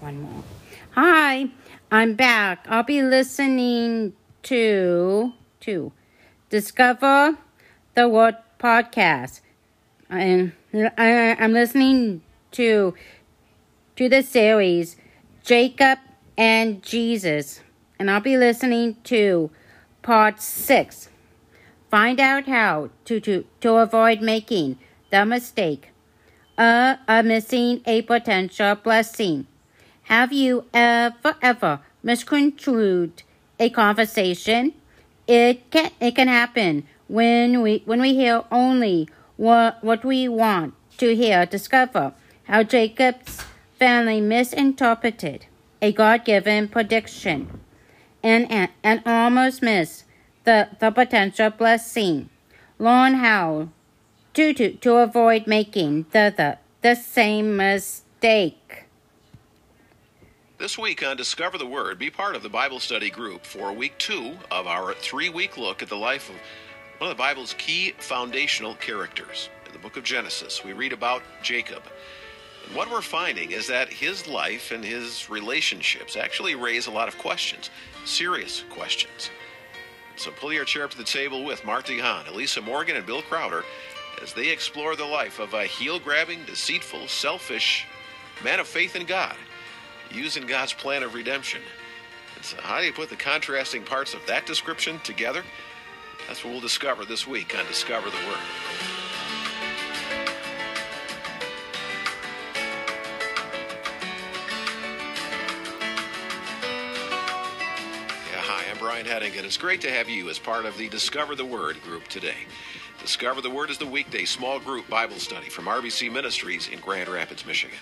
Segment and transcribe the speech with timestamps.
[0.00, 0.42] One more.
[0.92, 1.50] Hi,
[1.90, 2.64] I'm back.
[2.70, 4.14] I'll be listening
[4.44, 5.92] to to
[6.48, 7.36] Discover
[7.94, 9.42] the Word podcast,
[10.08, 12.94] and I, I'm listening to
[13.96, 14.96] to the series
[15.42, 15.98] Jacob
[16.38, 17.60] and Jesus,
[17.98, 19.50] and I'll be listening to
[20.00, 21.10] part six.
[21.90, 24.78] Find out how to to, to avoid making
[25.10, 25.90] the mistake
[26.56, 29.46] uh, of, of missing a potential blessing.
[30.04, 33.22] Have you ever, ever misconstrued
[33.58, 34.74] a conversation?
[35.26, 40.74] It can, it can happen when we, when we hear only what, what we want
[40.98, 41.46] to hear.
[41.46, 42.12] Discover
[42.44, 43.42] how Jacob's
[43.78, 45.46] family misinterpreted
[45.80, 47.60] a God-given prediction
[48.22, 50.04] and, and, and almost missed
[50.44, 52.28] the, the potential blessing.
[52.78, 53.68] Learn how
[54.34, 58.83] to, to, to avoid making the, the, the same mistake.
[60.64, 63.98] This week on Discover the Word, be part of the Bible study group for week
[63.98, 66.36] two of our three week look at the life of
[66.96, 69.50] one of the Bible's key foundational characters.
[69.66, 71.82] In the book of Genesis, we read about Jacob.
[72.66, 77.08] And what we're finding is that his life and his relationships actually raise a lot
[77.08, 77.68] of questions,
[78.06, 79.28] serious questions.
[80.16, 83.20] So pull your chair up to the table with Mart DeHaan, Elisa Morgan, and Bill
[83.20, 83.64] Crowder
[84.22, 87.84] as they explore the life of a heel grabbing, deceitful, selfish
[88.42, 89.36] man of faith in God
[90.14, 91.60] using God's plan of redemption.
[92.36, 95.42] And so, how do you put the contrasting parts of that description together?
[96.26, 98.38] That's what we'll discover this week on Discover the Word.
[108.30, 111.34] Yeah, hi, I'm Brian and it's great to have you as part of the Discover
[111.34, 112.46] the Word group today.
[113.02, 117.10] Discover the Word is the weekday small group Bible study from RBC Ministries in Grand
[117.10, 117.76] Rapids, Michigan.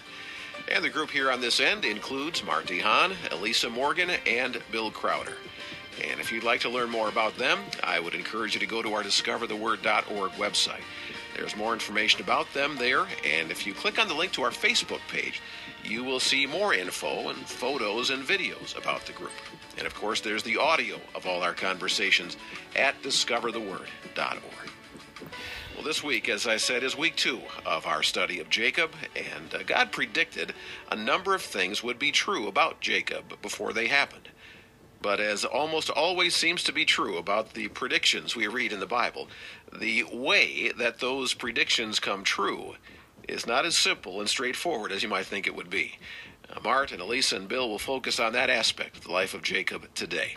[0.71, 5.35] And the group here on this end includes Mart DeHaan, Elisa Morgan, and Bill Crowder.
[6.09, 8.83] And if you'd like to learn more about them, I would encourage you to go
[8.83, 10.83] to our discovertheword.org website.
[11.37, 14.51] There's more information about them there, and if you click on the link to our
[14.51, 15.41] Facebook page,
[15.85, 19.33] you will see more info and photos and videos about the group.
[19.79, 22.37] And of course, there's the audio of all our conversations
[22.77, 24.71] at discovertheword.org.
[25.83, 29.53] Well, this week, as I said, is week two of our study of Jacob, and
[29.53, 30.55] uh, God predicted
[30.93, 34.29] a number of things would be true about Jacob before they happened.
[35.01, 38.87] But as almost always seems to be true about the predictions we read in the
[38.87, 39.27] Bible,
[39.77, 42.77] the way that those predictions come true
[43.27, 45.99] is not as simple and straightforward as you might think it would be.
[46.49, 49.43] Uh, Mart and Elisa and Bill will focus on that aspect of the life of
[49.43, 50.37] Jacob today.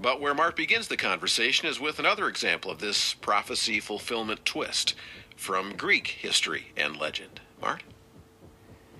[0.00, 4.94] But where Mark begins the conversation is with another example of this prophecy fulfillment twist
[5.36, 7.40] from Greek history and legend.
[7.60, 7.82] Mark?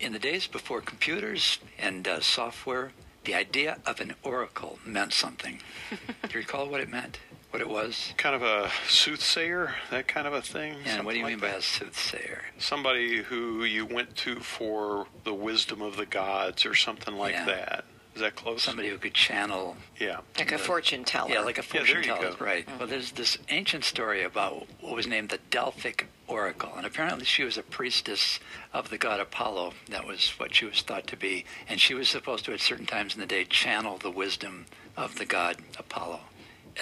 [0.00, 2.92] In the days before computers and uh, software,
[3.25, 5.60] the idea of an oracle meant something.
[5.91, 7.19] Do you recall what it meant?
[7.50, 8.12] What it was?
[8.16, 10.75] Kind of a soothsayer, that kind of a thing.
[10.84, 12.42] And what do you like mean by a soothsayer?
[12.59, 17.47] Somebody who you went to for the wisdom of the gods or something like Yeah.
[17.47, 17.84] that.
[18.19, 18.65] Is that close?
[18.65, 19.77] Somebody who could channel.
[19.97, 20.19] Yeah.
[20.37, 21.31] Like a fortune teller.
[21.31, 22.34] Yeah, like a Yeah, fortune there you teller.
[22.37, 22.45] go.
[22.45, 22.67] Right.
[22.67, 22.91] Well, mm-hmm.
[22.91, 27.57] there's this ancient story about what was named the Delphic Oracle, and apparently she was
[27.57, 28.41] a priestess
[28.73, 29.75] of the god Apollo.
[29.89, 32.87] That was what she was thought to be, and she was supposed to, at certain
[32.87, 36.23] times in the day, channel the wisdom of the god Apollo.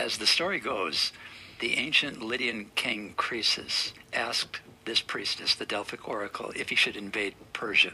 [0.01, 1.13] As the story goes,
[1.59, 7.35] the ancient Lydian king Croesus asked this priestess, the Delphic Oracle, if he should invade
[7.53, 7.93] Persia.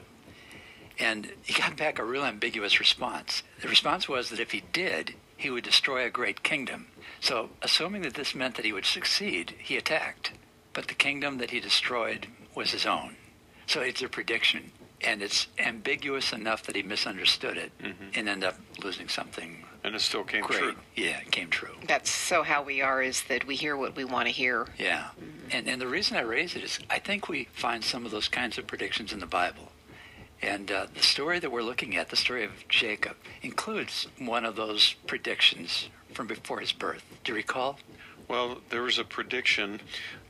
[0.99, 3.43] And he got back a real ambiguous response.
[3.61, 6.87] The response was that if he did, he would destroy a great kingdom.
[7.21, 10.33] So, assuming that this meant that he would succeed, he attacked.
[10.73, 13.17] But the kingdom that he destroyed was his own.
[13.67, 14.73] So it's a prediction.
[15.01, 18.05] And it's ambiguous enough that he misunderstood it mm-hmm.
[18.15, 20.61] and ended up losing something And it still came great.
[20.61, 20.75] true.
[20.95, 21.75] Yeah, it came true.
[21.89, 24.69] That's so how we are is that we hear what we want to hear.
[24.79, 25.09] Yeah.
[25.51, 28.29] And, and the reason I raise it is I think we find some of those
[28.29, 29.72] kinds of predictions in the Bible.
[30.43, 34.57] And uh, the story that we're looking at, the story of Jacob, includes one of
[34.57, 37.05] those predictions from before his birth.
[37.23, 37.79] Do you recall?
[38.27, 39.81] Well, there was a prediction.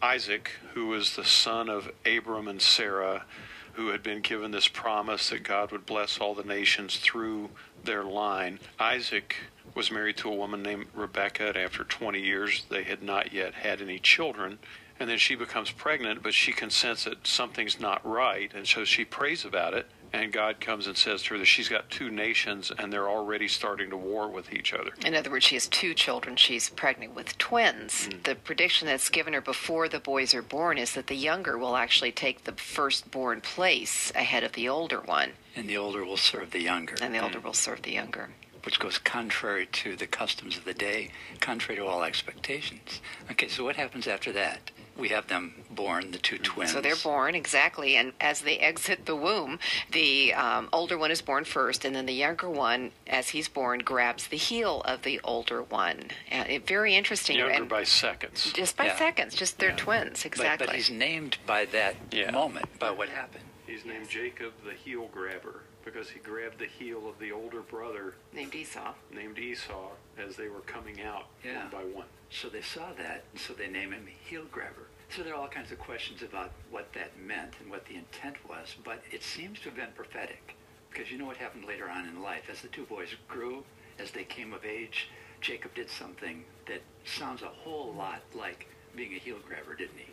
[0.03, 3.25] Isaac, who was the son of Abram and Sarah,
[3.73, 7.49] who had been given this promise that God would bless all the nations through
[7.85, 8.59] their line.
[8.79, 9.37] Isaac
[9.75, 13.55] was married to a woman named Rebekah, and after 20 years, they had not yet
[13.55, 14.59] had any children.
[15.01, 19.05] And then she becomes pregnant, but she consents that something's not right, and so she
[19.07, 19.87] prays about it.
[20.13, 23.49] And God comes and says to her that she's got two nations and they're already
[23.49, 24.91] starting to war with each other.
[25.05, 26.37] In other words, she has two children.
[26.37, 28.07] She's pregnant with twins.
[28.07, 28.19] Hmm.
[28.25, 31.77] The prediction that's given her before the boys are born is that the younger will
[31.77, 36.51] actually take the firstborn place ahead of the older one, And the older will serve
[36.51, 36.95] the younger.
[37.01, 37.25] and the hmm.
[37.25, 38.31] older will serve the younger.
[38.65, 41.11] Which goes contrary to the customs of the day,
[41.41, 43.01] contrary to all expectations.
[43.31, 44.71] Okay, so what happens after that?
[44.97, 46.73] We have them born, the two twins.
[46.73, 49.59] So they're born exactly, and as they exit the womb,
[49.91, 53.79] the um, older one is born first, and then the younger one, as he's born,
[53.81, 56.11] grabs the heel of the older one.
[56.31, 57.39] And it, very interesting.
[57.39, 58.53] Younger and by seconds.
[58.53, 58.99] just by Yeah.
[58.99, 59.77] seconds, just they're Yeah.
[59.77, 60.67] twins, But- exactly.
[60.67, 62.31] But, he's named by that Yeah.
[62.31, 63.45] moment, by what happened.
[63.67, 68.15] He's named Jacob the heel grabber because he grabbed the heel of the older brother
[68.33, 68.95] named Esau.
[69.11, 71.63] named Esau as they were coming out Yeah.
[71.63, 72.07] one by one.
[72.31, 74.87] So they saw that, and so they name him heel grabber.
[75.11, 78.37] So there are all kinds of questions about what that meant and what the intent
[78.49, 80.55] was, but it seems to have been prophetic.
[80.91, 82.49] Because you know what happened later on in life.
[82.51, 83.65] As the two boys grew,
[83.99, 85.09] as they came of age,
[85.41, 90.12] Jacob did something that sounds a whole lot like being a heel grabber, didn't he?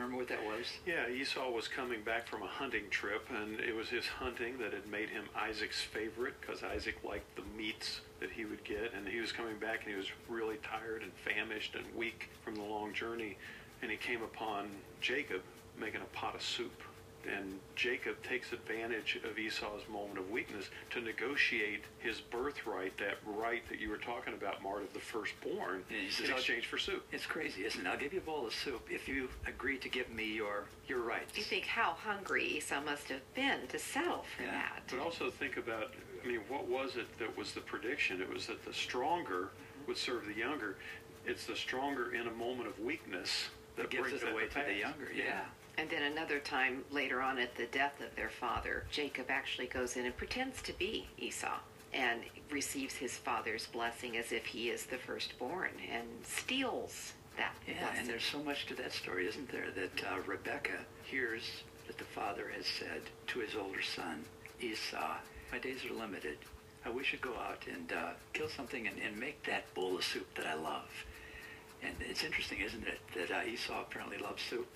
[0.00, 0.64] Remember what that was?
[0.86, 4.72] Yeah, Esau was coming back from a hunting trip, and it was his hunting that
[4.72, 8.94] had made him Isaac's favorite because Isaac liked the meats that he would get.
[8.96, 12.54] And he was coming back, and he was really tired and famished and weak from
[12.54, 13.36] the long journey.
[13.82, 14.70] And he came upon
[15.02, 15.42] Jacob
[15.78, 16.82] making a pot of soup.
[17.28, 23.62] And Jacob takes advantage of Esau's moment of weakness to negotiate his birthright, that right
[23.68, 26.66] that you were talking about, Mart, of the firstborn, Yeah, he says, in "I'll- exchange
[26.66, 27.06] for soup.
[27.12, 27.88] It's crazy, isn't it?
[27.88, 31.00] I'll give you a bowl of soup if you agree to give me your your
[31.00, 31.36] rights.
[31.36, 34.50] You think how hungry Esau must have been to settle for Yeah.
[34.52, 34.82] that.
[34.90, 35.92] But also think about,
[36.24, 38.20] I mean, what was it that was the prediction?
[38.20, 39.50] It was that the stronger
[39.86, 40.76] would serve the younger.
[41.26, 44.48] It's the stronger in a moment of weakness that It gives brings it that away
[44.48, 44.78] to the pass.
[44.78, 45.12] younger.
[45.14, 45.44] Yeah.
[45.78, 49.96] And then another time later on at the death of their father, Jacob actually goes
[49.96, 51.58] in and pretends to be Esau
[51.92, 52.20] and
[52.50, 57.98] receives his father's blessing as if he is the firstborn and steals that Yeah, blessing.
[58.00, 59.70] and there's so much to that story, isn't there?
[59.74, 61.42] That uh, Rebecca hears
[61.86, 64.24] that the father has said to his older son,
[64.60, 65.16] Esau,
[65.50, 66.38] my days are limited.
[66.84, 70.04] I wish you'd go out and uh, kill something and, and make that bowl of
[70.04, 70.88] soup that I love.
[71.82, 74.68] And it's interesting, isn't it, that uh, Esau apparently loves soup.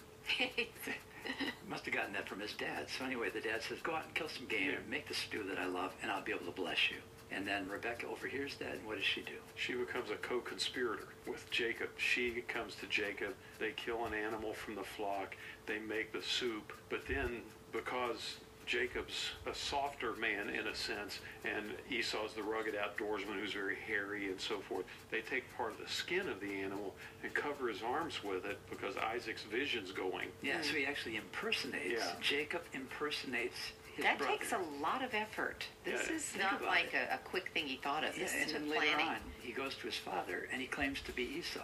[1.69, 2.87] Must have gotten that from his dad.
[2.97, 4.77] So anyway, the dad says, go out and kill some game, Yeah.
[4.89, 6.99] make the stew that I love, and I'll be able to bless you.
[7.31, 9.33] And then Rebecca overhears that, and what does she do?
[9.57, 11.89] She becomes a co-conspirator with Jacob.
[11.97, 13.35] She comes to Jacob.
[13.59, 15.35] They kill an animal from the flock.
[15.67, 16.73] They make the soup.
[16.91, 17.43] But then,
[17.73, 18.37] because
[18.67, 24.29] Jacob's a softer man in a sense, and Esau's the rugged outdoorsman who's very hairy
[24.31, 27.83] and so forth, they take part of the skin of the animal and cover his
[27.83, 30.29] arms with it because Isaac's vision's going.
[30.43, 31.93] Yeah, so he actually impersonates.
[32.05, 32.13] Yeah.
[32.21, 33.57] Jacob impersonates
[33.95, 34.33] his that brother.
[34.33, 35.67] takes a lot of effort.
[35.85, 38.17] This Yeah, is not like a, a quick thing he thought of.
[38.17, 40.67] Yeah, This and is then a later on, he goes to his father and he
[40.67, 41.61] claims to be Esau.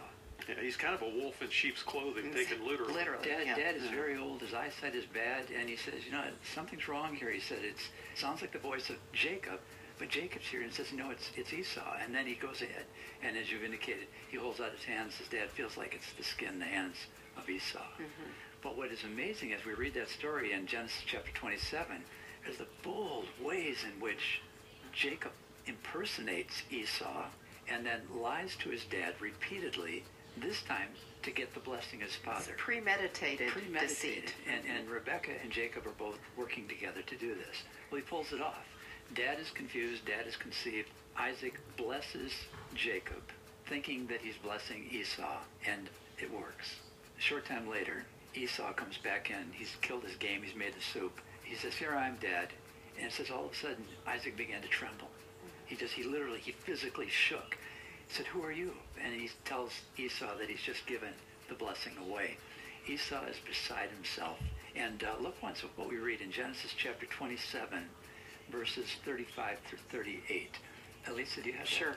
[0.49, 2.95] Yeah, he's kind of a wolf in sheep's clothing, taken literally.
[2.95, 3.29] Literally.
[3.29, 3.57] Dad, yeah.
[3.57, 4.41] Dad is very old.
[4.41, 7.77] His eyesight is bad, and he says, "You know, something's wrong here." He said, "It
[8.15, 9.61] sounds like the voice of Jacob,
[9.99, 12.87] but Jacob's here." And says, "No, it's it's Esau." And then he goes ahead,
[13.23, 15.17] and as you've indicated, he holds out his hands.
[15.17, 16.97] His dad feels like it's the skin, the hands
[17.37, 17.79] of Esau.
[17.79, 18.31] Mm-hmm.
[18.63, 22.05] But what is amazing as we read that story in Genesis chapter 27
[22.47, 24.43] is the bold ways in which
[24.93, 25.33] Jacob
[25.67, 27.27] impersonates Esau
[27.69, 30.05] and then lies to his dad repeatedly,
[30.37, 30.89] this time
[31.23, 32.53] to get the blessing of his father.
[32.57, 33.89] Premeditated, Premeditated.
[33.89, 34.35] deceit.
[34.49, 37.63] And, and Rebecca and Jacob are both working together to do this.
[37.91, 38.65] Well, he pulls it off.
[39.15, 40.07] Dad is confused.
[40.07, 40.89] Dad is conceived.
[41.19, 42.33] Isaac blesses
[42.75, 43.23] Jacob,
[43.67, 46.77] thinking that he's blessing Esau, and it works.
[47.19, 49.53] A short time later, Esau comes back in.
[49.53, 50.43] He's killed his game.
[50.43, 51.21] He's made the soup.
[51.43, 52.49] He says, "Here I am, Dad."
[52.97, 55.09] And it says all of a sudden, Isaac began to tremble.
[55.67, 57.59] He just, he literally, he physically shook.
[58.09, 58.73] He said, "Who are you?"
[59.05, 61.11] And he tells Esau that he's just given
[61.49, 62.37] the blessing away.
[62.87, 64.39] Esau is beside himself.
[64.77, 67.83] And uh, look once at what we read in Genesis chapter 27,
[68.51, 70.51] verses 35 through 38.
[71.09, 71.69] Elisa, do you have?
[71.69, 71.97] Sure.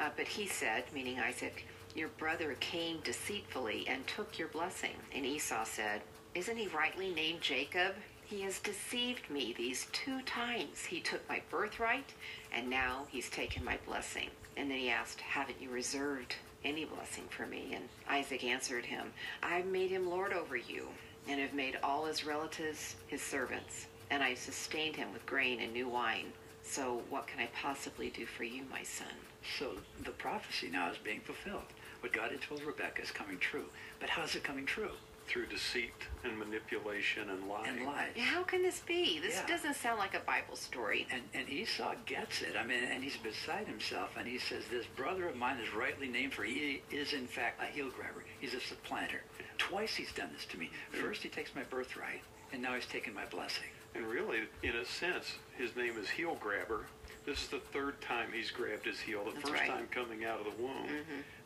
[0.00, 4.96] Uh, but he said, meaning Isaac, Your brother came deceitfully and took your blessing.
[5.14, 6.02] And Esau said,
[6.34, 7.94] Isn't he rightly named Jacob?
[8.26, 10.84] He has deceived me these two times.
[10.86, 12.12] He took my birthright,
[12.52, 14.30] and now he's taken my blessing.
[14.56, 17.74] And then he asked, Haven't you reserved any blessing for me?
[17.74, 19.12] And Isaac answered him,
[19.44, 20.88] I've made him lord over you,
[21.28, 25.72] and have made all his relatives his servants, and I've sustained him with grain and
[25.72, 26.32] new wine.
[26.64, 29.14] So what can I possibly do for you, my son?
[29.56, 31.72] So the prophecy now is being fulfilled.
[32.00, 33.66] What God had told Rebecca is coming true.
[34.00, 34.90] But how is it coming true?
[35.26, 35.92] Through deceit
[36.24, 37.68] and manipulation and lying.
[37.78, 38.08] And lies.
[38.16, 39.18] Yeah, How can this be?
[39.20, 39.46] This Yeah.
[39.46, 41.06] doesn't sound like a Bible story.
[41.10, 42.56] And, and Esau gets it.
[42.56, 46.08] I mean, and he's beside himself, and he says, "This brother of mine is rightly
[46.08, 48.24] named, for he is in fact a heel grabber.
[48.40, 49.22] He's a supplanter.
[49.58, 50.70] Twice he's done this to me.
[50.90, 53.68] First he takes my birthright, and now he's taken my blessing.
[53.94, 56.86] And really, in a sense, his name is heel grabber.
[57.26, 59.24] This is the third time he's grabbed his heel.
[59.24, 59.68] The That's first right.
[59.68, 60.86] time coming out of the womb,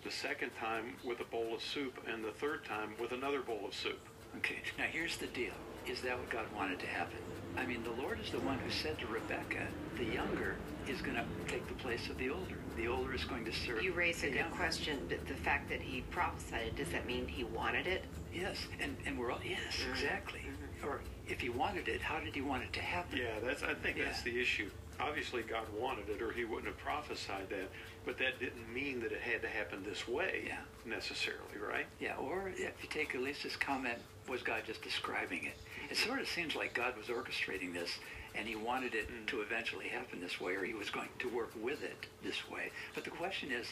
[0.04, 3.62] the second time with a bowl of soup, and the third time with another bowl
[3.66, 3.98] of soup.
[4.36, 5.54] Okay, now here's the deal.
[5.88, 7.16] Is that what God wanted to happen?
[7.56, 10.56] I mean, the Lord is the one who said to Rebecca, the younger
[10.86, 12.54] is going to take the place of the older.
[12.76, 14.54] The older is going to serve You raise a good younger.
[14.56, 18.04] question, but the fact that he prophesied it, does that mean he wanted it?
[18.32, 19.90] Yes, and, and we're all, yes, Mm-hmm.
[19.92, 20.40] exactly.
[20.84, 23.18] Or if he wanted it, how did he want it to happen?
[23.18, 23.62] Yeah, that's.
[23.62, 24.70] I think that's the issue.
[25.00, 27.68] Obviously, God wanted it, or He wouldn't have prophesied that.
[28.04, 30.58] But that didn't mean that it had to happen this way Yeah.
[30.84, 31.86] necessarily, right?
[31.98, 35.54] Yeah, or if you take Elisa's comment, was God just describing it?
[35.90, 36.08] It mm-hmm.
[36.08, 37.98] sort of seems like God was orchestrating this,
[38.34, 39.26] and he wanted it mm.
[39.26, 42.70] to eventually happen this way, or he was going to work with it this way.
[42.94, 43.66] But the question is,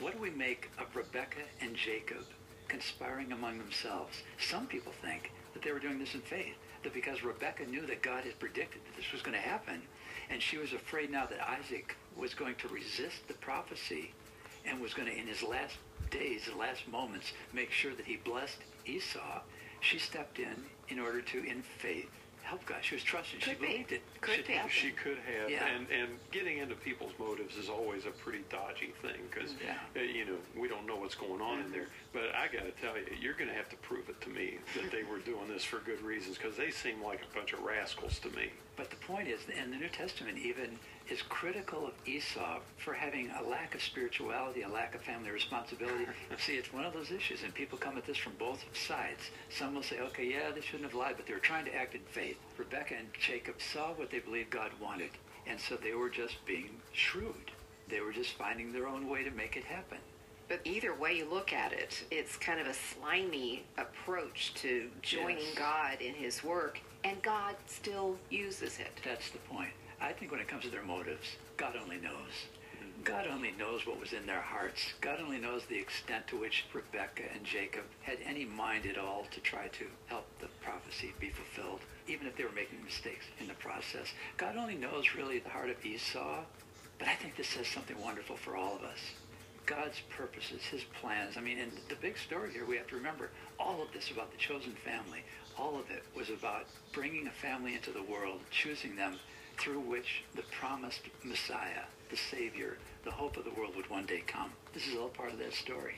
[0.00, 2.24] what do we make of Rebecca and Jacob
[2.68, 4.22] conspiring among themselves?
[4.38, 8.02] Some people think that they were doing this in faith, that because Rebecca knew that
[8.02, 9.82] God had predicted that this was going to happen,
[10.30, 14.12] and she was afraid now that Isaac was going to resist the prophecy
[14.66, 15.76] and was going to, in his last
[16.10, 19.40] days, his last moments, make sure that he blessed Esau,
[19.80, 20.54] she stepped in
[20.88, 22.10] in order to, in faith,
[22.48, 22.78] help God.
[22.80, 23.40] She was trusting.
[23.40, 23.66] she be.
[23.66, 24.52] believed it Could should be.
[24.54, 24.70] happen.
[24.70, 25.66] She could have, Yeah.
[25.66, 29.76] and and getting into people's motives is always a pretty dodgy thing because Yeah.
[29.94, 31.88] uh, you know we don't know what's going on in there.
[32.14, 34.58] But I got to tell you, you're going to have to prove it to me
[34.74, 37.60] that they were doing this for good reasons because they seem like a bunch of
[37.60, 38.50] rascals to me.
[38.76, 40.78] But the point is, and the New Testament even
[41.10, 46.06] is critical of Esau for having a lack of spirituality, a lack of family responsibility.
[46.38, 49.30] See, it's one of those issues, and people come at this from both sides.
[49.50, 51.94] Some will say, okay, yeah, they shouldn't have lied, but they were trying to act
[51.94, 52.36] in faith.
[52.56, 55.10] Rebecca and Jacob saw what they believed God wanted,
[55.46, 57.50] and so they were just being shrewd.
[57.88, 59.98] They were just finding their own way to make it happen.
[60.48, 65.38] But either way you look at it, it's kind of a slimy approach to joining
[65.38, 65.54] Yes.
[65.58, 68.92] God in his work, and God still uses it.
[69.04, 69.70] That's the point.
[70.00, 72.46] I think when it comes to their motives, God only knows.
[72.76, 73.02] Mm-hmm.
[73.02, 74.92] God only knows what was in their hearts.
[75.00, 79.26] God only knows the extent to which Rebecca and Jacob had any mind at all
[79.30, 83.48] to try to help the prophecy be fulfilled, even if they were making mistakes in
[83.48, 84.06] the process.
[84.36, 86.44] God only knows really the heart of Esau,
[86.98, 89.00] but I think this says something wonderful for all of us.
[89.66, 91.36] God's purposes, his plans.
[91.36, 93.28] I mean, in the big story here, we have to remember
[93.58, 95.22] all of this about the chosen family.
[95.58, 96.64] All of it was about
[96.94, 99.18] bringing a family into the world, choosing them
[99.58, 104.22] through which the promised Messiah, the Savior, the hope of the world would one day
[104.26, 104.50] come.
[104.72, 105.96] This is all part of that story.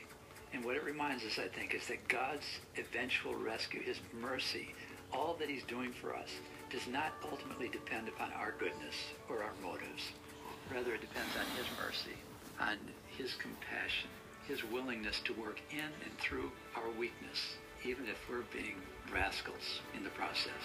[0.53, 4.73] And what it reminds us, I think, is that God's eventual rescue, his mercy,
[5.13, 6.29] all that he's doing for us,
[6.69, 8.95] does not ultimately depend upon our goodness
[9.29, 10.11] or our motives.
[10.73, 12.17] Rather, it depends on his mercy,
[12.59, 12.77] on
[13.17, 14.09] his compassion,
[14.47, 18.75] his willingness to work in and through our weakness, even if we're being
[19.13, 20.63] rascals in the process.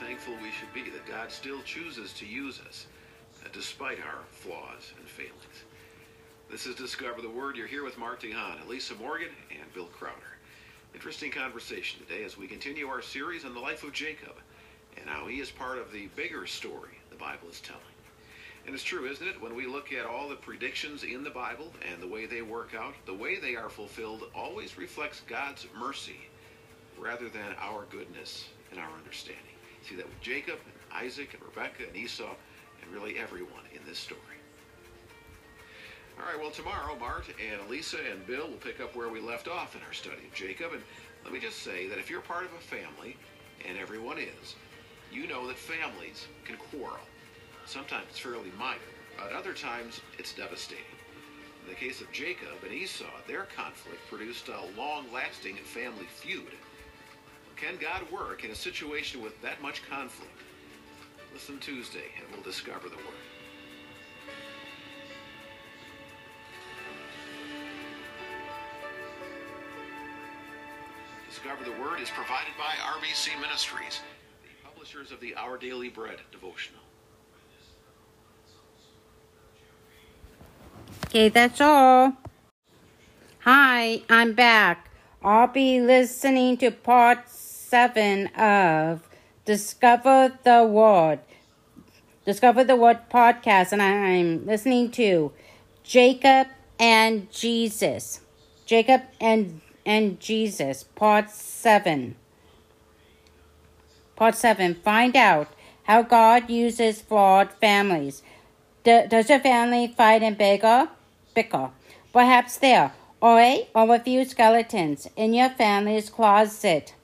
[0.00, 2.86] Thankful we should be that God still chooses to use us
[3.44, 5.64] uh, despite our flaws and failings.
[6.48, 7.56] This is Discover the Word.
[7.56, 10.38] You're here with Mart DeHaan, Elisa Morgan, and Bill Crowder.
[10.94, 14.34] Interesting conversation today as we continue our series on the life of Jacob
[14.96, 17.82] and how he is part of the bigger story the Bible is telling.
[18.66, 19.42] And it's true, isn't it?
[19.42, 22.72] When we look at all the predictions in the Bible and the way they work
[22.72, 26.20] out, the way they are fulfilled always reflects God's mercy
[26.96, 29.47] rather than our goodness and our understanding.
[29.88, 32.34] See that with Jacob, and Isaac, and Rebekah, and Esau,
[32.82, 34.20] and really everyone in this story.
[36.18, 39.48] All right, well, tomorrow, Mart and Elisa and Bill will pick up where we left
[39.48, 40.72] off in our study of Jacob.
[40.72, 40.82] And
[41.24, 43.16] let me just say that if you're part of a family,
[43.66, 44.56] and everyone is,
[45.10, 46.98] you know that families can quarrel.
[47.64, 48.80] Sometimes it's fairly minor,
[49.16, 50.84] but other times it's devastating.
[51.62, 56.52] In the case of Jacob and Esau, their conflict produced a long lasting family feud.
[57.60, 60.30] Can God work in a situation with that much conflict?
[61.32, 63.28] Listen Tuesday and we'll discover the word.
[71.28, 74.00] Discover the Word is provided by RBC Ministries,
[74.42, 76.80] the publishers of the Our Daily Bread devotional.
[81.06, 82.14] Okay, that's all.
[83.40, 84.90] Hi, I'm back.
[85.22, 87.28] I'll be listening to part
[87.68, 89.06] seven of
[89.44, 91.20] Discover the Word.
[92.24, 95.32] Discover the Word podcast, and I'm listening to
[95.82, 96.46] Jacob
[96.80, 98.20] and Jesus.
[98.64, 102.16] Jacob and and Jesus, part 7.
[104.16, 104.74] Part 7.
[104.74, 105.48] Find out
[105.82, 108.22] how God uses flawed families.
[108.82, 110.88] D- does your family fight and bicker?
[111.34, 111.70] Bicker.
[112.14, 116.94] Perhaps there are a or a few skeletons in your family's closet.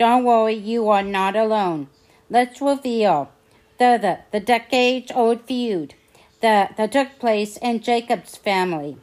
[0.00, 1.88] Don't worry, you are not alone.
[2.30, 3.30] Let's reveal
[3.76, 5.92] the, the, the decades old feud
[6.40, 8.96] that, that took place in Jacob's family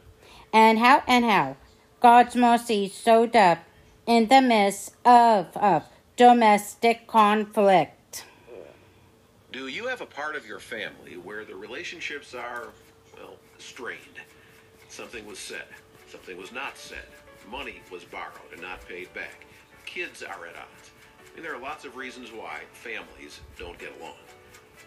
[0.52, 1.56] and how and how
[2.00, 3.58] God's mercy showed up
[4.06, 5.84] in the midst of, of
[6.16, 8.24] domestic conflict.
[9.52, 12.70] Do you have a part of your family where the relationships are,
[13.16, 14.18] well, strained?
[14.88, 15.66] Something was said,
[16.10, 17.06] something was not said,
[17.48, 19.44] money was borrowed and not paid back,
[19.88, 20.90] kids are at odds.
[21.18, 24.16] I mean, there are lots of reasons why families don't get along.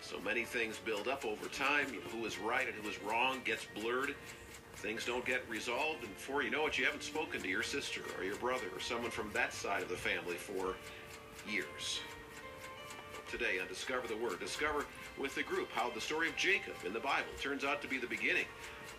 [0.01, 1.87] So many things build up over time.
[2.11, 4.15] Who is right and who is wrong gets blurred.
[4.75, 8.01] Things don't get resolved, and before you know it, you haven't spoken to your sister
[8.17, 10.75] or your brother or someone from that side of the family for
[11.49, 11.99] years.
[13.29, 14.85] Today on Discover the Word, discover
[15.17, 17.97] with the group how the story of Jacob in the Bible turns out to be
[17.97, 18.45] the beginning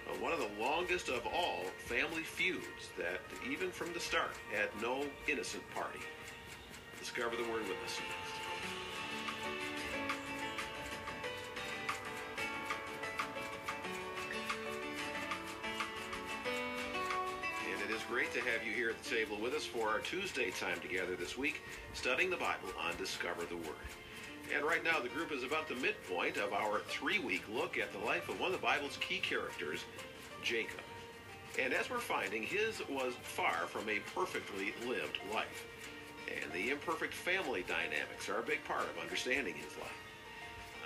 [0.09, 4.69] Uh, one of the longest of all family feuds that, even from the start, had
[4.81, 6.01] no innocent party.
[6.99, 8.43] Discover the Word with us next.
[17.71, 20.01] And it is great to have you here at the table with us for our
[20.01, 21.63] Tuesday time together this week,
[21.95, 23.77] studying the Bible on Discover the Word.
[24.55, 27.93] And right now, the group is about the midpoint of our three week look at
[27.93, 29.85] the life of one of the Bible's key characters,
[30.43, 30.81] Jacob.
[31.59, 35.67] And as we're finding, his was far from a perfectly lived life.
[36.43, 39.93] And the imperfect family dynamics are a big part of understanding his life.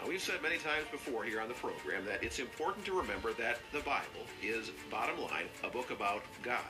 [0.00, 3.32] Now, we've said many times before here on the program that it's important to remember
[3.34, 6.60] that the Bible is, bottom line, a book about God.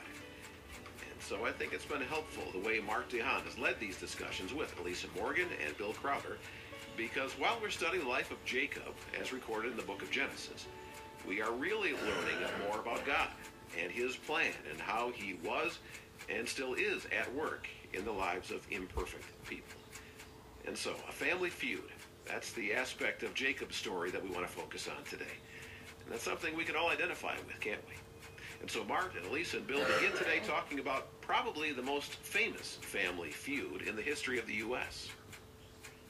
[1.11, 4.53] And so I think it's been helpful the way Mart DeHaan has led these discussions
[4.53, 6.37] with Elisa Morgan and Bill Crowder,
[6.97, 10.65] because while we're studying the life of Jacob, as recorded in the book of Genesis,
[11.27, 13.29] we are really learning more about God
[13.79, 15.77] and his plan and how he was
[16.29, 19.79] and still is at work in the lives of imperfect people.
[20.65, 21.91] And so, a family feud,
[22.25, 25.37] that's the aspect of Jacob's story that we want to focus on today.
[26.03, 27.93] And that's something we can all identify with, can't we?
[28.59, 32.79] And so Mark and Elisa and Bill begin today talking about probably the most famous
[32.81, 35.09] family feud in the history of the U.S.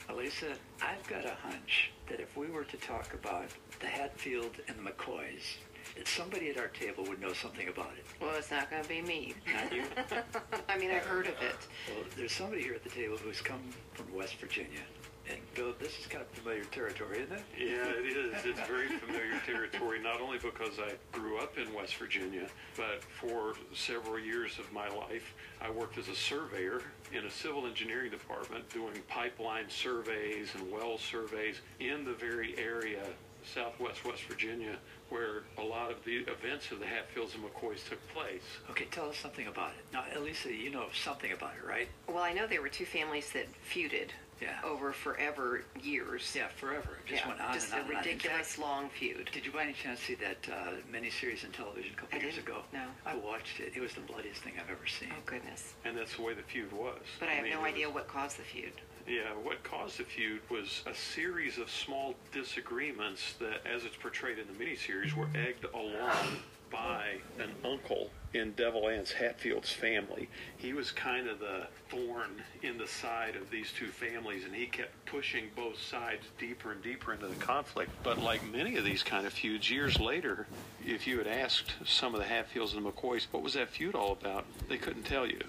[0.09, 4.77] Elisa, I've got a hunch that if we were to talk about the Hatfield and
[4.77, 5.57] the McCoys,
[5.95, 8.05] that somebody at our table would know something about it.
[8.21, 9.33] Well, it's not going to be me.
[9.53, 9.83] Not you?
[10.69, 11.57] I mean, I've heard of it.
[11.87, 13.61] Well, there's somebody here at the table who's come
[13.93, 14.81] from West Virginia.
[15.29, 17.43] And Bill, this is kind of familiar territory, isn't it?
[17.57, 18.45] Yeah, it is.
[18.45, 23.55] It's very familiar territory, not only because I grew up in West Virginia, but for
[23.73, 28.69] several years of my life, I worked as a surveyor in a civil engineering department
[28.69, 33.03] doing pipeline surveys and well surveys in the very area,
[33.43, 34.77] southwest West Virginia,
[35.09, 38.43] where a lot of the events of the Hatfields and McCoys took place.
[38.69, 39.85] Okay, tell us something about it.
[39.91, 41.87] Now, Elisa, you know something about it, right?
[42.07, 44.09] Well, I know there were two families that feuded
[44.41, 44.59] Yeah.
[44.63, 46.31] over forever years.
[46.35, 46.97] Yeah, forever.
[47.05, 48.03] It just Yeah, went on just and on a and on.
[48.03, 49.29] In ridiculous fact, long feud.
[49.33, 52.35] Did you by any chance see that uh, miniseries on television a couple I years
[52.35, 52.47] didn't.
[52.47, 52.61] ago?
[52.73, 52.85] No.
[53.05, 53.73] I watched it.
[53.75, 55.09] It was the bloodiest thing I've ever seen.
[55.11, 55.73] Oh goodness!
[55.85, 56.99] And that's the way the feud was.
[57.19, 58.73] But I have mean, no it was- idea what caused the feud.
[59.07, 64.37] Yeah, what caused the feud was a series of small disagreements that, as it's portrayed
[64.37, 66.27] in the miniseries, were egged along
[66.71, 70.29] by an uncle in Devil Anse Hatfield's family.
[70.57, 74.65] He was kind of the thorn in the side of these two families, and he
[74.65, 77.91] kept pushing both sides deeper and deeper into the conflict.
[78.03, 80.47] But like many of these kind of feuds, years later,
[80.85, 83.95] if you had asked some of the Hatfields and the McCoys, what was that feud
[83.95, 85.41] all about, they couldn't tell you.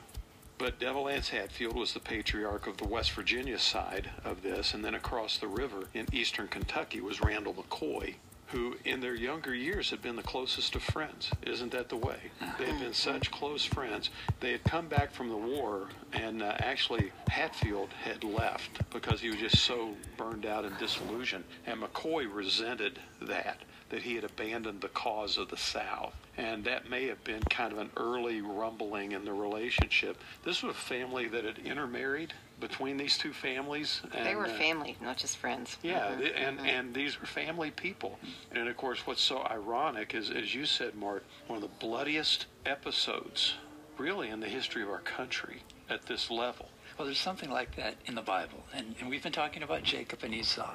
[0.57, 4.85] But Devil Anse Hatfield was the patriarch of the West Virginia side of this, and
[4.85, 8.15] then across the river in eastern Kentucky was Randall McCoy,
[8.49, 11.31] who in their younger years had been the closest of friends.
[11.43, 12.19] Isn't that the way?
[12.59, 14.11] They had been such close friends.
[14.41, 19.29] They had come back from the war, and uh, actually Hatfield had left because he
[19.29, 21.45] was just so burned out and disillusioned.
[21.67, 23.59] And McCoy resented that,
[23.91, 26.15] that he had abandoned the cause of the South.
[26.37, 30.19] And that may have been kind of an early rumbling in the relationship.
[30.45, 34.03] This was a family that had intermarried between these two families.
[34.15, 35.77] And, they were uh, family, not just friends.
[35.83, 36.67] yeah, Mhm, th- and mhm.
[36.67, 38.19] and these were family people,
[38.53, 42.47] and of course, what's so ironic is, as you said, Mark, one of the bloodiest
[42.67, 43.55] episodes,
[43.97, 46.69] really, in the history of our country at this level.
[46.97, 50.21] Well, there's something like that in the Bible, and, and we've been talking about Jacob
[50.25, 50.69] and Esau.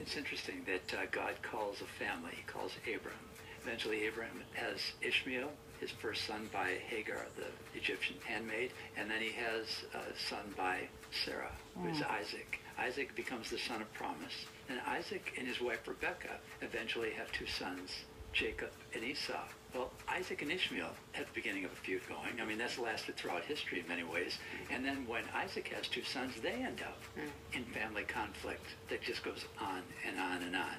[0.00, 2.30] It's interesting that uh, God calls a family.
[2.36, 3.14] He calls Abram.
[3.62, 9.32] Eventually, Abram has Ishmael, his first son by Hagar, the Egyptian handmaid, and then he
[9.32, 10.88] has a son by
[11.24, 12.60] Sarah, who is Isaac.
[12.78, 14.46] Isaac becomes the son of promise.
[14.68, 17.90] And Isaac and his wife Rebekah eventually have two sons,
[18.32, 19.44] Jacob and Esau.
[19.74, 22.40] Well, Isaac and Ishmael had the beginning of a feud going.
[22.40, 24.38] I mean, that's lasted throughout history in many ways.
[24.70, 27.56] And then when Isaac has two sons, they end up mm.
[27.56, 30.76] in family conflict that just goes on and on and on.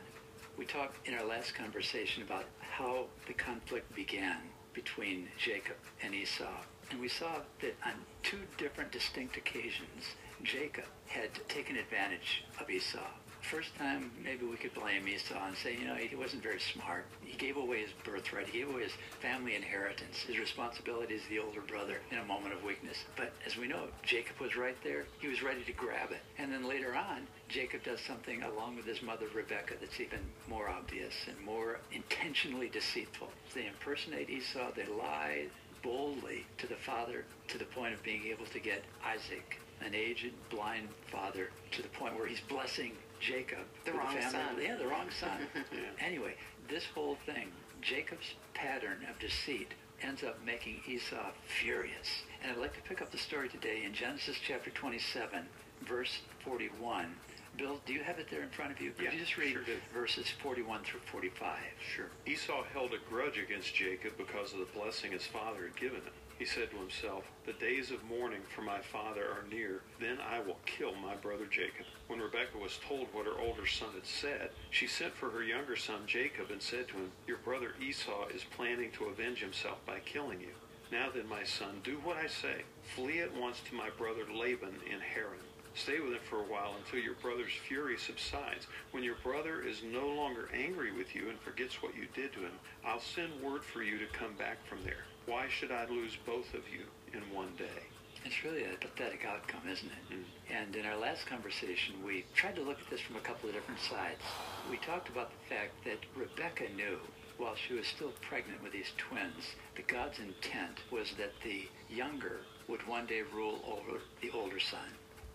[0.58, 4.38] We talked in our last conversation about how the conflict began
[4.74, 6.64] between Jacob and Esau.
[6.92, 13.08] And we saw that on two different distinct occasions, Jacob had taken advantage of Esau.
[13.50, 17.08] First time, maybe we could blame Esau and say, you know, he wasn't very smart.
[17.26, 18.48] He gave away his birthright.
[18.48, 18.92] He gave away his
[19.24, 22.98] family inheritance, his responsibility as the older brother in a moment of weakness.
[23.18, 25.06] But as we know, Jacob was right there.
[25.18, 26.22] He was ready to grab it.
[26.38, 30.70] And then later on, Jacob does something along with his mother Rebecca that's even more
[30.70, 33.30] obvious and more intentionally deceitful.
[33.56, 34.74] They impersonate Esau.
[34.76, 35.48] They lie
[35.82, 40.34] boldly to the father to the point of being able to get Isaac, an aged
[40.52, 43.60] blind father, to the point where he's blessing Jacob.
[43.86, 44.32] The wrong family.
[44.32, 44.56] son.
[44.62, 45.38] Yeah, the wrong son.
[46.06, 46.36] Anyway,
[46.70, 47.50] this whole thing,
[47.82, 52.08] Jacob's pattern of deceit ends up making Esau furious.
[52.42, 55.44] And I'd like to pick up the story today in Genesis chapter 27,
[55.88, 57.14] verse 41.
[57.58, 58.92] Bill, do you have it there in front of you?
[58.92, 61.58] Could Yeah, you just read sure verses 41 through 45?
[61.94, 62.06] Sure.
[62.26, 66.14] Esau held a grudge against Jacob because of the blessing his father had given him.
[66.38, 69.82] He said to himself, The days of mourning for my father are near.
[70.00, 71.86] Then I will kill my brother Jacob.
[72.10, 75.76] When Rebekah was told what her older son had said, she sent for her younger
[75.76, 80.00] son Jacob and said to him, Your brother Esau is planning to avenge himself by
[80.00, 80.56] killing you.
[80.92, 82.64] Now then, my son, do what I say.
[82.96, 85.38] Flee at once to my brother Laban in Haran.
[85.76, 88.66] Stay with him for a while until your brother's fury subsides.
[88.90, 92.40] When your brother is no longer angry with you and forgets what you did to
[92.40, 95.06] him, I'll send word for you to come back from there.
[95.28, 97.86] Why should I lose both of you in one day?
[98.26, 100.14] It's really a pathetic outcome, isn't it?
[100.14, 100.54] Mm-hmm.
[100.54, 103.56] And in our last conversation, we tried to look at this from a couple of
[103.56, 104.22] different sides.
[104.70, 107.00] We talked about the fact that Rebecca knew,
[107.38, 112.42] while she was still pregnant with these twins, that God's intent was that the younger
[112.68, 114.90] would one day rule over the older son.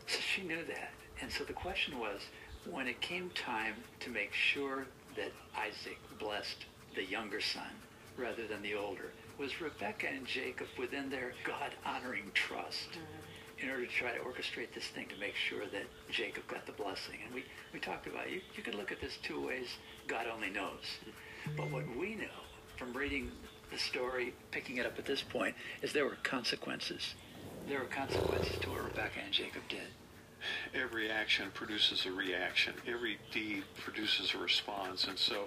[0.06, 0.92] So she knew that.
[1.20, 2.20] And so the question was,
[2.70, 7.70] when it came time to make sure that Isaac blessed the younger son
[8.16, 13.64] rather than the older, was Rebecca and Jacob within their God-honoring trust mm-hmm.
[13.64, 16.72] in order to try to orchestrate this thing to make sure that Jacob got the
[16.72, 17.18] blessing.
[17.24, 19.68] And we, we talked about, you, you could look at this two ways.
[20.06, 20.84] God only knows.
[21.56, 22.26] But what we know
[22.76, 23.30] from reading
[23.70, 27.14] the story, picking it up at this point, is there were consequences.
[27.68, 29.88] There were consequences to what Rebecca and Jacob did.
[30.74, 32.74] Every action produces a reaction.
[32.86, 35.06] Every deed produces a response.
[35.06, 35.44] And so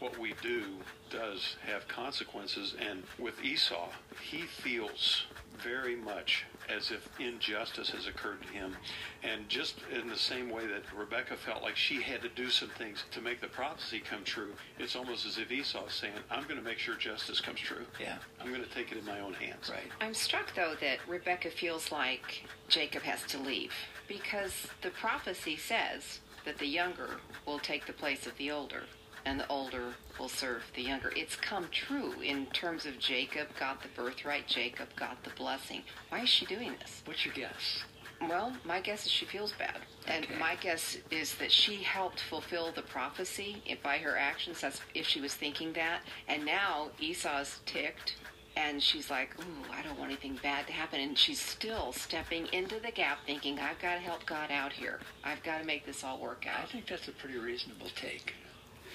[0.00, 0.64] what we do
[1.10, 2.74] does have consequences.
[2.80, 3.88] And with Esau,
[4.30, 5.24] he feels
[5.62, 8.76] very much as if injustice has occurred to him.
[9.22, 12.70] And just in the same way that Rebecca felt like she had to do some
[12.70, 16.44] things to make the prophecy come true, it's almost as if Esau is saying, I'm
[16.44, 17.84] going to make sure justice comes true.
[18.00, 18.16] Yeah.
[18.40, 19.70] I'm going to take it in my own hands.
[19.70, 19.90] Right.
[20.00, 23.72] I'm struck, though, that Rebecca feels like Jacob has to leave
[24.08, 28.84] because the prophecy says that the younger will take the place of the older
[29.24, 31.12] and the older will serve the younger.
[31.16, 35.82] It's come true in terms of Jacob got the birthright, Jacob got the blessing.
[36.08, 37.02] Why is she doing this?
[37.04, 37.84] What's your guess?
[38.20, 39.78] Well, my guess is she feels bad.
[40.06, 40.34] And Okay.
[40.36, 44.60] my guess is that she helped fulfill the prophecy by her actions.
[44.60, 46.02] That's if she was thinking that.
[46.28, 48.16] And now Esau's ticked.
[48.56, 51.00] And she's like, ooh, I don't want anything bad to happen.
[51.00, 55.00] And she's still stepping into the gap thinking, I've got to help God out here.
[55.24, 56.64] I've got to make this all work out.
[56.64, 58.34] I think that's a pretty reasonable take.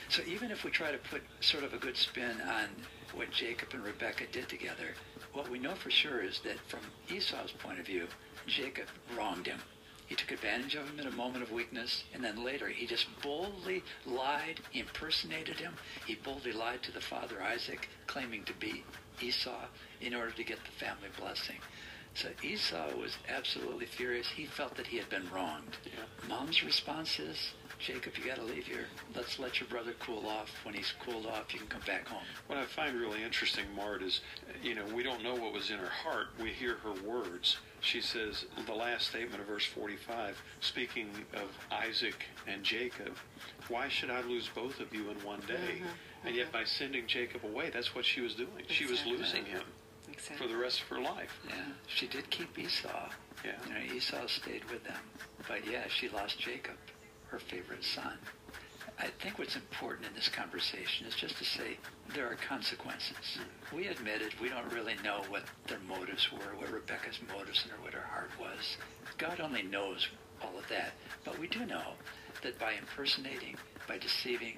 [0.09, 2.69] So even if we try to put sort of a good spin on
[3.13, 4.93] what Jacob and Rebecca did together,
[5.33, 8.07] what we know for sure is that from Esau's point of view,
[8.47, 8.87] Jacob
[9.17, 9.59] wronged him.
[10.07, 13.07] He took advantage of him in a moment of weakness, and then later he just
[13.21, 15.73] boldly lied, impersonated him.
[16.05, 18.83] He boldly lied to the father Isaac, claiming to be
[19.19, 19.65] Esau
[20.01, 21.57] in order to get the family blessing.
[22.13, 24.27] So Esau was absolutely furious.
[24.27, 25.75] He felt that he had been wronged.
[25.85, 26.27] Yeah.
[26.29, 28.85] Mom's response is, Jacob, you got to leave here.
[29.15, 30.49] Let's let your brother cool off.
[30.63, 32.23] When he's cooled off, you can come back home.
[32.47, 34.21] What I find really interesting, Mart, is,
[34.63, 36.27] you know, we don't know what was in her heart.
[36.41, 37.57] We hear her words.
[37.81, 43.15] She says, the last statement of verse 45, speaking of Isaac and Jacob,
[43.67, 45.79] why should I lose both of you in one day?
[45.81, 46.27] Mm-hmm.
[46.27, 48.49] And yet by sending Jacob away, that's what she was doing.
[48.67, 49.61] She was losing him
[50.37, 51.39] for the rest of her life.
[51.47, 51.55] Yeah,
[51.87, 53.09] she did keep Esau.
[53.43, 53.51] Yeah.
[53.67, 54.97] You know, Esau stayed with them.
[55.47, 56.75] But yeah, she lost Jacob,
[57.27, 58.17] her favorite son.
[58.97, 61.77] I think what's important in this conversation is just to say
[62.13, 63.39] there are consequences.
[63.73, 67.93] We admitted we don't really know what their motives were, what Rebecca's motives or what
[67.93, 68.77] her heart was.
[69.17, 70.07] God only knows
[70.41, 70.93] all of that.
[71.25, 71.93] But we do know
[72.41, 73.57] that by impersonating,
[73.87, 74.57] by deceiving,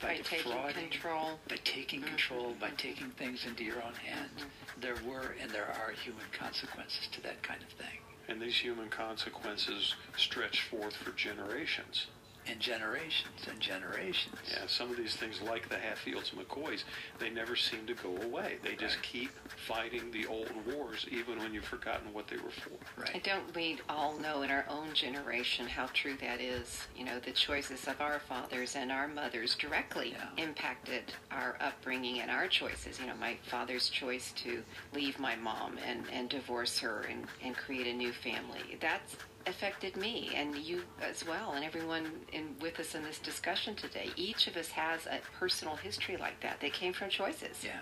[0.00, 1.38] by, By taking control.
[1.48, 2.08] by taking mm-hmm.
[2.08, 4.80] control, by taking things into your own hands, mm-hmm.
[4.80, 7.99] there were and there are human consequences to that kind of thing.
[8.30, 12.06] And these human consequences stretch forth for generations.
[12.46, 14.36] And generations and generations.
[14.50, 16.82] Yeah, some of these things, like the Hatfields and McCoys,
[17.18, 18.58] they never seem to go away.
[18.62, 19.02] They just Right.
[19.04, 19.30] keep
[19.66, 22.70] fighting the old wars, even when you've forgotten what they were for.
[22.96, 23.10] Right.
[23.14, 26.88] And don't we all know in our own generation how true that is?
[26.96, 30.28] You know, the choices of our fathers and our mothers directly Yeah.
[30.42, 32.98] impacted our upbringing and our choices.
[32.98, 37.56] You know, my father's choice to leave my mom and, and divorce her and, and
[37.56, 38.76] create a new family.
[38.80, 43.74] That's affected me and you as well and everyone in with us in this discussion
[43.74, 44.10] today.
[44.16, 46.60] Each of us has a personal history like that.
[46.60, 47.64] They came from choices.
[47.64, 47.80] Yeah.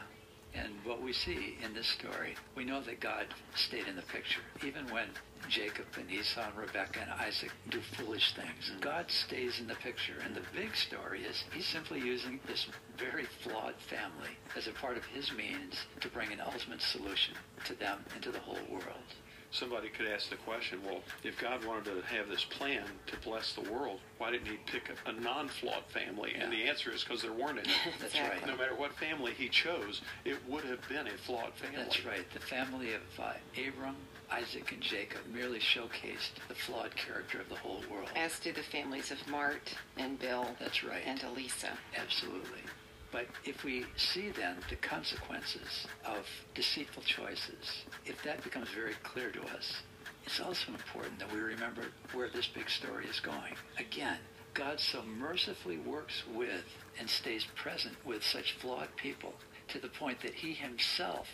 [0.55, 4.41] And what we see in this story, we know that God stayed in the picture.
[4.67, 5.09] Even when
[5.49, 8.81] Jacob and Esau and Rebekah and Isaac do foolish things, mm-hmm.
[8.81, 10.17] God stays in the picture.
[10.25, 12.67] And the big story is he's simply using this
[12.99, 17.35] very flawed family as a part of his means to bring an ultimate solution
[17.67, 19.15] to them and to the whole world.
[19.51, 23.55] Somebody could ask the question, well, if God wanted to have this plan to bless
[23.55, 26.35] the world, why didn't he pick a, a non-flawed family?
[26.39, 27.69] And the answer is because there weren't any.
[27.99, 28.41] That's Exactly.
[28.41, 28.47] right.
[28.47, 31.77] no matter what family he chose, it would have been a flawed family.
[31.79, 32.31] That's right.
[32.35, 33.33] The family of uh,
[33.67, 33.97] Abram,
[34.31, 38.11] Isaac, and Jacob merely showcased the flawed character of the whole world.
[38.17, 41.03] As do the families of Mart and Bill That's right.
[41.07, 41.71] and Elisa.
[41.97, 42.61] Absolutely.
[43.11, 49.31] But if we see then the consequences of deceitful choices, if that becomes very clear
[49.31, 49.83] to us,
[50.25, 53.55] it's also important that we remember where this big story is going.
[53.79, 54.19] Again,
[54.53, 56.65] God so mercifully works with
[56.99, 59.35] and stays present with such flawed people
[59.69, 61.29] to the point that he himself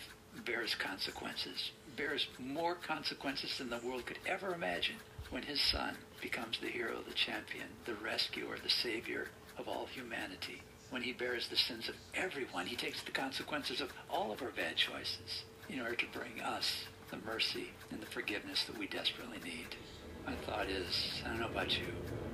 [0.45, 4.97] bears consequences, bears more consequences than the world could ever imagine
[5.29, 10.61] when his son becomes the hero, the champion, the rescuer, the savior of all humanity.
[10.95, 14.51] When he bears the sins of everyone, he takes the consequences of all of our
[14.51, 19.39] bad choices in order to bring us the mercy and the forgiveness that we desperately
[19.43, 19.75] need.
[20.25, 21.87] My thought is, I don't know about you,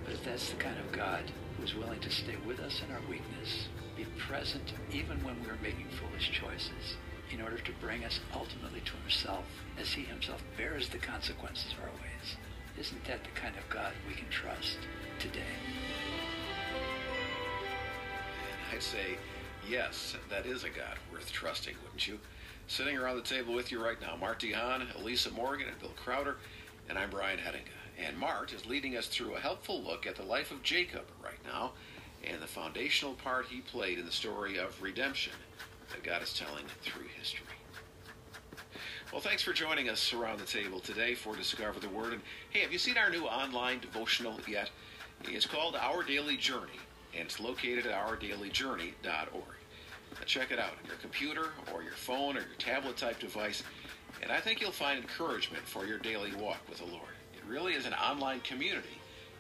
[0.06, 1.24] but if that's the kind of God
[1.58, 5.88] who's willing to stay with us in our weakness, be present even when we're making
[6.00, 6.98] foolish choices,
[7.34, 9.46] in order to bring us ultimately to himself
[9.80, 12.36] as he himself bears the consequences of our ways,
[12.78, 14.78] isn't that the kind of God we can trust
[15.18, 15.58] today?
[18.82, 19.16] Say,
[19.70, 22.20] yes, that is a God worth trusting, wouldn't you?
[22.66, 26.38] Sitting around the table with you right now, Mart DeHaan, Elisa Morgan, and Bill Crowder,
[26.90, 28.04] and I'm Brian Hettinga.
[28.04, 31.38] And Mart is leading us through a helpful look at the life of Jacob right
[31.46, 31.74] now
[32.24, 35.34] and the foundational part he played in the story of redemption
[35.92, 37.46] that God is telling through history.
[39.14, 42.14] Well, thanks for joining us around the table today for Discover the Word.
[42.14, 44.72] And hey, have you seen our new online devotional yet?
[45.26, 46.80] It's called Our Daily Journey,
[47.14, 49.44] and it's located at ourdailyjourney.org.
[50.26, 53.64] Check it out on your computer or your phone or your tablet type device,
[54.22, 57.16] and I think you'll find encouragement for your daily walk with the Lord.
[57.34, 59.00] It really is an online community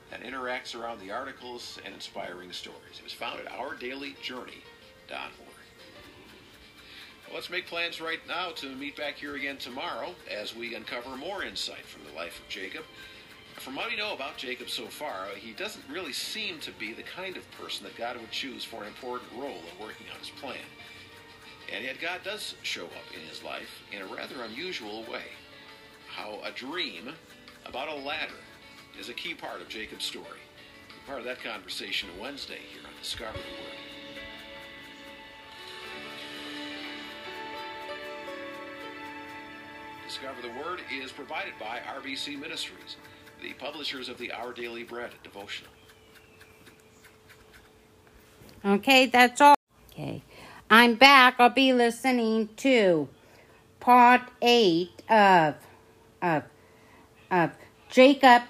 [0.09, 2.97] that interacts around the articles and inspiring stories.
[2.97, 4.51] It was found at ourdailyjourney.org.
[7.33, 11.43] Let's make plans right now to meet back here again tomorrow as we uncover more
[11.45, 12.83] insight from the life of Jacob.
[13.57, 17.03] From what we know about Jacob so far, he doesn't really seem to be the
[17.03, 20.29] kind of person that God would choose for an important role in working out his
[20.29, 20.57] plan.
[21.73, 25.25] And yet God does show up in his life in a rather unusual way.
[26.07, 27.13] How a dream
[27.65, 28.33] about a ladder
[28.99, 30.39] is a key part of Jacob's story.
[31.05, 33.77] Part of that conversation Wednesday here on Discover the Word.
[40.07, 42.97] Discover the Word is provided by RBC Ministries,
[43.41, 45.71] the publishers of the Our Daily Bread devotional.
[48.63, 49.55] Okay, that's all.
[49.91, 50.21] Okay.
[50.69, 51.35] I'm back.
[51.39, 53.09] I'll be listening to
[53.79, 55.55] part eight of
[56.21, 56.43] of
[57.31, 57.51] of
[57.89, 58.43] Jacob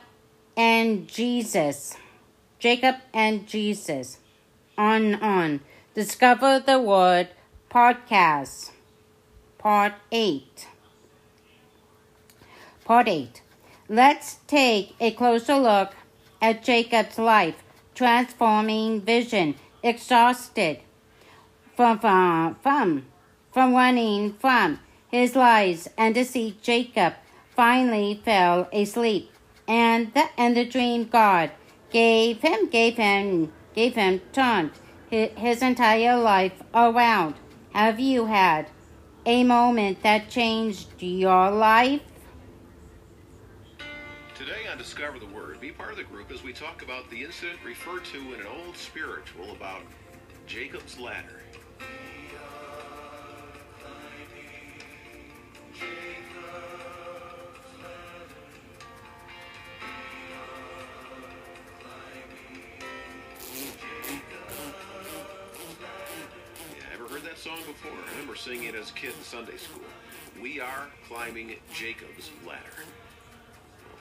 [0.57, 1.95] and Jesus.
[2.59, 4.19] Jacob and Jesus.
[4.77, 5.61] On on.
[5.93, 7.29] Discover the Word
[7.69, 8.71] podcast.
[9.57, 10.67] Part eight.
[12.83, 13.41] Part 8.
[13.91, 15.91] Let's take a closer look
[16.41, 17.61] at Jacob's life,
[17.93, 20.79] transforming vision, exhausted
[21.75, 23.05] from, from, from,
[23.51, 26.63] from running from his lies and deceit.
[26.63, 27.15] Jacob
[27.53, 29.29] finally fell asleep,
[29.67, 31.51] and the, and the dream God
[31.89, 34.71] gave him, gave him gave him turned
[35.09, 37.35] his entire life around.
[37.73, 38.69] Have you had
[39.25, 41.99] a moment that changed your life?
[44.51, 47.23] Today on Discover the Word, be part of the group as we talk about the
[47.23, 49.83] incident referred to in an old spiritual about
[50.45, 51.39] Jacob's Ladder.
[51.79, 51.87] Yeah
[66.93, 67.91] i've heard that song before.
[67.91, 69.85] I remember singing it as a kid in Sunday school.
[70.41, 72.83] We are climbing Jacob's ladder.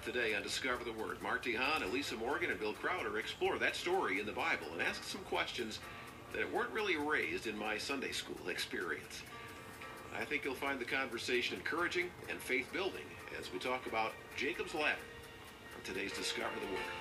[0.05, 4.19] Today on Discover the Word, Mart DeHaan, Elisa Morgan, and Bill Crowder explore that story
[4.19, 5.79] in the Bible and ask some questions
[6.33, 9.23] that weren't really raised in my Sunday school experience.
[10.19, 13.05] I think you'll find the conversation encouraging and faith building
[13.39, 14.97] as we talk about Jacob's ladder
[15.77, 17.00] on today's Discover the Word.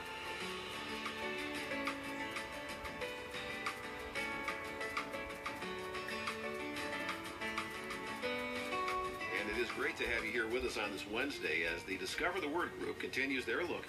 [9.78, 12.72] Great to have you here with us on this Wednesday as the Discover the Word
[12.80, 13.86] group continues their look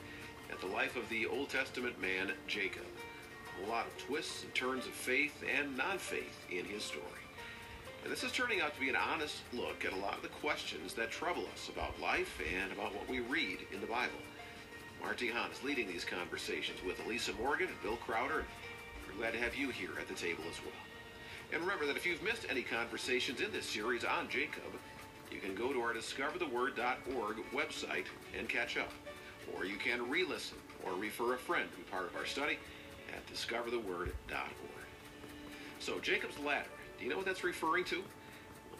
[0.50, 2.84] at the life of the Old Testament man Jacob.
[3.64, 7.04] A lot of twists and turns of faith and non-faith in his story.
[8.04, 10.28] And this is turning out to be an honest look at a lot of the
[10.28, 14.20] questions that trouble us about life and about what we read in the Bible.
[15.02, 18.44] Mart DeHaan is leading these conversations with Elisa Morgan and Bill Crowder.
[19.06, 20.74] We're glad to have you here at the table as well.
[21.52, 24.62] And remember that if you've missed any conversations in this series on Jacob,
[25.30, 28.06] you can go to our discovertheword.org website
[28.38, 28.90] and catch up.
[29.56, 32.58] Or you can re-listen or refer a friend to be part of our study
[33.14, 34.12] at discovertheword.org.
[35.78, 38.02] So Jacob's ladder, do you know what that's referring to?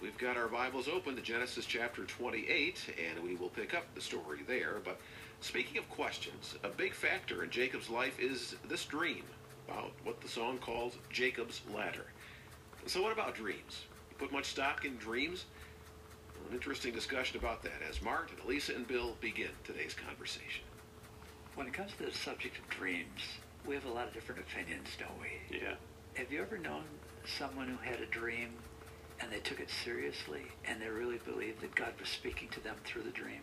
[0.02, 4.00] We've got our Bibles open to Genesis chapter 28, and we will pick up the
[4.00, 4.76] story there.
[4.84, 4.98] But
[5.40, 9.24] speaking of questions, a big factor in Jacob's life is this dream
[9.68, 12.06] about what the song calls Jacob's ladder.
[12.86, 13.84] So what about dreams?
[14.10, 15.44] You put much stock in dreams?
[16.50, 20.64] An interesting discussion about that as Mart and Elisa and Bill begin today's conversation.
[21.54, 23.20] When it comes to the subject of dreams,
[23.64, 25.56] we have a lot of different opinions, don't we?
[25.56, 25.74] Yeah.
[26.14, 26.82] Have you ever known
[27.38, 28.48] someone who had a dream
[29.20, 32.74] and they took it seriously and they really believed that God was speaking to them
[32.84, 33.42] through the dream?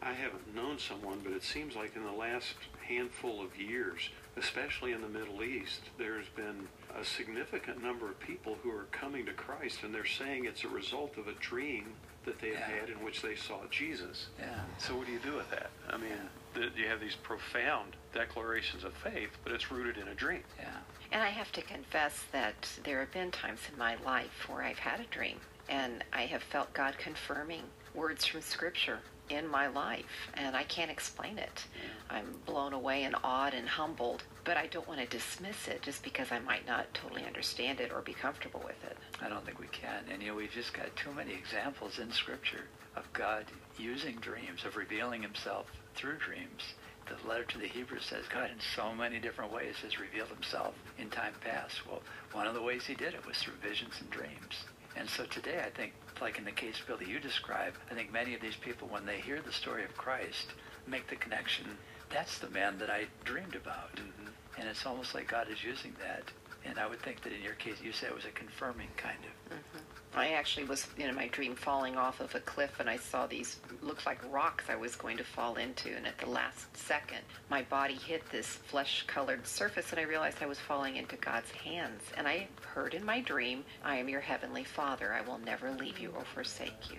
[0.00, 4.08] I haven't known someone, but it seems like in the last handful of years,
[4.38, 6.66] especially in the Middle East, there's been
[6.98, 10.68] a significant number of people who are coming to Christ and they're saying it's a
[10.68, 11.92] result of a dream
[12.28, 12.68] that they yeah.
[12.80, 14.26] had in which they saw Jesus.
[14.38, 14.60] Yeah.
[14.78, 15.70] So what do you do with that?
[15.88, 16.68] I mean, yeah.
[16.70, 20.42] the, you have these profound declarations of faith, but it's rooted in a dream.
[20.58, 20.68] Yeah.
[21.10, 24.78] And I have to confess that there have been times in my life where I've
[24.78, 27.62] had a dream and I have felt God confirming
[27.94, 28.98] words from Scripture
[29.30, 31.64] in my life, and I can't explain it.
[32.08, 36.02] I'm blown away and awed and humbled, but I don't want to dismiss it just
[36.02, 38.96] because I might not totally understand it or be comfortable with it.
[39.20, 40.04] I don't think we can.
[40.10, 42.64] And you know, we've just got too many examples in Scripture
[42.96, 43.44] of God
[43.76, 46.62] using dreams, of revealing Himself through dreams.
[47.08, 50.74] The letter to the Hebrews says God in so many different ways has revealed Himself
[50.96, 51.86] in time past.
[51.86, 52.00] Well,
[52.32, 54.64] one of the ways He did it was through visions and dreams.
[54.96, 58.10] And so today, I think like in the case, Bill, that you describe, I think
[58.10, 60.54] many of these people, when they hear the story of Christ,
[60.86, 61.66] make the connection.
[62.08, 63.94] That's the man that I dreamed about.
[63.96, 64.27] Mm-hmm.
[64.58, 66.24] And it's almost like God is using that.
[66.64, 69.18] And I would think that in your case, you said it was a confirming kind
[69.24, 69.56] of.
[69.56, 69.78] Mm-hmm.
[70.14, 73.60] I actually was in my dream falling off of a cliff and I saw these
[73.82, 77.62] looked like rocks I was going to fall into and at the last second my
[77.62, 82.02] body hit this flesh colored surface and I realized I was falling into God's hands
[82.16, 85.98] and I heard in my dream I am your heavenly father I will never leave
[85.98, 86.98] you or forsake you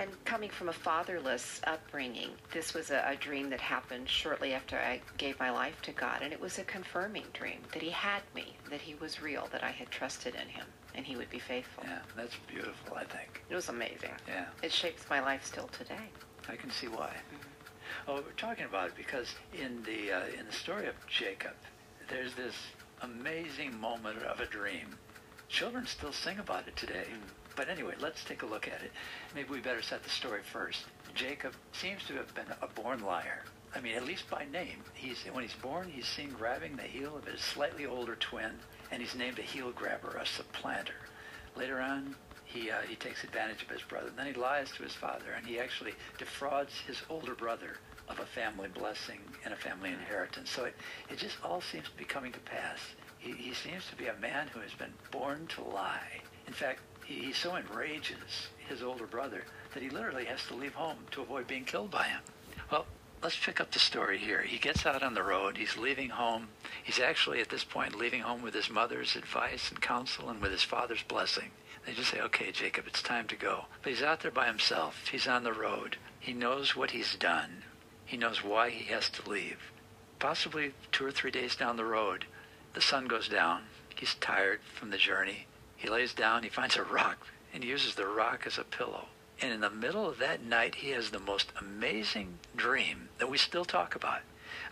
[0.00, 4.76] and coming from a fatherless upbringing, this was a, a, dream that happened shortly after
[4.76, 6.20] I gave my life to God.
[6.22, 9.62] And it was a confirming dream that He had me, that He was real, that
[9.62, 11.84] I had trusted in Him, and He would be faithful.
[11.86, 13.42] Yeah, that's beautiful, I think.
[13.50, 14.12] It was amazing.
[14.26, 14.46] Yeah.
[14.62, 16.08] It shapes my life still today.
[16.48, 17.10] I can see why.
[17.10, 18.08] Mm-hmm.
[18.08, 21.54] Oh, we're talking about it because in the, uh, in the story of Jacob,
[22.08, 22.54] there's this
[23.02, 24.96] amazing moment of a dream.
[25.48, 27.06] Children still sing about it today.
[27.12, 27.39] Mm.
[27.56, 28.92] But anyway, let's take a look at it.
[29.34, 30.84] Maybe we better set the story first.
[31.14, 33.44] Jacob seems to have been a born liar.
[33.74, 34.82] I mean, at least by name.
[34.94, 38.52] He's when he's born, he's seen grabbing the heel of his slightly older twin,
[38.90, 40.94] and he's named a heel grabber, a supplanter.
[41.56, 44.08] Later on, he uh, he takes advantage of his brother.
[44.08, 47.76] And then he lies to his father, and he actually defrauds his older brother
[48.08, 50.50] of a family blessing and a family inheritance.
[50.50, 50.74] So it,
[51.08, 52.78] it just all seems to be coming to pass.
[53.18, 56.20] He, he seems to be a man who has been born to lie.
[56.48, 56.80] In fact,
[57.10, 59.44] he, he so enrages his older brother
[59.74, 62.20] that he literally has to leave home to avoid being killed by him.
[62.70, 62.86] Well,
[63.22, 64.42] let's pick up the story here.
[64.42, 65.56] He gets out on the road.
[65.56, 66.48] He's leaving home.
[66.84, 70.52] He's actually, at this point, leaving home with his mother's advice and counsel and with
[70.52, 71.50] his father's blessing.
[71.84, 73.64] They just say, okay, Jacob, it's time to go.
[73.82, 75.08] But he's out there by himself.
[75.10, 75.96] He's on the road.
[76.20, 77.64] He knows what he's done.
[78.04, 79.72] He knows why he has to leave.
[80.18, 82.26] Possibly two or three days down the road,
[82.74, 83.62] the sun goes down.
[83.96, 85.46] He's tired from the journey.
[85.80, 86.42] He lays down.
[86.42, 89.06] He finds a rock and uses the rock as a pillow.
[89.40, 93.38] And in the middle of that night, he has the most amazing dream that we
[93.38, 94.20] still talk about.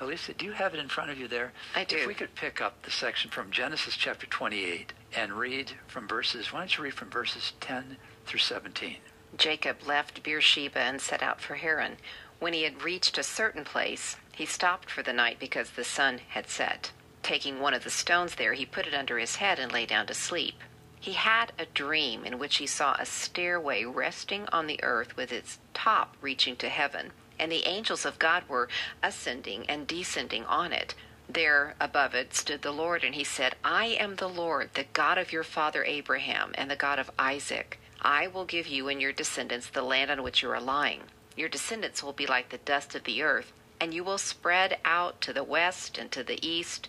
[0.00, 1.52] Elisa, do you have it in front of you there?
[1.74, 1.96] I do.
[1.96, 6.52] If we could pick up the section from Genesis chapter 28 and read from verses,
[6.52, 7.96] why don't you read from verses 10
[8.26, 8.96] through 17?
[9.38, 11.96] Jacob left Beersheba and set out for Haran.
[12.38, 16.20] When he had reached a certain place, he stopped for the night because the sun
[16.28, 16.92] had set.
[17.22, 20.06] Taking one of the stones there, he put it under his head and lay down
[20.08, 20.62] to sleep.
[21.00, 25.32] He had a dream in which he saw a stairway resting on the earth with
[25.32, 28.68] its top reaching to heaven, and the angels of God were
[29.02, 30.94] ascending and descending on it.
[31.28, 35.18] There above it stood the Lord, and he said, I am the Lord, the God
[35.18, 37.78] of your father Abraham, and the God of Isaac.
[38.00, 41.02] I will give you and your descendants the land on which you are lying.
[41.36, 45.20] Your descendants will be like the dust of the earth, and you will spread out
[45.20, 46.88] to the west and to the east,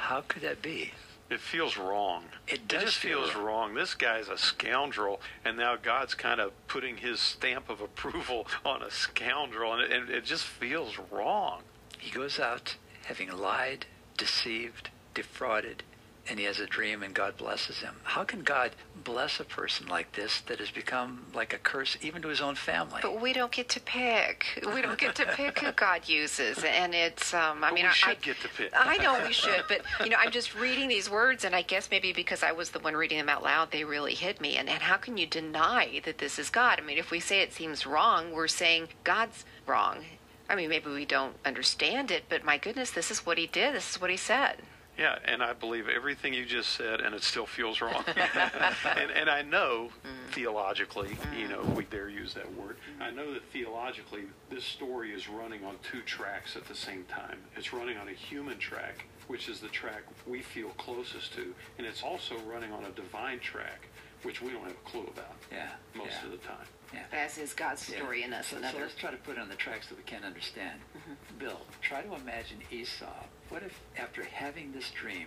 [0.00, 0.92] How could that be?
[1.28, 2.24] It feels wrong.
[2.48, 3.44] It does It just feel feels wrong.
[3.44, 3.74] wrong.
[3.74, 8.82] This guy's a scoundrel, and now God's kind of putting his stamp of approval on
[8.82, 11.62] a scoundrel, and it, and it just feels wrong.
[11.98, 13.86] He goes out having lied,
[14.16, 15.82] deceived, defrauded,
[16.28, 17.94] and he has a dream and God blesses him.
[18.04, 22.22] How can God bless a person like this that has become like a curse even
[22.22, 23.00] to his own family?
[23.02, 24.62] But we don't get to pick.
[24.74, 27.34] We don't get to pick who God uses, and it's.
[27.34, 28.72] Um, I But mean, we I, should I, get to pick.
[28.76, 31.90] I know we should, but you know, I'm just reading these words, and I guess
[31.90, 34.56] maybe because I was the one reading them out loud, they really hit me.
[34.56, 36.78] And and how can you deny that this is God?
[36.78, 40.04] I mean, if we say it seems wrong, we're saying God's wrong.
[40.48, 43.74] I mean, maybe we don't understand it, but my goodness, this is what He did.
[43.74, 44.56] This is what He said.
[44.98, 48.04] Yeah, and I believe everything you just said, and it still feels wrong.
[48.84, 50.32] and, and I know mm.
[50.34, 55.12] theologically, you know, if we dare use that word, I know that theologically this story
[55.12, 57.38] is running on two tracks at the same time.
[57.56, 61.86] It's running on a human track, which is the track we feel closest to, and
[61.86, 63.88] it's also running on a divine track,
[64.22, 66.66] which we don't have a clue about yeah, most yeah, of the time.
[66.92, 67.04] yeah.
[67.12, 67.96] As is God's Yeah.
[67.96, 68.80] story in us, So, so another.
[68.80, 70.78] let's try to put it on the tracks that we can understand.
[70.94, 71.38] Mm-hmm.
[71.38, 73.06] Bill, try to imagine Esau.
[73.50, 75.26] What if, after having this dream,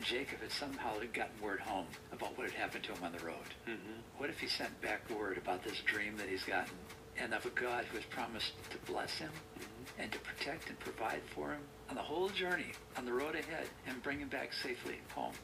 [0.00, 3.54] Jacob had somehow gotten word home about what had happened to him on the road?
[3.68, 4.00] Mm-hmm.
[4.18, 6.74] What if he sent back word about this dream that he's gotten
[7.16, 10.02] and of a God who has promised to bless him mm-hmm.
[10.02, 13.68] and to protect and provide for him on the whole journey, on the road ahead,
[13.86, 15.34] and bring him back safely home?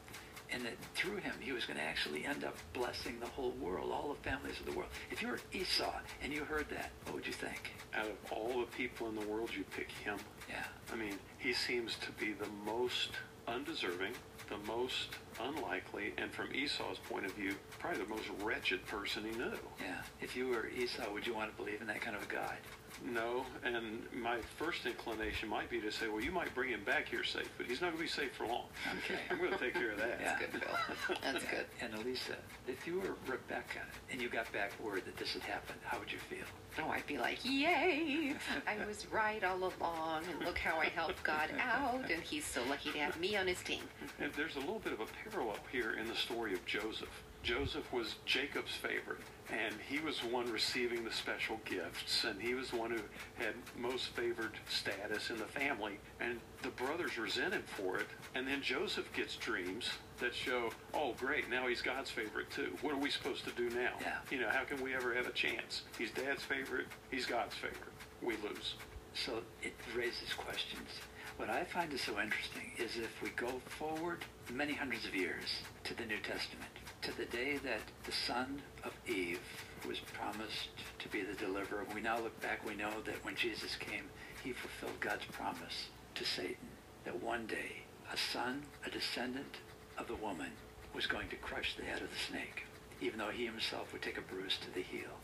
[0.51, 3.91] And that through him, he was going to actually end up blessing the whole world,
[3.93, 4.89] all the families of the world.
[5.11, 7.71] If you were Esau and you heard that, what would you think?
[7.93, 10.17] Out of all the people in the world, you pick him.
[10.49, 10.63] Yeah.
[10.91, 13.09] I mean, he seems to be the most
[13.47, 14.13] undeserving,
[14.49, 15.09] the most
[15.41, 19.57] unlikely, and from Esau's point of view, probably the most wretched person he knew.
[19.79, 20.01] Yeah.
[20.21, 22.57] If you were Esau, would you want to believe in that kind of a God?
[23.05, 27.07] No, and my first inclination might be to say, well, you might bring him back
[27.07, 28.65] here safe, but he's not going to be safe for long.
[29.03, 29.19] Okay.
[29.29, 30.19] I'm going to take care of that.
[30.21, 30.37] Yeah.
[30.39, 31.17] Good, Bill.
[31.23, 31.65] That's good.
[31.81, 32.35] And Elisa,
[32.67, 33.79] if you were Rebecca
[34.11, 36.45] and you got back word that this had happened, how would you feel?
[36.77, 38.35] Oh, I'd be like, yay!
[38.67, 42.61] I was right all along, and look how I helped God out, and he's so
[42.69, 43.81] lucky to have me on his team.
[44.19, 47.23] And there's a little bit of a parallel here in the story of Joseph.
[47.43, 49.21] Joseph was Jacob's favorite,
[49.51, 53.01] and he was the one receiving the special gifts, and he was the one who
[53.35, 55.99] had most favored status in the family.
[56.19, 58.07] And the brothers resent him for it.
[58.35, 59.89] And then Joseph gets dreams
[60.19, 62.77] that show, oh, great, now he's God's favorite too.
[62.81, 63.93] What are we supposed to do now?
[64.01, 64.17] Yeah.
[64.29, 65.83] You know, how can we ever have a chance?
[65.97, 67.93] He's dad's favorite, he's God's favorite.
[68.21, 68.75] We lose.
[69.13, 70.89] So it raises questions.
[71.37, 75.61] What I find is so interesting is if we go forward many hundreds of years
[75.85, 76.69] to the New Testament,
[77.01, 79.39] to the day that the son of Eve
[79.81, 80.69] who was promised
[80.99, 84.05] to be the deliverer, we now look back, we know that when Jesus came,
[84.43, 86.67] he fulfilled God's promise to Satan
[87.05, 89.57] that one day a son, a descendant
[89.97, 90.51] of the woman,
[90.93, 92.65] was going to crush the head of the snake,
[93.01, 95.19] even though he himself would take a bruise to the heel.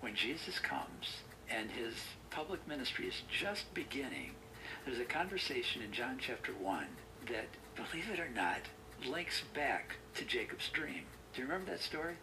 [0.00, 1.18] When Jesus comes
[1.50, 1.94] and his
[2.30, 4.32] public ministry is just beginning,
[4.84, 6.86] there's a conversation in John chapter 1
[7.28, 8.62] that, believe it or not,
[9.06, 11.04] links back to Jacob's dream.
[11.34, 12.14] Do you remember that story?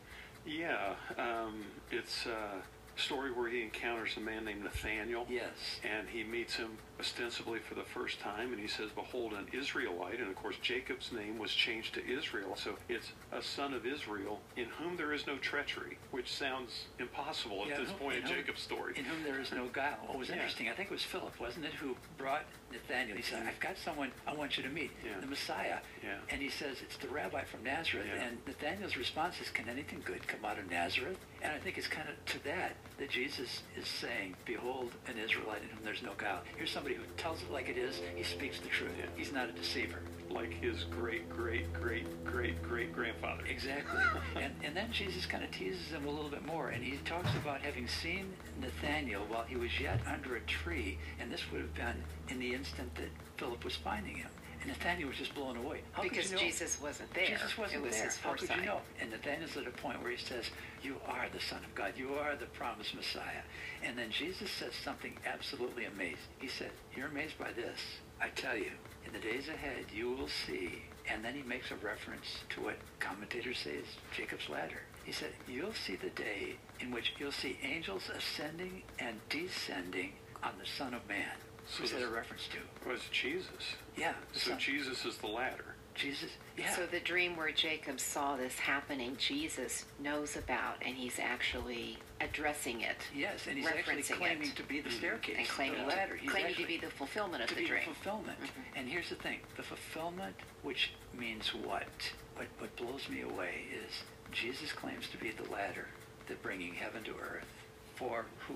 [0.45, 2.61] Yeah, um, it's a
[2.99, 5.25] story where he encounters a man named Nathaniel.
[5.29, 5.79] Yes.
[5.83, 10.19] And he meets him ostensibly for the first time, and he says, Behold, an Israelite.
[10.19, 12.55] And of course, Jacob's name was changed to Israel.
[12.55, 17.63] So it's a son of Israel in whom there is no treachery, which sounds impossible
[17.63, 18.93] at Yeah, this point in whom- Jacob's story.
[18.95, 19.97] In whom there is no guile.
[20.07, 20.35] What was Yeah.
[20.35, 23.17] interesting, I think it was Philip, wasn't it, who brought Nathaniel.
[23.17, 23.49] He said, mm-hmm.
[23.49, 25.19] I've got someone I want you to meet, Yeah.
[25.19, 25.79] the Messiah.
[26.03, 26.17] Yeah.
[26.29, 28.07] And he says, it's the rabbi from Nazareth.
[28.17, 31.17] And Nathaniel's response is, can anything good come out of Nazareth?
[31.41, 35.61] And I think it's kind of to that that Jesus is saying, behold, an Israelite
[35.61, 36.41] in whom there's no guile.
[36.57, 37.99] Here's somebody who tells it like it is.
[38.15, 38.91] He speaks the truth.
[38.97, 39.05] Yeah.
[39.15, 39.99] He's not a deceiver.
[40.29, 43.43] like his great, great, great, great, great grandfather.
[43.49, 43.99] Exactly.
[44.35, 47.29] and, and then Jesus kind of teases him a little bit more, and he talks
[47.41, 51.73] about having seen Nathanael while he was yet under a tree, and this would have
[51.73, 54.29] been in the instant that Philip was finding him.
[54.65, 55.81] And Nathanael was just blown away.
[55.91, 56.41] How because you know?
[56.41, 57.27] Jesus wasn't there.
[57.27, 58.05] Jesus wasn't was there.
[58.05, 58.81] his How could you know?
[58.99, 60.49] And Nathanael's at a point where he says,
[60.81, 61.93] "You are the Son of God.
[61.95, 63.43] You are the promised Messiah."
[63.83, 66.17] And then Jesus says something absolutely amazing.
[66.39, 67.79] He said, "You're amazed by this.
[68.19, 68.71] I tell you,
[69.05, 72.77] in the days ahead, you will see." And then he makes a reference to what
[72.99, 74.81] commentators say is Jacob's ladder.
[75.03, 80.57] He said, "You'll see the day in which you'll see angels ascending and descending on
[80.57, 81.37] the Son of Man."
[81.67, 82.89] So Who's that a reference to?
[82.89, 83.75] was Jesus.
[83.97, 84.59] Yeah, the So Son.
[84.59, 85.75] Jesus is the ladder.
[85.95, 86.29] Jesus.
[86.57, 86.75] Yeah.
[86.75, 92.81] So the dream where Jacob saw this happening, Jesus knows about, and he's actually addressing
[92.81, 92.97] it.
[93.15, 94.55] Yes, and he's actually referencing claiming it.
[94.57, 94.97] to be the mm-hmm.
[94.97, 96.15] staircase, and claiming, the ladder.
[96.15, 97.79] He's claiming to be the fulfillment of to the be dream.
[97.79, 98.39] the fulfillment.
[98.39, 98.77] Mm-hmm.
[98.79, 101.87] And here's the thing: the fulfillment, which means what?
[102.35, 105.87] What what blows me away is Jesus claims to be the ladder,
[106.27, 107.47] that bringing heaven to earth.
[107.95, 108.55] For who?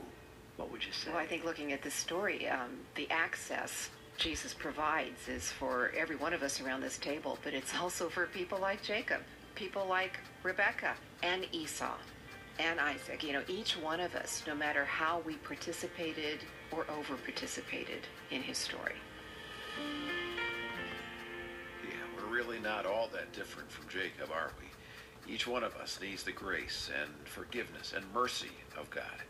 [0.60, 1.10] What would you say?
[1.10, 6.18] Well, I think looking at this story, um, the access Jesus provides is for every
[6.18, 9.22] one of us around this table, but it's also for people like Jacob,
[9.56, 11.96] people like Rebecca and Esau
[12.60, 13.24] and Isaac.
[13.24, 16.40] You know, each one of us, no matter how we participated
[16.72, 18.96] or over participated in his story.
[21.88, 25.34] Yeah, we're really not all that different from Jacob, are we?
[25.34, 29.24] Each one of us needs the grace and forgiveness and mercy of God.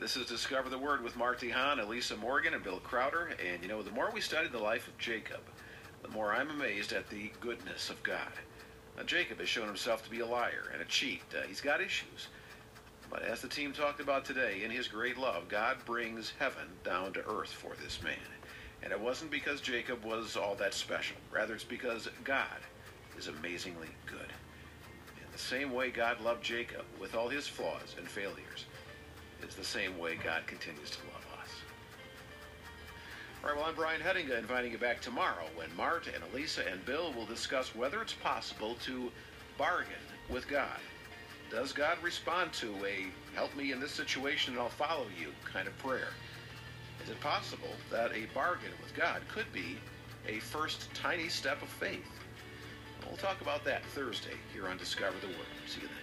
[0.00, 3.34] This is Discover the Word with Mart DeHaan, Elisa Morgan, and Bill Crowder.
[3.46, 5.42] And you know, the more we study the life of Jacob,
[6.00, 8.32] the more I'm amazed at the goodness of God.
[8.96, 11.20] Now, Jacob has shown himself to be a liar and a cheat.
[11.36, 12.28] Uh, he's got issues.
[13.10, 17.12] But as the team talked about today, in his great love, God brings heaven down
[17.12, 18.16] to earth for this man.
[18.82, 21.18] And it wasn't because Jacob was all that special.
[21.30, 22.46] Rather, it's because God
[23.18, 24.32] is amazingly good.
[25.18, 28.64] In the same way God loved Jacob with all his flaws and failures,
[29.42, 31.50] it's the same way God continues to love us.
[33.42, 36.84] All right, well, I'm Brian Hettinga, inviting you back tomorrow when Mart and Elisa and
[36.84, 39.10] Bill will discuss whether it's possible to
[39.56, 39.92] bargain
[40.28, 40.80] with God.
[41.50, 45.66] Does God respond to a help me in this situation and I'll follow you kind
[45.66, 46.08] of prayer?
[47.02, 49.78] Is it possible that a bargain with God could be
[50.28, 52.06] a first tiny step of faith?
[53.06, 55.46] We'll talk about that Thursday here on Discover the Word.
[55.66, 55.99] See you then.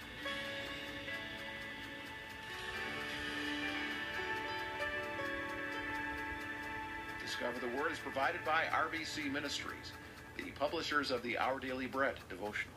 [7.28, 9.92] Discover the Word is provided by RBC Ministries,
[10.38, 12.72] the publishers of the Our Daily Bread devotional.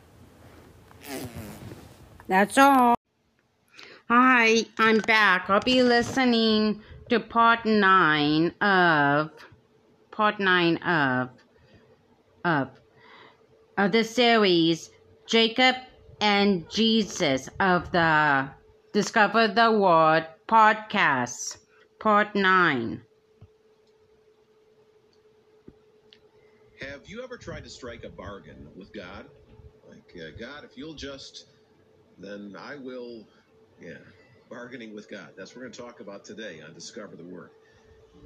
[2.28, 2.94] That's all.
[4.10, 5.48] Hi, I'm back.
[5.48, 9.30] I'll be listening to part nine of
[10.10, 11.30] part nine of
[12.44, 12.68] of
[13.78, 14.90] of the series
[15.24, 15.76] Jacob
[16.20, 18.50] and Jesus of the
[18.92, 21.56] Discover the Word podcast,
[21.98, 23.00] part nine.
[26.82, 29.30] Have you ever tried to strike a bargain with God?
[29.88, 31.46] Like, uh, God, if you'll just,
[32.18, 33.26] then I will,
[33.80, 33.98] yeah,
[34.50, 35.34] bargaining with God.
[35.36, 37.50] That's what we're going to talk about today on Discover the Word.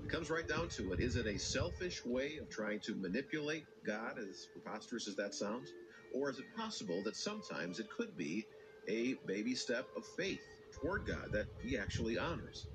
[0.05, 1.01] It comes right down to it.
[1.01, 5.73] Is it a selfish way of trying to manipulate God, as preposterous as that sounds?
[6.15, 8.47] Or is it possible that sometimes it could be
[8.89, 10.43] a baby step of faith
[10.81, 12.69] toward God that He actually honors?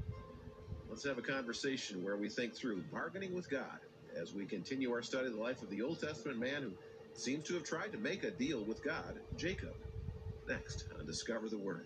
[0.90, 3.80] Let's have a conversation where we think through bargaining with God
[4.20, 6.72] as we continue our study of the life of the Old Testament man who
[7.14, 9.74] seems to have tried to make a deal with God, Jacob.
[10.48, 11.86] Next on Discover the Word.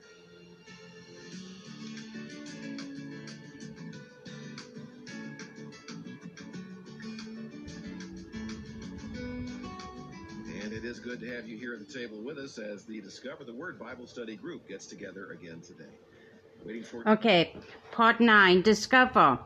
[10.64, 13.02] And it is good to have you here at the table with us as the
[13.02, 15.92] Discover the Word Bible Study group gets together again today.
[16.64, 17.54] Waiting for Okay,
[17.92, 18.62] part nine.
[18.62, 19.40] Discover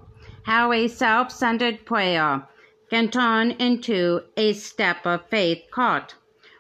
[0.44, 2.48] how a self-centered prayer
[2.90, 6.16] can turn into a step of faith caught.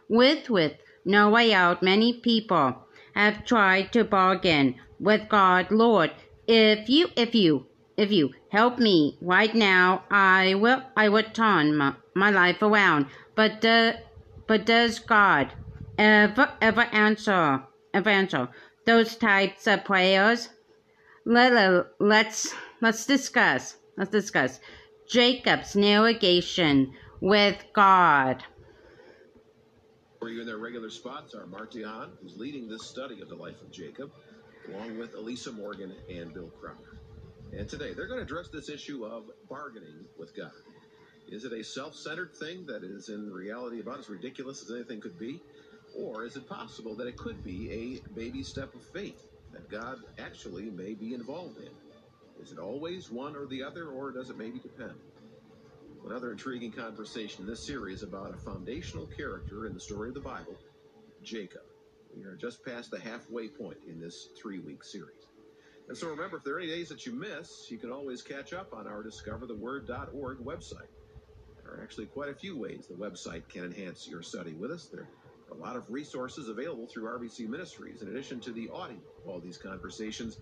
[0.07, 0.73] With with
[1.05, 2.75] no way out, many people
[3.15, 6.11] have tried to bargain with God, Lord.
[6.47, 7.65] If you, if you,
[7.97, 13.07] if you help me right now, I will, I will turn my, my life around.
[13.36, 13.93] But, uh,
[14.47, 15.53] but does God
[15.97, 17.63] ever, ever answer,
[17.93, 18.49] ever answer
[18.86, 20.49] those types of prayers?
[21.25, 24.59] Let, let's, let's discuss, let's discuss
[25.10, 28.43] Jacob's navigation with God.
[30.20, 33.60] For you in their regular spots are Hahn, who's leading this study of the life
[33.64, 34.12] of Jacob,
[34.68, 36.99] along with Elisa Morgan and Bill Crowder.
[37.57, 40.51] And today they're going to address this issue of bargaining with God.
[41.28, 45.01] Is it a self centered thing that is in reality about as ridiculous as anything
[45.01, 45.41] could be?
[45.97, 49.97] Or is it possible that it could be a baby step of faith that God
[50.20, 51.88] actually may be involved in?
[52.41, 54.95] Is it always one or the other, or does it maybe depend?
[56.05, 60.21] Another intriguing conversation in this series about a foundational character in the story of the
[60.21, 60.55] Bible,
[61.21, 61.61] Jacob.
[62.15, 65.27] We are just past the halfway point in this three week series.
[65.87, 68.53] And so remember, if there are any days that you miss, you can always catch
[68.53, 70.87] up on our discovertheword.org website.
[71.61, 74.87] There are actually quite a few ways the website can enhance your study with us.
[74.87, 78.97] There are a lot of resources available through RBC Ministries in addition to the audio
[79.23, 80.37] of all these conversations.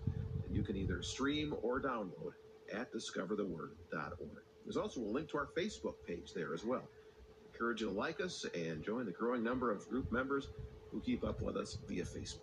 [0.48, 2.32] And you can either stream or download
[2.72, 4.42] at discovertheword.org.
[4.64, 6.82] There's also a link to our Facebook page there as well.
[6.82, 10.48] I encourage you to like us and join the growing number of group members
[10.90, 12.42] who keep up with us via Facebook.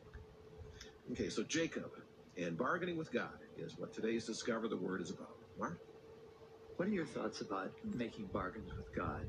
[1.12, 1.92] Okay, so Jacob
[2.38, 5.38] and bargaining with God is what today's Discover the Word is about.
[5.58, 5.80] Mart?
[6.76, 9.22] What are your thoughts about making bargains with God?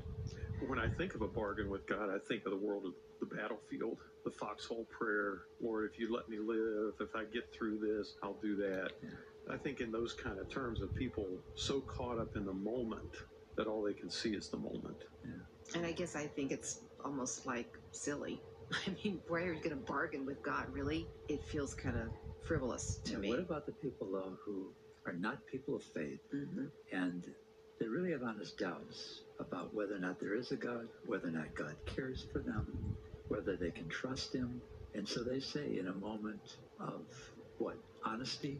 [0.65, 3.35] When I think of a bargain with God, I think of the world of the
[3.35, 5.41] battlefield, the foxhole prayer.
[5.61, 8.91] Lord, if you let me live, if I get through this, I'll do that.
[9.51, 13.15] I think in those kind of terms of people so caught up in the moment
[13.55, 15.03] that all they can see is the moment.
[15.75, 18.41] And I guess I think it's almost like silly.
[18.87, 20.65] I mean, why are you going to bargain with God?
[20.73, 21.07] Really?
[21.29, 22.07] It feels kind of
[22.41, 23.29] frivolous to And me.
[23.29, 24.73] What about the people though who
[25.05, 27.23] are not people of faith hmm and
[27.79, 31.31] they really have honest doubts about whether or not there is a God, whether or
[31.31, 34.61] not God cares for them, whether they can trust Him,
[34.93, 36.41] and so they say in a moment
[36.79, 37.05] of
[37.57, 38.57] what honesty,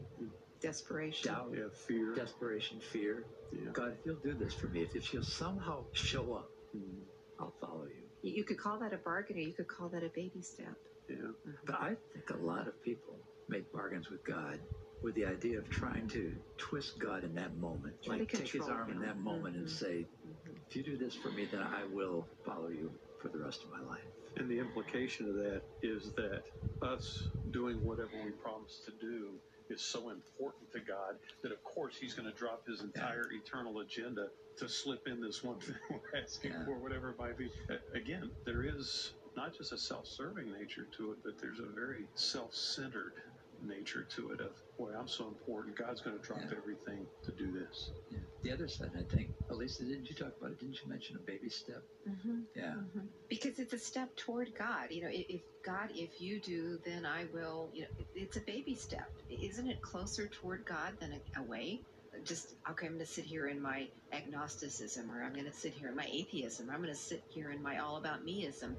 [0.60, 1.32] Desperation.
[1.32, 2.14] doubt, Yeah, fear.
[2.14, 3.24] desperation, fear.
[3.52, 3.70] Yeah.
[3.72, 7.06] God, if you'll do this for me, if, if you'll somehow show up, Mm,
[7.38, 8.04] I'll follow you.
[8.22, 10.74] You you could call that a bargain or you could call that a baby step.
[11.08, 11.32] yeah.
[11.64, 13.14] But I think a lot of people
[13.48, 14.60] make bargains with God
[15.02, 17.94] with the idea of trying to twist God in that moment.
[18.04, 19.70] Try Like take his control arm in that moment and Mhm.
[19.70, 20.06] say,
[20.68, 22.90] if you do this for me, then I will follow you
[23.20, 24.00] for the rest of my life.
[24.36, 26.42] And the implication of that is that
[26.82, 29.40] us doing whatever we promise to do
[29.70, 33.80] is so important to God that, of course, He's going to drop His entire eternal
[33.80, 36.64] agenda to slip in this one thing we're asking Yeah.
[36.66, 37.50] for, whatever it might be.
[37.94, 42.06] Again, there is not just a self serving nature to it, but there's a very
[42.14, 43.14] self centered
[43.62, 45.76] nature to it of, boy, I'm so important.
[45.76, 46.56] God's going to drop Yeah.
[46.56, 47.90] everything to do this.
[48.10, 48.18] Yeah.
[48.42, 50.60] The other side, I think, Elisa, didn't you talk about it?
[50.60, 51.82] Didn't you mention a baby step?
[52.08, 52.40] Mm-hmm.
[52.54, 52.74] Yeah.
[53.28, 54.90] Because it's a step toward God.
[54.90, 57.70] You know, if, if God, if you do, then I will.
[57.74, 59.10] You know, it, it's a baby step.
[59.28, 61.80] Isn't it closer toward God than a, away?
[62.24, 65.72] Just okay, I'm going to sit here in my agnosticism, or I'm going to sit
[65.74, 68.76] here in my atheism, or I'm going to sit here in my all about meism.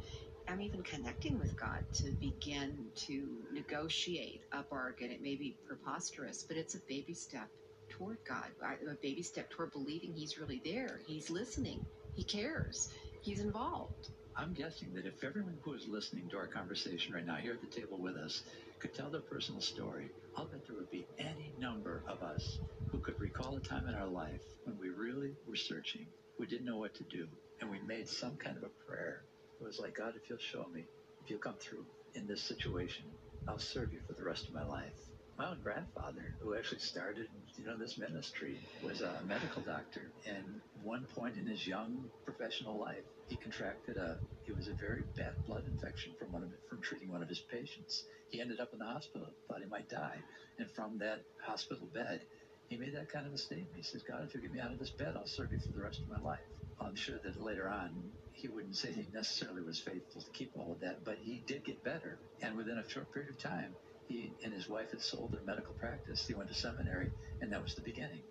[0.49, 5.11] I'm even connecting with God to begin to negotiate a bargain.
[5.11, 7.47] It may be preposterous, but it's a baby step
[7.89, 11.01] toward God, a baby step toward believing He's really there.
[11.05, 11.81] He's listening.
[12.15, 12.89] He cares.
[13.21, 14.09] He's involved.
[14.35, 17.61] I'm guessing that if everyone who is listening to our conversation right now here at
[17.61, 18.41] the table with us
[18.79, 22.99] could tell their personal story, I'll bet there would be any number of us who
[22.99, 26.07] could recall a time in our life when we really were searching,
[26.39, 27.27] we didn't know what to do,
[27.61, 29.28] and we made some kind of a prayer.
[29.59, 30.85] It was like, God, if you'll show me,
[31.21, 31.85] if you'll come through
[32.15, 33.05] in this situation,
[33.47, 34.93] I'll serve you for the rest of my life.
[35.37, 40.61] My own grandfather, who actually started, you know, this ministry, was a medical doctor, and
[40.83, 45.35] one point in his young professional life, he contracted a it was a very bad
[45.47, 48.03] blood infection from one of from treating one of his patients.
[48.29, 50.17] He ended up in the hospital, thought he might die,
[50.57, 52.21] and from that hospital bed,
[52.67, 53.75] he made that kind of a statement.
[53.75, 55.71] He says, "God, if you get me out of this bed, I'll serve you for
[55.71, 56.39] the rest of my life."
[56.81, 60.71] I'm sure that later on he wouldn't say he necessarily was faithful to keep all
[60.71, 63.75] of that, but he did get better, and within a short period of time,
[64.07, 66.25] he and his wife had sold their medical practice.
[66.25, 67.11] He went to seminary,
[67.41, 68.21] and that was the beginning.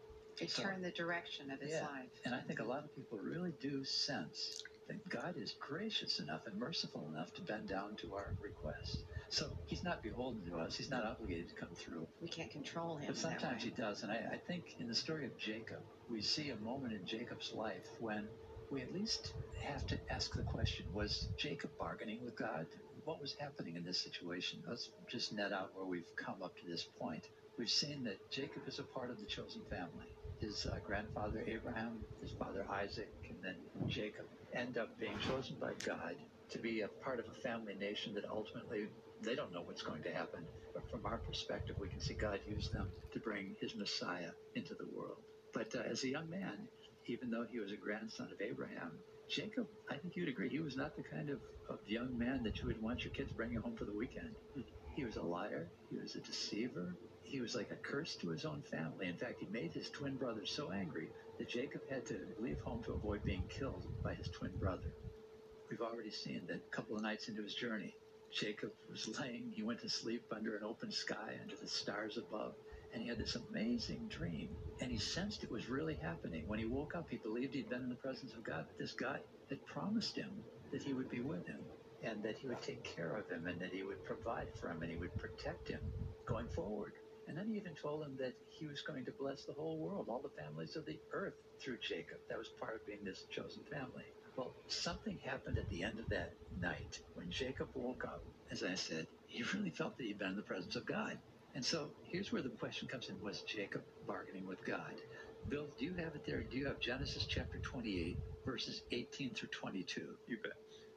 [0.41, 1.87] It So- turned the direction of his Yeah.
[1.87, 2.11] life.
[2.25, 6.47] And I think a lot of people really do sense that God is gracious enough
[6.47, 9.05] and merciful enough to bend down to our request.
[9.29, 10.77] So he's not beholden to us.
[10.77, 12.07] He's not obligated to come through.
[12.21, 13.09] We can't control him.
[13.09, 14.03] But sometimes he does.
[14.03, 17.53] And I, I think in the story of Jacob, we see a moment in Jacob's
[17.53, 18.27] life when
[18.71, 22.67] we at least have to ask the question was Jacob bargaining with God?
[23.05, 24.63] What was happening in this situation?
[24.67, 27.25] Let's just net out where we've come up to this point.
[27.59, 30.07] We've seen that Jacob is a part of the chosen family.
[30.41, 33.57] His uh, grandfather Abraham, his father Isaac, and then
[33.89, 36.15] Jacob end up being chosen by God
[36.51, 38.87] to be a part of a family nation that ultimately
[39.23, 40.45] they don't know what's going to happen.
[40.75, 44.75] But from our perspective, we can see God use them to bring his Messiah into
[44.75, 45.19] the world.
[45.53, 46.69] But uh, as a young man,
[47.09, 48.93] even though he was a grandson of Abraham,
[49.29, 52.59] Jacob, I think you'd agree, he was not the kind of, of young man that
[52.61, 54.35] you would want your kids bringing home for the weekend.
[54.95, 55.69] He was a liar.
[55.91, 56.95] He was a deceiver.
[57.23, 59.07] He was like a curse to his own family.
[59.07, 62.83] In fact, he made his twin brother so angry that Jacob had to leave home
[62.85, 64.93] to avoid being killed by his twin brother.
[65.71, 67.95] We've already seen that a couple of nights into his journey,
[68.33, 72.55] Jacob was laying, he went to sleep under an open sky, under the stars above,
[72.93, 74.49] and he had this amazing dream.
[74.81, 76.45] And he sensed it was really happening.
[76.47, 78.67] When he woke up, he believed he'd been in the presence of God.
[78.79, 80.31] This God had promised him
[80.73, 81.61] that he would be with him
[82.03, 84.83] and that he would take care of him and that he would provide for him
[84.83, 85.81] and he would protect him
[86.27, 86.93] going forward.
[87.27, 90.07] And then he even told him that he was going to bless the whole world,
[90.09, 92.19] all the families of the earth through Jacob.
[92.29, 94.05] That was part of being this chosen family.
[94.37, 98.23] Well, something happened at the end of that night when Jacob woke up.
[98.51, 101.19] As I said, he really felt that he'd been in the presence of God.
[101.59, 105.03] And so here's where the question comes in Was Jacob bargaining with God?
[105.49, 106.45] Bill, do you have it there?
[106.45, 110.17] Do you have Genesis chapter 28, verses 18 through 22?
[110.29, 110.53] You bet.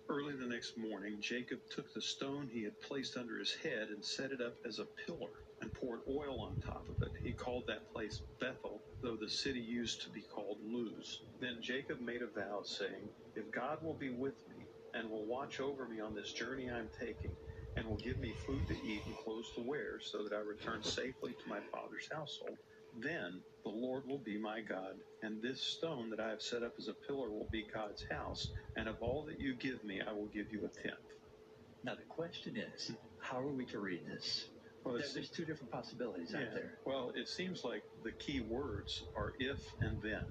[0.08, 4.06] Early the next morning, Jacob took the stone he had placed under his head and
[4.06, 5.32] set it up as a pillar
[5.64, 7.14] and poured oil on top of it.
[7.24, 11.24] He called that place Bethel, though the city used to be called Luz.
[11.42, 15.60] Then Jacob made a vow, saying, If God will be with me and will watch
[15.60, 17.36] over me on this journey I'm taking,
[17.76, 20.84] and will give me food to eat and clothes to wear, so that I return
[20.84, 22.60] safely to my father's household,
[22.94, 26.74] then the Lord will be my God, and this stone that I have set up
[26.80, 30.14] as a pillar will be God's house, and of all that you give me, I
[30.14, 31.00] will give you a tenth.
[31.84, 34.50] Now, the question is how are we to read this?
[34.84, 36.82] Well, There- There's two different possibilities out there.
[36.86, 40.26] Well, it seems like the key words are if and then.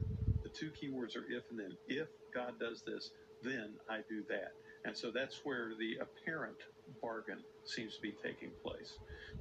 [0.44, 1.78] The two key words are if and then.
[1.86, 3.10] If God does this,
[3.42, 4.52] then I do that.
[4.84, 6.56] And so that's where the apparent
[7.02, 8.92] bargain seems to be taking place.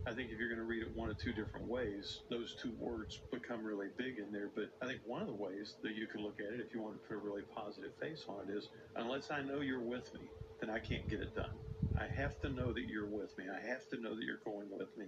[0.06, 2.72] I think if you're going to read it one of two different ways, those two
[2.80, 4.50] words become really big in there.
[4.54, 6.82] But I think one of the ways that you can look at it, if you
[6.82, 10.14] want to put a really positive face on it, is unless I know you're with
[10.14, 10.22] me,
[10.60, 11.52] then I can't get it done.
[12.00, 13.46] I have to know that you're with me.
[13.50, 15.06] I have to know that you're going with me,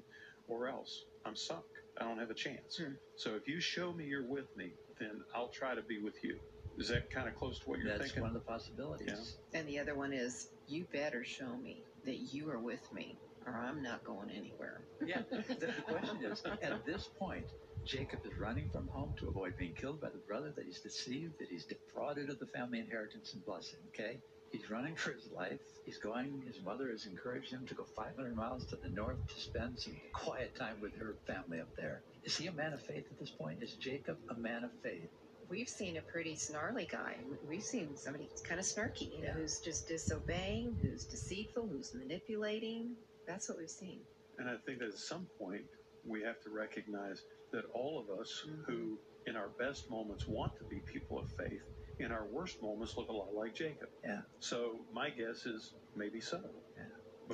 [0.47, 1.63] or else I'm sunk.
[1.99, 2.77] I don't have a chance.
[2.77, 2.93] Hmm.
[3.15, 6.37] So if you show me you're with me, then I'll try to be with you.
[6.77, 7.99] Is that kind of close to what you're saying?
[7.99, 8.23] That's thinking?
[8.23, 9.37] one of the possibilities.
[9.53, 13.53] And the other one is, you better show me that you are with me, or
[13.53, 14.81] I'm not going anywhere.
[15.05, 15.21] Yeah.
[15.31, 17.45] The, the question is at this point,
[17.85, 21.39] Jacob is running from home to avoid being killed by the brother that he's deceived,
[21.39, 23.79] that he's defrauded of the family inheritance and blessing.
[23.89, 24.17] Okay?
[24.51, 25.59] He's running for his life.
[25.85, 29.39] He's going, his mother has encouraged him to go 500 miles to the north to
[29.39, 32.01] spend some quiet time with her family up there.
[32.23, 33.63] Is he a man of faith at this point?
[33.63, 35.09] Is Jacob a man of faith?
[35.51, 37.17] We've seen a pretty snarly guy.
[37.47, 41.93] We've seen somebody who's kind of snarky, you know, who's just disobeying, who's deceitful, who's
[41.93, 42.95] manipulating.
[43.27, 43.99] That's what we've seen.
[44.39, 45.63] And I think that at some point
[46.07, 48.61] we have to recognize that all of us mm-hmm.
[48.63, 48.97] who,
[49.27, 51.63] in our best moments, want to be people of faith,
[51.99, 53.89] in our worst moments look a lot like Jacob.
[54.05, 54.21] Yeah.
[54.39, 56.39] So my guess is maybe so.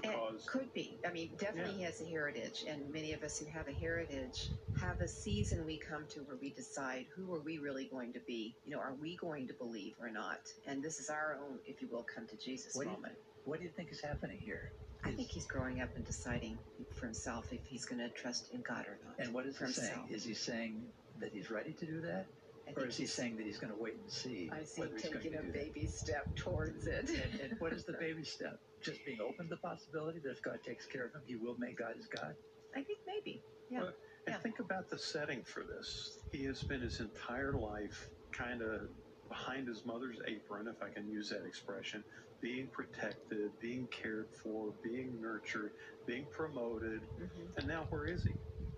[0.03, 0.11] Yeah.
[0.11, 0.97] Because It could be.
[1.07, 4.49] I mean, definitely he has a heritage, and many of us who have a heritage
[4.79, 8.19] have a season we come to where we decide who are we really going to
[8.27, 8.55] be.
[8.65, 10.39] You know, are we going to believe or not?
[10.65, 13.15] And this is our own, if you will, come to Jesus What do you moment.
[13.45, 14.71] What do you think is happening here?
[15.03, 16.57] I think he's growing up and deciding
[16.93, 19.15] for himself if he's going to trust in God or not.
[19.19, 20.07] And what is he saying?
[20.09, 20.81] Is he saying
[21.19, 22.25] that he's ready to do that?
[22.76, 25.03] Or is he saying that he's going to wait and see I see whether he's
[25.03, 25.53] going taking a do that?
[25.53, 27.09] baby step towards it.
[27.09, 28.59] And, and what is the baby step?
[28.84, 31.55] Just being open to the possibility that if God takes care of him, he will
[31.57, 32.36] make God his God?
[32.76, 33.41] I think maybe.
[33.70, 33.80] Yeah.
[33.80, 33.88] Well,
[34.26, 34.39] and Yeah.
[34.39, 36.18] think about the setting for this.
[36.32, 38.89] He has spent his entire life kind of
[39.28, 42.03] behind his mother's apron, if I can use that expression,
[42.41, 45.72] being protected, being cared for, being nurtured,
[46.05, 47.01] being promoted.
[47.20, 47.57] Mhm.
[47.57, 48.32] And now where is he?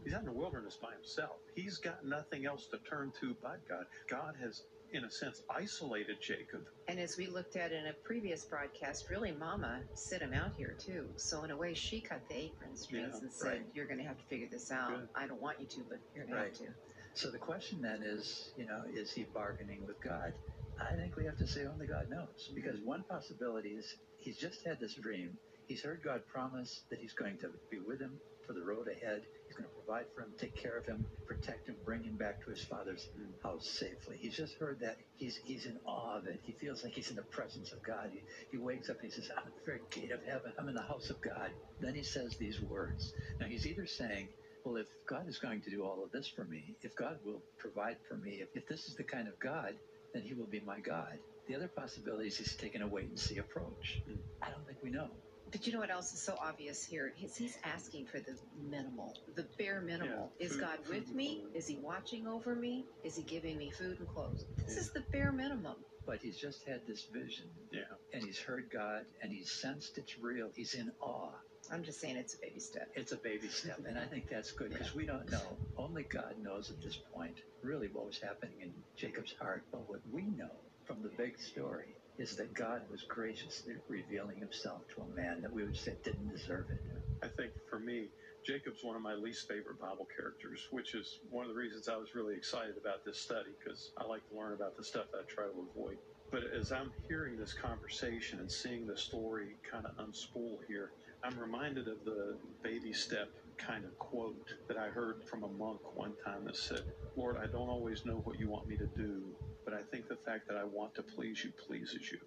[0.09, 1.37] He's out in the wilderness by himself.
[1.53, 3.85] He's got nothing else to turn to but God.
[4.09, 4.59] God has,
[4.91, 6.61] in a sense, isolated Jacob.
[6.87, 10.75] And as we looked at in a previous broadcast, really Mama sit him out here
[10.83, 11.05] too.
[11.17, 13.61] So in a way, she cut the apron strings Yeah, and said, right.
[13.75, 14.89] "You're going to have to figure this out.
[14.89, 15.09] Good.
[15.13, 16.55] I don't want you to, but you're going Right.
[16.55, 20.33] to have to." So the question then is, you know, is he bargaining with God?
[20.81, 22.49] I think we have to say only God knows.
[22.55, 23.85] Because one possibility is
[24.17, 25.37] he's just had this dream.
[25.67, 29.21] He's heard God promise that he's going to be with him for the road ahead.
[29.59, 32.49] Going to provide for him, take care of him, protect him, bring him back to
[32.49, 33.43] his father's mm.
[33.43, 34.15] house safely.
[34.17, 34.95] He's just heard that.
[35.17, 36.39] He's he's in awe of it.
[36.43, 38.09] He feels like he's in the presence of God.
[38.13, 40.53] He, he wakes up and he says, I'm at the very gate of heaven.
[40.57, 41.51] I'm in the house of God.
[41.81, 43.11] Then he says these words.
[43.41, 44.29] Now he's either saying,
[44.63, 47.41] well, if God is going to do all of this for me, if God will
[47.57, 49.73] provide for me, if, if this is the kind of God,
[50.13, 51.19] then he will be my God.
[51.49, 54.01] The other possibility is he's taking a wait and see approach.
[54.09, 54.19] Mm.
[54.41, 55.09] I don't think we know.
[55.51, 57.11] But you know what else is so obvious here?
[57.15, 58.35] He's, he's asking for the
[58.69, 60.31] minimal, the bare minimal.
[60.39, 61.43] Yeah, is food- God with me?
[61.55, 62.85] Is he watching over me?
[63.03, 64.45] Is he giving me food and clothes?
[64.67, 65.75] This is the bare minimum.
[66.05, 67.81] But he's just had this vision Yeah.
[68.13, 70.49] and he's heard God and he's sensed it's real.
[70.55, 71.31] He's in awe.
[71.71, 72.89] I'm just saying it's a baby step.
[72.95, 75.57] It's a baby step, and I think that's good because we don't know.
[75.77, 79.63] Only God knows at this point really what was happening in Jacob's heart.
[79.71, 80.49] But what we know
[80.85, 85.51] from the big story is that God was graciously revealing himself to a man that
[85.51, 86.79] we would say didn't deserve it.
[87.23, 88.09] I think for me,
[88.45, 91.95] Jacob's one of my least favorite Bible characters, which is one of the reasons I
[91.95, 95.23] was really excited about this study because I like to learn about the stuff I
[95.27, 95.97] try to avoid.
[96.31, 100.91] But as I'm hearing this conversation and seeing the story kind of unspool here,
[101.23, 105.79] I'm reminded of the baby step kind of quote that I heard from a monk
[105.95, 106.81] one time that said,
[107.15, 109.21] Lord, I don't always know what you want me to do,
[109.69, 112.17] but I think the fact that I want to please you pleases you.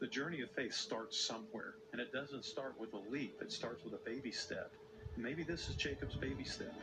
[0.00, 3.84] The journey of faith starts somewhere, and it doesn't start with a leap, it starts
[3.84, 4.72] with a baby step.
[5.16, 6.74] Maybe this is Jacob's baby step.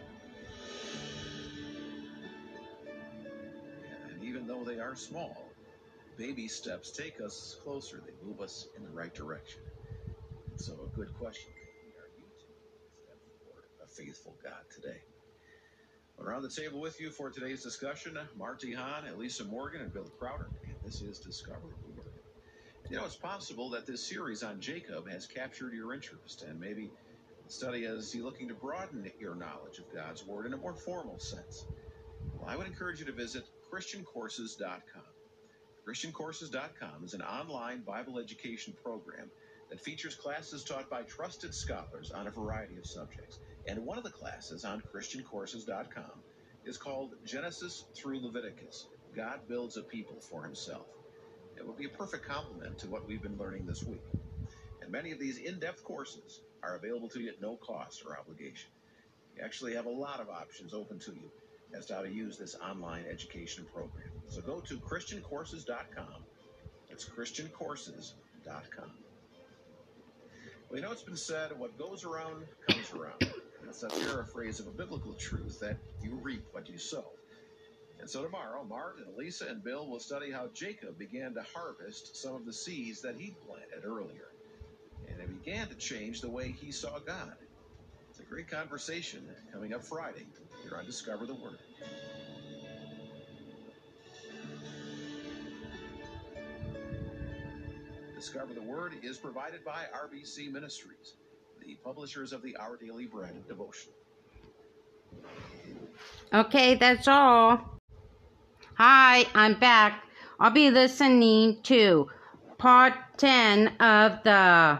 [4.09, 5.49] And even though they are small,
[6.18, 8.01] baby steps take us closer.
[8.05, 9.59] They move us in the right direction.
[10.55, 11.51] So, a good question
[11.99, 12.26] are you
[13.84, 15.01] a faithful God today?
[16.20, 20.49] Around the table with you for today's discussion, Mart DeHaan, Elisa Morgan, and Bill Crowder.
[20.63, 22.05] And this is Discover Word.
[22.89, 26.89] You know, it's possible that this series on Jacob has captured your interest, and maybe
[27.45, 30.74] the study has you looking to broaden your knowledge of God's Word in a more
[30.74, 31.66] formal sense.
[32.39, 35.03] Well, I would encourage you to visit ChristianCourses.com.
[35.86, 39.30] ChristianCourses.com is an online Bible education program
[39.70, 43.39] that features classes taught by trusted scholars on a variety of subjects.
[43.68, 46.22] And one of the classes on ChristianCourses.com
[46.66, 50.88] is called Genesis through Leviticus God Builds a People for Himself.
[51.57, 54.03] It would be a perfect complement to what we've been learning this week.
[54.82, 58.20] And many of these in depth courses are available to you at no cost or
[58.20, 58.70] obligation.
[59.36, 61.32] You actually have a lot of options open to you
[61.76, 64.09] as to how to use this online education program.
[64.28, 66.24] So go to ChristianCourses.com.
[66.89, 68.91] It's ChristianCourses.com.
[70.70, 73.24] Well, you know, it's been said, what goes around comes around.
[73.82, 77.03] That's a paraphrase of a biblical truth that you reap what you sow.
[77.99, 82.15] And so tomorrow, Martin, and Lisa, and Bill will study how Jacob began to harvest
[82.15, 84.28] some of the seeds that he'd planted earlier.
[85.09, 87.36] And it began to change the way he saw God.
[88.09, 90.26] It's a great conversation coming up Friday
[90.63, 91.59] here on Discover the Word.
[98.15, 101.15] Discover the Word is provided by RBC Ministries,
[101.66, 103.91] the publishers of the Our Daily Bread devotion.
[106.34, 107.80] Okay, that's all.
[108.78, 110.03] Hi, I'm back.
[110.39, 112.09] I'll be listening to
[112.57, 114.80] part 10 of the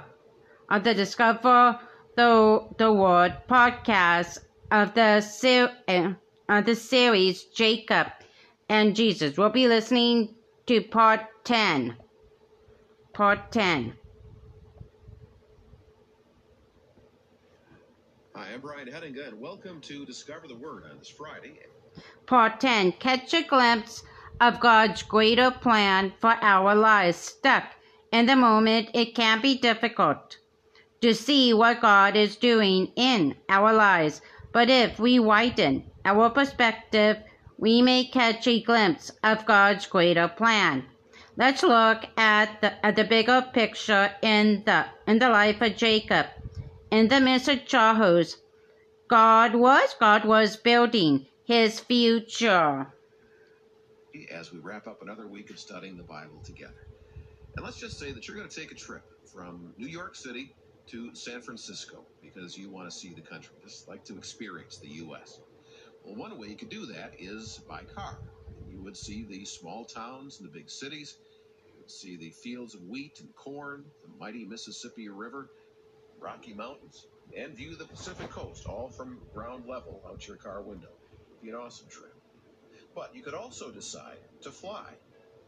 [0.70, 1.80] of the Discover
[2.16, 4.40] the the Word podcast
[4.72, 6.14] of the uh,
[6.50, 8.08] of the series Jacob
[8.70, 9.38] and Jesus.
[9.38, 10.36] We'll be listening
[10.68, 11.96] to part 10.
[13.14, 13.94] Part 10.
[18.38, 21.58] Hi, I'm Brian Hettinga, and welcome to Discover the Word on this Friday.
[22.26, 24.04] Part 10 Catch a glimpse
[24.42, 27.16] of God's greater plan for our lives.
[27.16, 27.64] Stuck
[28.12, 30.38] in the moment, it can be difficult
[31.00, 34.22] to see what God is doing in our lives.
[34.52, 37.16] But if we widen our perspective,
[37.58, 40.84] we may catch a glimpse of God's greater plan.
[41.38, 46.26] Let's look at the, at the bigger picture in the in the life of Jacob.
[46.96, 48.38] In the midst of Charles,
[49.10, 52.88] God was God was building his future.
[54.32, 56.88] As we wrap up another week of studying the Bible together.
[57.58, 60.56] And let's just say that you're going to take a trip from New York City
[60.88, 64.88] to San Francisco because you want to see the country, just like to experience the
[65.04, 65.42] U.S.
[66.06, 68.20] Well, one way you could do that is by car.
[68.72, 71.18] You would see the small towns and the big cities.
[71.68, 75.50] You would see the fields of wheat and corn, the mighty Mississippi River,
[76.26, 77.06] Rocky Mountains,
[77.38, 80.90] and view the Pacific coast, all from ground level out your car window.
[81.30, 82.16] It'd be an awesome trip.
[82.96, 84.94] But you could also decide to fly.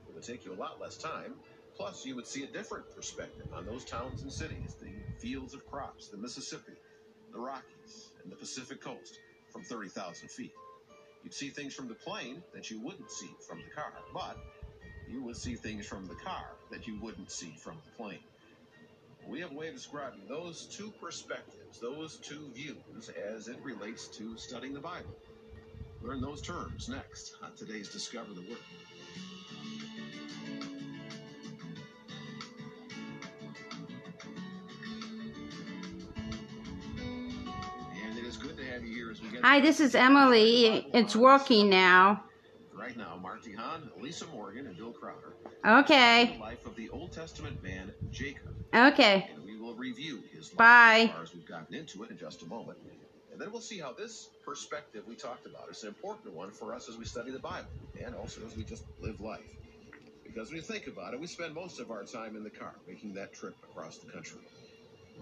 [0.08, 1.34] It would take you a lot less time.
[1.76, 5.66] Plus, you would see a different perspective on those towns and cities, the fields of
[5.66, 6.74] crops, the Mississippi,
[7.34, 9.20] the Rockies, and the Pacific coast
[9.52, 10.54] from 30,000 feet.
[11.24, 14.38] You'd see things from the plane that you wouldn't see from the car, but
[15.10, 18.24] you would see things from the car that you wouldn't see from the plane.
[19.30, 24.08] We have a way of describing those two perspectives, those two views, as it relates
[24.18, 25.16] to studying the Bible.
[26.02, 28.58] Learn those terms next on today's Discover the Word.
[39.44, 40.88] Hi, this is Emily.
[40.94, 42.24] It's working now.
[42.88, 43.20] Right now.
[43.22, 45.34] Mart DeHaan, Lisa Morgan, and Bill Crowder.
[45.66, 46.38] Okay.
[46.38, 48.56] The life of the Old Testament man Jacob.
[48.74, 49.30] Okay.
[49.36, 51.00] And we will review his life Bye.
[51.00, 52.78] as far as we've gotten into it in just a moment.
[53.30, 56.74] And then we'll see how this perspective we talked about is an important one for
[56.74, 57.68] us as we study the Bible
[58.02, 59.42] and also as we just live life.
[60.24, 62.76] Because when you think about it, we spend most of our time in the car
[62.88, 64.40] making that trip across the country.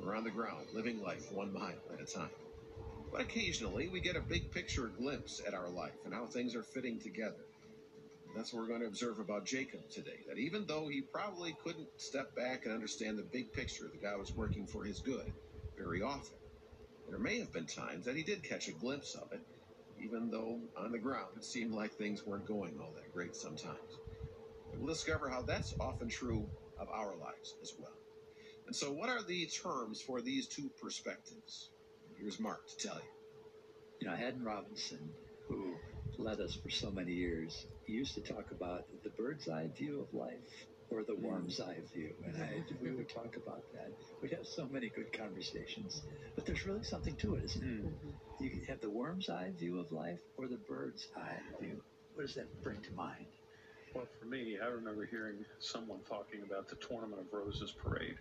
[0.04, 2.30] We're on the ground, living life one mile at a time.
[3.12, 6.62] But occasionally we get a big picture glimpse at our life and how things are
[6.62, 7.45] fitting together.
[8.36, 10.20] That's what we're going to observe about Jacob today.
[10.28, 14.16] That even though he probably couldn't step back and understand the big picture the guy
[14.18, 15.32] was working for his good
[15.78, 16.38] very often,
[17.10, 19.42] there may have been times that he did catch a glimpse of it,
[20.04, 24.00] even though on the ground it seemed like things weren't going all that great sometimes.
[24.74, 26.46] And we'll discover how that's often true
[26.78, 27.94] of our lives as well.
[28.68, 31.70] And so, what are the terms for these two perspectives?
[32.20, 33.02] Here's Mart to tell you.
[34.02, 35.10] You know, Haddon Robinson,
[35.48, 35.76] who
[36.20, 40.02] led us for so many years, he used to talk about the bird's eye view
[40.02, 42.14] of life or the worm's eye view.
[42.26, 43.92] And I, we would talk about that.
[44.22, 46.02] We'd have so many good conversations.
[46.36, 47.86] But there's really something to it, isn't it?
[47.86, 48.44] Mm-hmm.
[48.44, 51.82] You have the worm's eye view of life or the bird's eye view.
[52.14, 53.26] What does that bring to mind?
[53.94, 58.16] Well, for me, I remember hearing someone talking about the Tournament of Roses parade.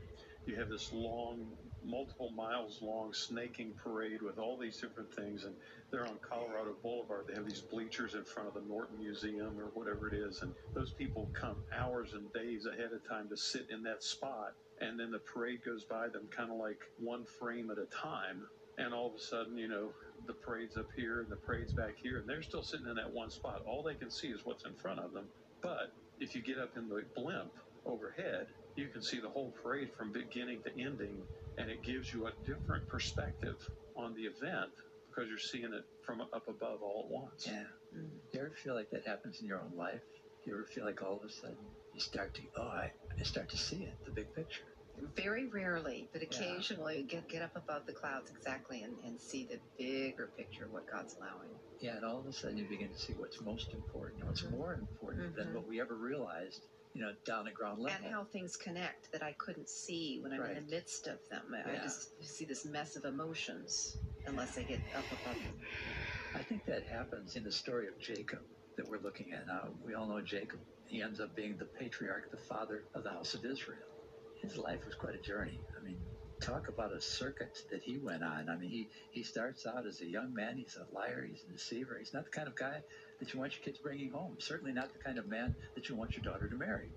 [0.47, 1.47] You have this long,
[1.83, 5.55] multiple miles long snaking parade with all these different things, and
[5.91, 7.27] they're on Colorado Boulevard.
[7.27, 10.53] They have these bleachers in front of the Norton Museum or whatever it is, and
[10.75, 15.01] those people come hours and days ahead of time to sit in that spot, and
[15.01, 18.47] then the parade goes by them kind of like one frame at a time.
[18.77, 19.93] And all of a sudden, you know,
[20.27, 23.13] the parade's up here and the parade's back here, and they're still sitting in that
[23.13, 23.63] one spot.
[23.67, 25.27] All they can see is what's in front of them.
[25.63, 27.53] But if you get up in the blimp
[27.87, 31.23] overhead, you can see the whole parade from beginning to ending,
[31.59, 33.57] and it gives you a different perspective
[33.97, 34.71] on the event
[35.09, 37.47] because you're seeing it from up above all at once.
[37.47, 37.65] Yeah.
[38.33, 40.03] You ever feel like that happens in your own life?
[40.45, 41.57] Do You ever feel like all of a sudden
[41.93, 44.65] you start to, oh, I, I start to see it, the big picture?
[45.17, 49.59] Very rarely, but occasionally get get up above the clouds exactly and, and see the
[49.77, 51.51] bigger picture of what God's allowing.
[51.81, 54.75] Yeah, and all of a sudden you begin to see what's most important, what's more
[54.75, 55.55] important than Mhm.
[55.55, 56.61] what we ever realized,
[56.95, 57.99] you know, down at ground level.
[58.05, 61.43] And how things connect that I couldn't see when I'm in the midst of them.
[61.53, 65.55] I, I just see this mess of emotions unless I get up above them.
[66.35, 68.41] I think that happens in the story of Jacob
[68.77, 69.69] that we're looking at now.
[69.85, 70.61] We all know Jacob.
[70.87, 73.79] He ends up being the patriarch, the father of the house of Israel.
[74.41, 75.59] His life was quite a journey.
[75.79, 75.97] I mean,
[76.41, 78.49] talk about a circuit that he went on.
[78.49, 80.57] I mean, he, he starts out as a young man.
[80.59, 81.27] He's a liar.
[81.29, 81.97] He's a deceiver.
[81.99, 82.83] He's not the kind of guy
[83.19, 84.37] that you want your kids bringing home.
[84.39, 86.91] Certainly not the kind of man that you want your daughter to marry.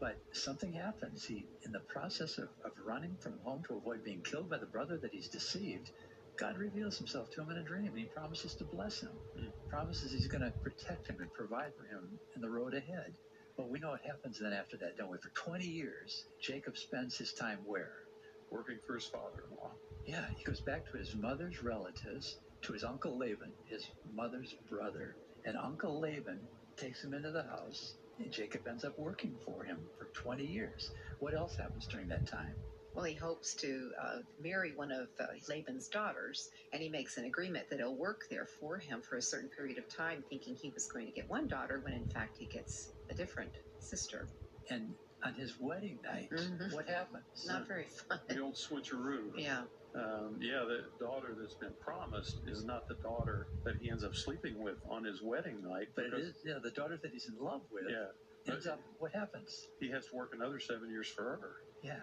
[0.00, 1.24] But something happens.
[1.24, 4.66] He, in the process of, of running from home to avoid being killed by the
[4.66, 5.92] brother that he's deceived,
[6.36, 9.10] God reveals himself to him in a dream and he promises to bless him.
[9.38, 9.46] Hmm.
[9.68, 13.14] Promises he's going to protect him and provide for him in the road ahead.
[13.56, 15.18] But we know what happens then after that, don't we?
[15.18, 17.92] For 20 years, Jacob spends his time where?
[18.50, 19.72] Working for his father-in-law.
[20.06, 25.16] Yeah, he goes back to his mother's relatives, to his uncle Laban, his mother's brother.
[25.44, 26.40] And Uncle Laban
[26.76, 30.90] takes him into the house, and Jacob ends up working for him for 20 years.
[31.18, 32.54] What else happens during that time?
[32.94, 37.24] Well, he hopes to uh, marry one of uh, Laban's daughters, and he makes an
[37.24, 40.70] agreement that he'll work there for him for a certain period of time, thinking he
[40.74, 44.28] was going to get one daughter, when in fact he gets a different sister.
[44.68, 46.72] And on his wedding night, Mhm.
[46.72, 47.24] what happens?
[47.46, 48.20] Not very fun.
[48.28, 49.32] The old switcheroo.
[49.36, 49.64] Yeah.
[49.94, 54.14] Um, yeah, the daughter that's been promised is not the daughter that he ends up
[54.14, 55.88] sleeping with on his wedding night.
[55.94, 58.06] But it because- is, you know, the daughter that he's in love with Yeah.
[58.52, 59.68] ends up, what happens?
[59.80, 61.62] He has to work another seven years for her.
[61.82, 62.00] Yeah.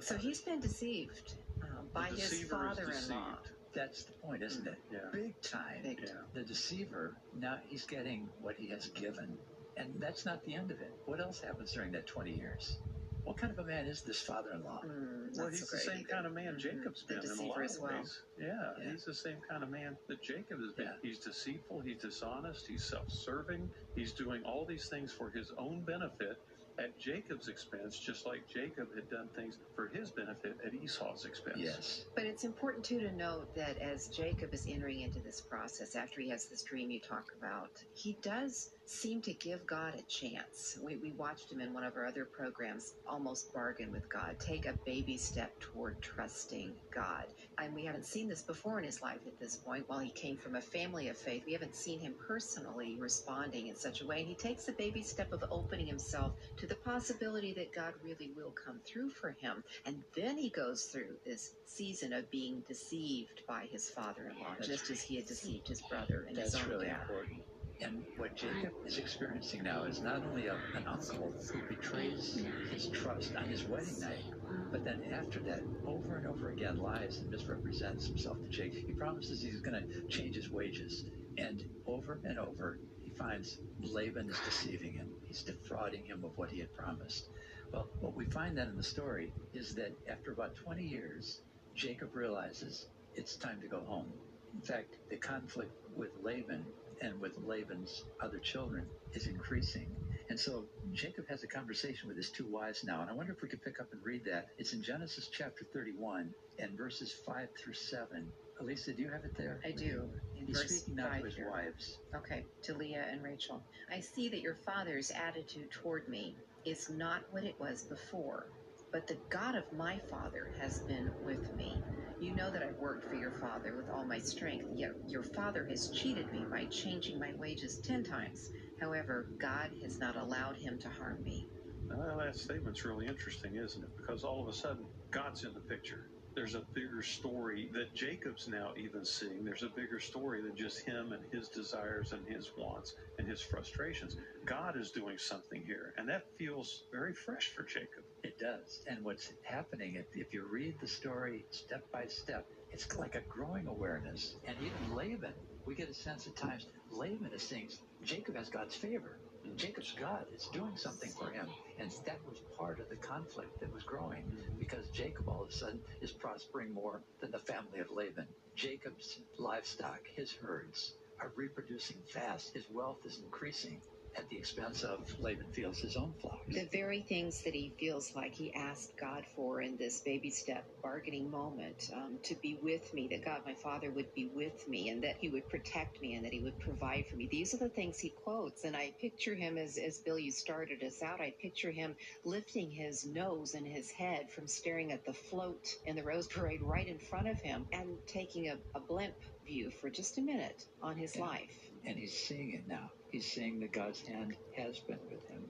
[0.00, 3.38] So he's been deceived um, by his father-in-law.
[3.72, 4.78] That's the point, isn't it?
[4.90, 4.98] Yeah.
[5.12, 5.82] Big time.
[5.82, 6.22] Big Yeah.
[6.34, 9.38] The deceiver, now he's getting what he has given.
[9.76, 10.92] And that's not the end of it.
[11.06, 12.78] What else happens during that 20 years?
[13.24, 14.80] what kind of a man is this father-in-law?
[14.84, 16.08] Mm, Well, he's so the same either.
[16.08, 17.92] kind of man Jacob's been in a lot as of well.
[17.98, 18.22] ways.
[18.38, 18.90] Yeah, Yeah.
[18.92, 20.86] he's the same kind of man that Jacob has been.
[20.86, 20.92] Yeah.
[21.02, 26.36] He's deceitful, he's dishonest, he's self-serving, he's doing all these things for his own benefit
[26.78, 31.58] at Jacob's expense, just like Jacob had done things for his benefit at Esau's expense.
[31.58, 32.04] Yes.
[32.14, 36.22] But it's important too to note that as Jacob is entering into this process, after
[36.22, 40.78] he has this dream you talk about, he does seem to give God a chance.
[40.82, 44.66] We, we watched him in one of our other programs almost bargain with God, take
[44.66, 47.24] a baby step toward trusting God.
[47.58, 49.84] And we haven't seen this before in his life at this point.
[49.88, 53.76] While he came from a family of faith, we haven't seen him personally responding in
[53.76, 54.20] such a way.
[54.20, 58.30] And he takes a baby step of opening himself to the possibility that God really
[58.36, 59.62] will come through for him.
[59.86, 64.48] And then he goes through this season of being deceived by his father in law,
[64.56, 66.98] That's just as he had deceived his brother and his own really dad.
[67.02, 67.42] important.
[67.82, 72.88] And what Jacob is experiencing now is not only a, an uncle who betrays his
[72.88, 74.24] trust on his wedding night,
[74.70, 78.80] but then after that, over and over again, lies and misrepresents himself to Jacob.
[78.86, 81.04] He promises he's going to change his wages,
[81.38, 85.08] and over and over, he finds Laban is deceiving him.
[85.26, 87.28] He's defrauding him of what he had promised.
[87.72, 91.40] Well, what we find then in the story is that after about 20 years,
[91.74, 94.12] Jacob realizes it's time to go home.
[94.54, 96.66] In fact, the conflict with Laban
[97.00, 99.86] and with Laban's other children is increasing.
[100.28, 103.00] And so Jacob has a conversation with his two wives now.
[103.00, 104.48] And I wonder if we could pick up and read that.
[104.58, 108.30] It's in Genesis chapter 31 and verses 5 through 7.
[108.60, 109.60] Elisa, do you have it there?
[109.64, 110.08] I do.
[110.38, 111.50] In He's speaking now to his here.
[111.50, 111.98] wives.
[112.14, 113.62] Okay, to Leah and Rachel.
[113.90, 118.46] I see that your father's attitude toward me is not what it was before,
[118.92, 121.84] but the God of my father has been with me.
[122.20, 125.66] You know that I've worked for your father with all my strength, yet your father
[125.70, 128.50] has cheated me by changing my wages ten times.
[128.80, 131.48] However, God has not allowed him to harm me.
[131.90, 133.90] Well, that statement's really interesting, isn't it?
[133.96, 136.10] Because all of a sudden, God's in the picture.
[136.36, 139.44] There's a bigger story that Jacob's now even seeing.
[139.44, 143.42] There's a bigger story than just him and his desires and his wants and his
[143.42, 144.16] frustrations.
[144.46, 148.04] God is doing something here, and that feels very fresh for Jacob.
[148.24, 148.80] It does.
[148.88, 153.22] And what's happening, if, if you read the story step by step, it's like a
[153.28, 154.36] growing awareness.
[154.46, 155.34] And even Laban,
[155.66, 157.70] we get a sense at times, Laban is saying
[158.04, 159.19] Jacob has God's favor.
[159.56, 161.46] Jacob's God is doing something for him.
[161.78, 164.24] And that was part of the conflict that was growing
[164.58, 168.26] because Jacob all of a sudden is prospering more than the family of Laban.
[168.56, 172.54] Jacob's livestock, his herds, are reproducing fast.
[172.54, 173.80] His wealth is increasing
[174.16, 176.44] at the expense of Laban feels his own flocks.
[176.48, 180.66] The very things that he feels like he asked God for in this baby step
[180.82, 184.88] bargaining moment um, to be with me, that God, my Father, would be with me
[184.88, 187.28] and that he would protect me and that he would provide for me.
[187.30, 188.64] These are the things he quotes.
[188.64, 192.70] And I picture him as, as Bill, you started us out, I picture him lifting
[192.70, 196.86] his nose and his head from staring at the float in the Rose Parade right
[196.86, 200.96] in front of him and taking a, a blimp view for just a minute on
[200.96, 201.22] his Yeah.
[201.26, 201.70] life.
[201.86, 202.90] and he's seeing it now.
[203.12, 205.42] He's seeing that God's hand has been with him,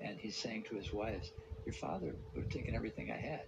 [0.00, 1.32] and he's saying to his wives,
[1.66, 3.44] "Your father would have taken everything I had,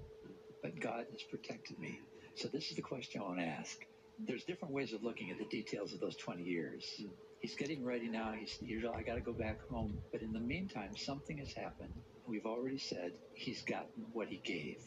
[0.63, 2.01] but God has protected me."
[2.35, 3.79] So this is the question I want to ask.
[4.19, 7.03] There's different ways of looking at the details of those 20 years.
[7.41, 8.33] He's getting ready now.
[8.33, 9.99] He's, he's I got to go back home.
[10.13, 11.95] But in the meantime, something has happened.
[12.27, 14.79] We've already said he's gotten what he gave.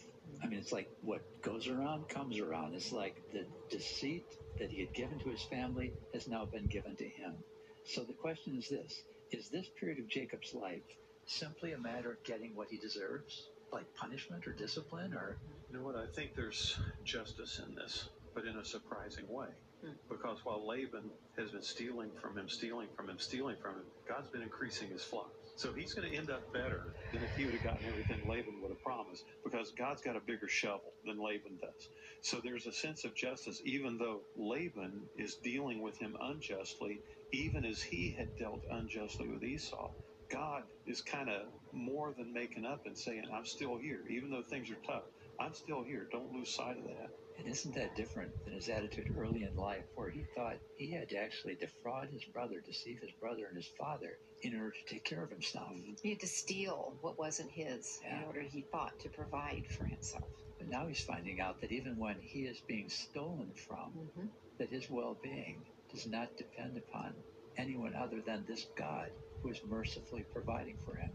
[0.44, 2.76] I mean, it's like what goes around comes around.
[2.76, 4.26] It's like the deceit
[4.60, 7.44] that he had given to his family has now been given to him.
[7.86, 10.84] So the question is this Is this period of Jacob's life
[11.26, 15.38] simply a matter of getting what he deserves, like punishment or discipline, or
[15.70, 15.96] You know what?
[15.96, 19.50] I think there's justice in this, but in a surprising way.
[19.84, 19.92] Hmm.
[20.10, 24.30] Because while Laban has been stealing from him, stealing from him, stealing from him, God's
[24.30, 25.32] been increasing his flock.
[25.58, 28.62] So he's going to end up better than if he would have gotten everything Laban
[28.62, 31.90] would have promised, because God's got a bigger shovel than Laban does.
[32.22, 37.02] So there's a sense of justice, even though Laban is dealing with him unjustly,
[37.34, 39.92] even as he had dealt unjustly with Esau.
[40.32, 44.44] God is kind of more than making up and saying, I'm still here, even though
[44.50, 45.06] things are tough.
[45.40, 46.08] I'm still here.
[46.12, 47.12] Don't lose sight of that.
[47.38, 51.10] and isn't that different than his attitude early in life, where he thought he had
[51.10, 55.06] to actually defraud his brother, deceive his brother and his father in order to take
[55.06, 55.70] care of himself?
[56.04, 60.30] He had to steal what wasn't his in order, he thought, to provide for himself.
[60.60, 64.28] But now he's finding out that even when he is being stolen from, Mm-hmm.
[64.60, 65.64] that his well-being
[65.94, 67.16] does not depend upon
[67.58, 69.12] anyone other than this God
[69.44, 71.12] who is mercifully providing for him.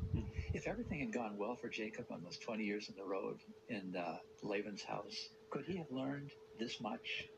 [0.54, 3.38] If everything had gone well for Jacob on those 20 years on the road
[3.68, 7.28] in uh, Laban's house, could he have learned this much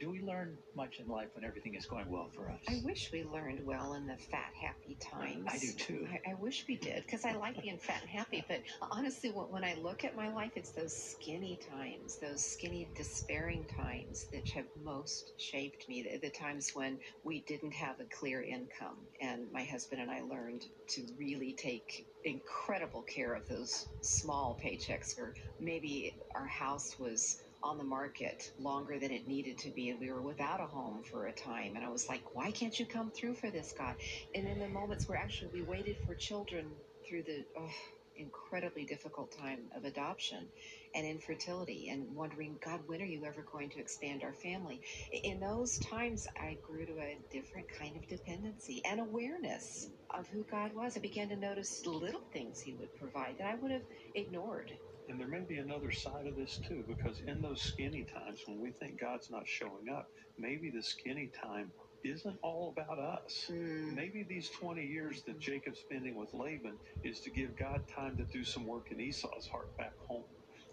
[0.00, 2.58] Do we learn much in life when everything is going well for us?
[2.66, 5.46] I wish we learned well in the fat, happy times.
[5.46, 6.08] I do too.
[6.10, 8.42] I, I wish we did because I like being fat and happy.
[8.48, 12.88] But honestly, when, when I look at my life, it's those skinny times, those skinny,
[12.96, 16.02] despairing times that have most shaped me.
[16.02, 20.22] The, the times when we didn't have a clear income, and my husband and I
[20.22, 27.36] learned to really take incredible care of those small paychecks or maybe our house was
[27.62, 31.02] on the market longer than it needed to be and we were without a home
[31.02, 33.96] for a time and i was like why can't you come through for this god?
[34.34, 36.66] And in the moments where actually we waited for children
[37.08, 37.70] through the oh,
[38.16, 40.48] incredibly difficult time of adoption
[40.94, 44.80] and infertility and wondering god when are you ever going to expand our family?
[45.24, 50.44] In those times i grew to a different kind of dependency and awareness of who
[50.50, 50.96] god was.
[50.96, 53.84] I began to notice little things he would provide that i would have
[54.14, 54.72] ignored
[55.10, 58.60] And there may be another side of this too, because in those skinny times when
[58.60, 60.08] we think God's not showing up,
[60.38, 61.74] maybe the skinny time
[62.06, 63.48] isn't all about us.
[63.50, 63.94] Mm.
[63.96, 68.26] Maybe these 20 years that Jacob's spending with Laban is to give God time to
[68.32, 70.26] do some work in Esau's heart back home.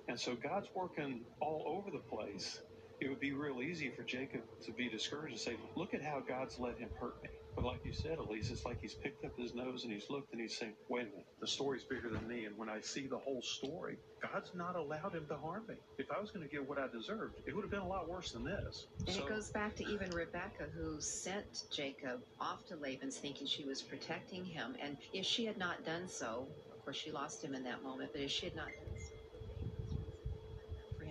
[0.10, 2.64] And so God's working all over the place.
[3.02, 6.22] It would be real easy for Jacob to be discouraged and say, Look at how
[6.28, 7.32] God's let him hurt me.
[7.58, 10.32] But like you said, Elise, it's like he's picked up his nose and he's looked
[10.32, 12.46] and he's saying, Wait a minute, the story's bigger than me.
[12.46, 15.76] And when I see the whole story, God's not allowed him to harm me.
[15.98, 18.08] If I was going to get what I deserved, it would have been a lot
[18.08, 18.86] worse than this.
[19.08, 23.48] And So- it goes back to even Rebecca, who sent Jacob off to Laban's thinking
[23.48, 24.76] she was protecting him.
[24.80, 28.12] And if she had not done so, of course, she lost him in that moment,
[28.14, 28.70] but if she had not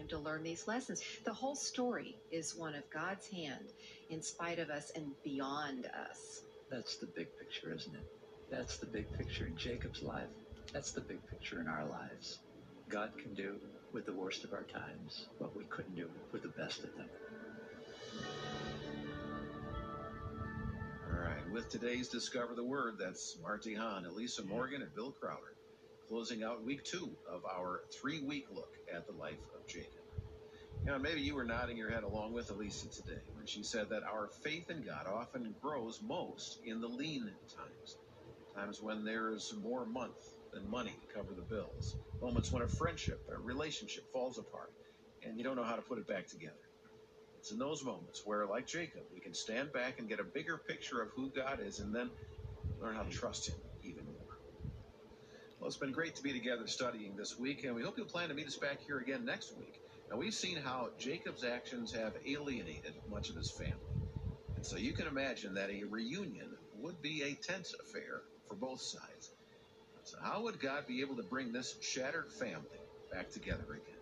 [0.09, 3.29] done so, for him to learn these lessons, the whole story is one of God's
[3.29, 3.73] hand
[4.11, 6.43] in spite of us and beyond us.
[6.71, 8.07] That's the big picture, isn't it?
[8.51, 10.29] That's the big picture in Jacob's life.
[10.73, 12.39] That's the big picture in our lives.
[12.89, 13.57] God can do
[13.93, 17.09] with the worst of our times what we couldn't do with the best of them.
[21.13, 25.55] All right, with today's Discover the Word, that's Mart DeHaan, Elisa Morgan, and Bill Crowder,
[26.09, 29.96] closing out week two of our three week look at the life of Jacob.
[30.87, 34.29] Maybe you were nodding your head along with Elisa today when she said that our
[34.45, 37.25] faith in God often grows most in the lean
[37.57, 37.97] times,
[38.57, 40.17] times when there's more month
[40.53, 44.71] than money to cover the bills, moments when a friendship, a relationship falls apart,
[45.23, 46.55] and you don't know how to put it back together.
[47.39, 50.59] It's in those moments where, like Jacob, we can stand back and get a bigger
[50.69, 52.11] picture of who God is and then
[52.81, 54.39] learn how to trust Him even more.
[55.61, 58.29] Well, it's been great to be together studying this week, and we hope you'll plan
[58.31, 59.75] to meet us back here again next week.
[60.11, 63.75] Now, we've seen how Jacob's actions have alienated much of his family.
[64.57, 68.81] And so you can imagine that a reunion would be a tense affair for both
[68.81, 69.33] sides.
[70.05, 72.79] So, how would God be able to bring this shattered family
[73.13, 73.97] back together again?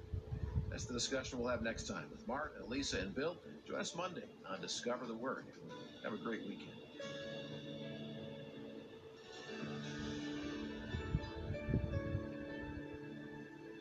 [0.71, 3.39] That's the discussion we'll have next time with Mart, Elisa, and Bill.
[3.67, 5.47] Join us Monday on Discover the Word.
[6.05, 6.74] Have a great weekend.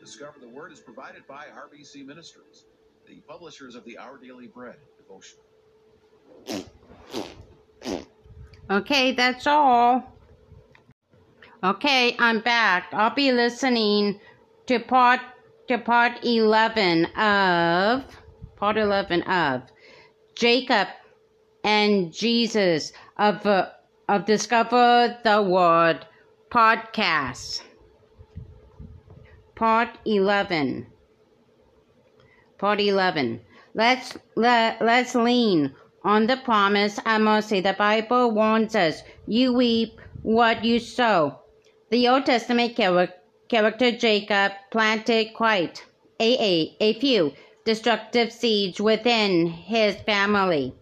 [0.04, 2.66] Discover the Word is provided by RBC Ministries,
[3.08, 5.46] the publishers of the Our Daily Bread devotional.
[8.70, 10.12] Okay, that's all.
[11.62, 12.88] Okay, I'm back.
[12.92, 14.20] I'll be listening
[14.66, 15.20] to part
[15.68, 18.04] to part 11 of
[18.56, 19.62] part 11 of
[20.34, 20.88] Jacob
[21.64, 23.70] and Jesus of uh,
[24.10, 26.04] of Discover the Word
[26.50, 27.62] podcast.
[29.56, 30.88] Part 11.
[32.58, 33.40] Part 11.
[33.72, 37.60] Let's let, let's lean on the promise of mercy.
[37.60, 41.38] The Bible warns us, you reap what you sow.
[41.90, 43.14] The Old Testament char-
[43.48, 45.84] character Jacob planted quite
[46.18, 47.32] a, a, a few
[47.64, 50.74] destructive seeds within his family,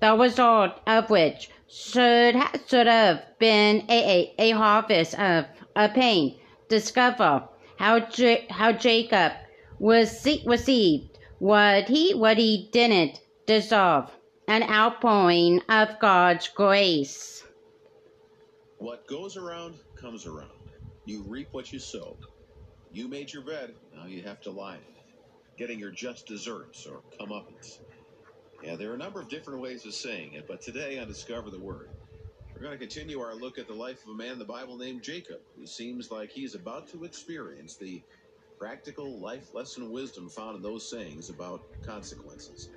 [0.00, 2.34] the result of which should,
[2.66, 5.46] should have been a, a, a harvest of,
[5.76, 6.36] of pain.
[6.68, 7.48] Discover
[7.78, 9.32] how, J- how Jacob
[9.78, 14.10] was received what he, what he didn't deserve,
[14.48, 17.44] an outpouring of God's grace.
[18.78, 20.50] What goes around comes around.
[21.04, 22.16] You reap what you sow.
[22.92, 25.58] You made your bed, now you have to lie in it.
[25.58, 27.78] Getting your just desserts or comeuppance.
[28.62, 31.50] Yeah, there are a number of different ways of saying it, but today on Discover
[31.50, 31.88] the Word,
[32.58, 34.76] we're going to continue our look at the life of a man in the Bible
[34.76, 38.02] named Jacob, who seems like he's about to experience the
[38.58, 42.70] practical life lesson wisdom found in those sayings about consequences.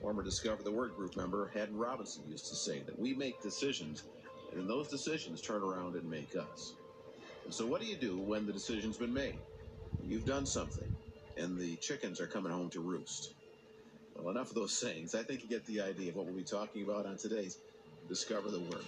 [0.00, 4.04] Former Discover the Word group member Haddon Robinson used to say that we make decisions,
[4.52, 6.76] and those decisions turn around and make us.
[7.44, 9.40] And so, what do you do when the decision's been made?
[10.00, 10.96] You've done something,
[11.36, 13.34] and the chickens are coming home to roost.
[14.14, 15.14] Well, enough of those sayings.
[15.14, 17.58] I think you get the idea of what we'll be talking about on today's
[18.08, 18.84] Discover the Word.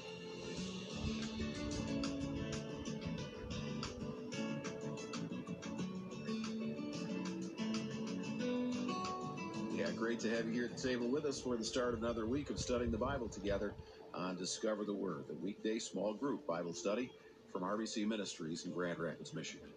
[9.75, 12.03] Yeah, great to have you here at the table with us for the start of
[12.03, 13.75] another week of studying the Bible together
[14.15, 17.11] on Discover the Word, the weekday small group Bible study
[17.53, 19.69] from RBC Ministries in Grand Rapids, Michigan.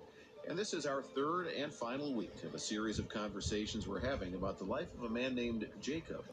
[0.48, 4.36] And this is our third and final week of a series of conversations we're having
[4.36, 6.24] about the life of a man named Jacob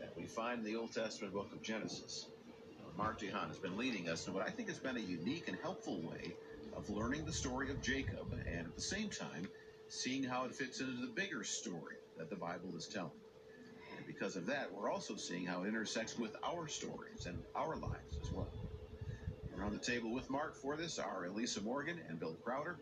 [0.00, 2.29] that we find in the Old Testament book of Genesis.
[3.00, 5.56] Mart DeHaan has been leading us in what I think has been a unique and
[5.62, 6.36] helpful way
[6.76, 9.48] of learning the story of Jacob and at the same time
[9.88, 13.10] seeing how it fits into the bigger story that the Bible is telling.
[13.96, 17.74] And because of that, we're also seeing how it intersects with our stories and our
[17.74, 18.52] lives as well.
[19.58, 22.76] Around the table with Mart for this are Elisa Morgan and Bill Crowder.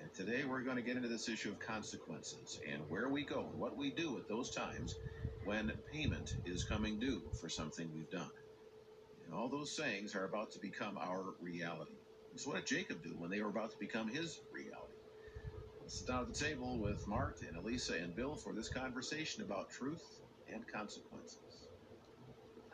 [0.00, 3.40] And today we're going to get into this issue of consequences and where we go
[3.40, 4.96] and what we do at those times
[5.44, 8.30] when payment is coming due for something we've done.
[9.30, 11.92] And all those sayings are about to become our reality.
[12.34, 14.98] So what did Jacob do when they were about to become his reality?
[15.80, 19.44] Let's sit down at the table with Mart and Elisa and Bill for this conversation
[19.44, 20.02] about truth
[20.52, 21.68] and consequences.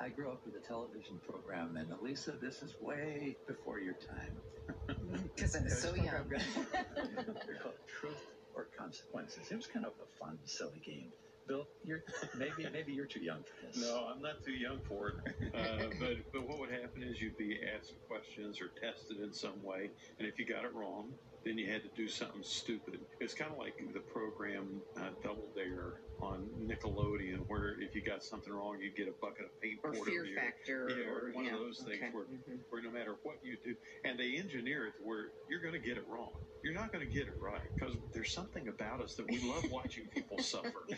[0.00, 4.40] I grew up with a television program, and Elisa, this is way before your time.
[5.36, 6.28] Because I'm It was so called- young.
[6.28, 8.24] They're called Truth
[8.54, 9.50] or Consequences.
[9.52, 11.12] It was kind of a fun, silly game.
[11.48, 12.02] Bill, you're
[12.36, 13.80] maybe maybe you're too young for this.
[13.80, 15.14] No, I'm not too young for it.
[15.56, 19.62] Uh, but but what would happen is you'd be asked questions or tested in some
[19.62, 21.08] way, and if you got it wrong,
[21.44, 23.00] then you had to do something stupid.
[23.20, 28.22] It's kind of like the program uh, Double Dare on Nickelodeon, where if you got
[28.24, 30.36] something wrong, you get a bucket of paint Or poured Fear over you.
[30.36, 30.88] Factor.
[30.90, 32.10] Yeah, or one yeah, of those things okay.
[32.10, 32.60] where, Mhm.
[32.70, 35.96] where no matter what you do, and they engineer it where you're going to get
[35.96, 36.32] it wrong.
[36.62, 39.64] You're not going to get it right because there's something about us that we love
[39.70, 40.86] watching people suffer.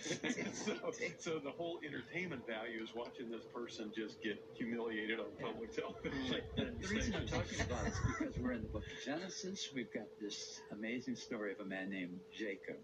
[0.53, 0.75] so,
[1.19, 6.41] so the whole entertainment value is watching this person just get humiliated on public television.
[6.57, 9.69] The, the reason I'm talking about it is because we're in the book of Genesis.
[9.75, 12.77] We've got this amazing story of a man named Jacob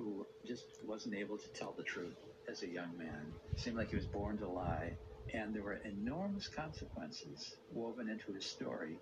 [0.00, 2.16] who just wasn't able to tell the truth
[2.48, 3.32] as a young man.
[3.56, 4.90] seemed like he was born to lie.
[5.32, 7.38] And there were enormous consequences
[7.72, 8.96] woven into his story,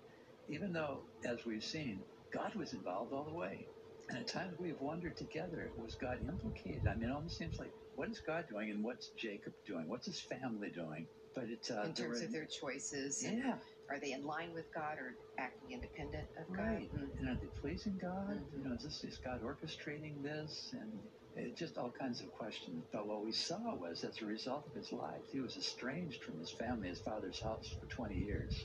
[0.47, 2.03] even though, as we've seen,
[2.33, 3.65] God was involved all the way.
[4.09, 6.85] And at times we've wondered together, was God implicated?
[6.87, 9.87] I mean, it almost seems like, what is God doing and what's Jacob doing?
[9.87, 11.07] What's his family doing?
[11.33, 13.57] But it, uh, In terms were- of their choices, yeah,
[13.89, 16.65] are they in line with God or acting independent of God?
[16.65, 16.91] Right.
[16.93, 18.37] And are they pleasing God?
[18.37, 18.53] Mhm.
[18.53, 20.73] You know, is this is God orchestrating this?
[20.73, 22.87] And it, just all kinds of questions.
[22.91, 26.39] But what we saw was, as a result of his life, he was estranged from
[26.39, 28.55] his family, his father's house, for 20 years.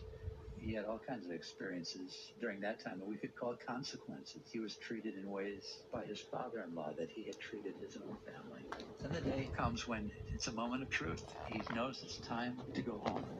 [0.56, 4.50] He had all kinds of experiences during that time that we could call consequences.
[4.52, 8.68] He was treated in ways by his father-in-law that he had treated his own family.
[9.04, 11.24] And the day comes when it's a moment of truth.
[11.46, 13.30] He knows it's time to go home.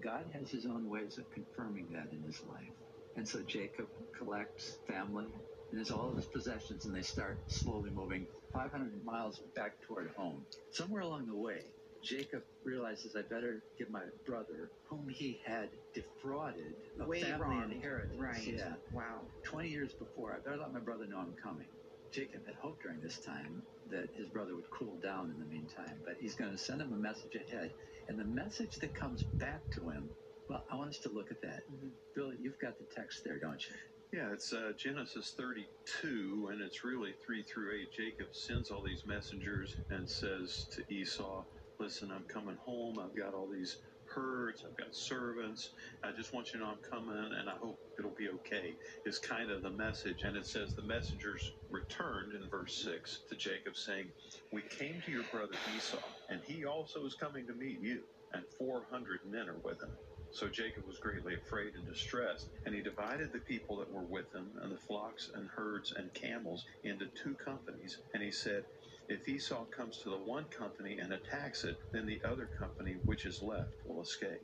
[0.00, 2.72] And God has his own ways of confirming that in his life.
[3.16, 3.86] And so Jacob
[4.16, 5.26] collects family
[5.70, 10.08] and has all of his possessions, and they start slowly moving 500 miles back toward
[10.16, 10.46] home.
[10.70, 11.60] Somewhere along the way,
[12.02, 17.72] Jacob realizes I better give my brother, whom he had defrauded of Way family wrong.
[17.72, 18.18] inheritance.
[18.18, 18.46] Right.
[18.46, 18.76] Yeah.
[18.94, 19.20] Wow.
[19.44, 21.68] 20 years before, I better let my brother know I'm coming.
[22.14, 26.00] Jacob had hoped during this time that his brother would cool down in the meantime,
[26.04, 27.72] but he's going to send him a message ahead.
[28.08, 30.10] And the message that comes back to him,
[30.48, 31.62] well, I want us to look at that.
[31.70, 31.92] Mhm.
[32.14, 33.76] Bill, you've got the text there, don't you?
[34.12, 37.92] Yeah, it's uh, Genesis 32, and it's really 3 through 8.
[37.92, 41.44] Jacob sends all these messengers and says to Esau,
[41.78, 42.98] Listen, I'm coming home.
[42.98, 43.78] I've got all these
[44.14, 44.64] herds.
[44.66, 45.70] I've got servants.
[46.04, 48.76] I just want you to know I'm coming, and I hope it'll be okay,
[49.06, 50.22] is kind of the message.
[50.24, 54.12] And it says the messengers returned in verse 6 to Jacob, saying,
[54.52, 55.98] We came to your brother Esau,
[56.30, 59.90] and he also is coming to meet you, and 400 men are with him.
[60.32, 64.32] So Jacob was greatly afraid and distressed, and he divided the people that were with
[64.34, 67.98] him, and the flocks and herds and camels, into two companies.
[68.14, 68.64] And he said,
[69.10, 73.26] If Esau comes to the one company and attacks it, then the other company which
[73.26, 74.40] is left will escape.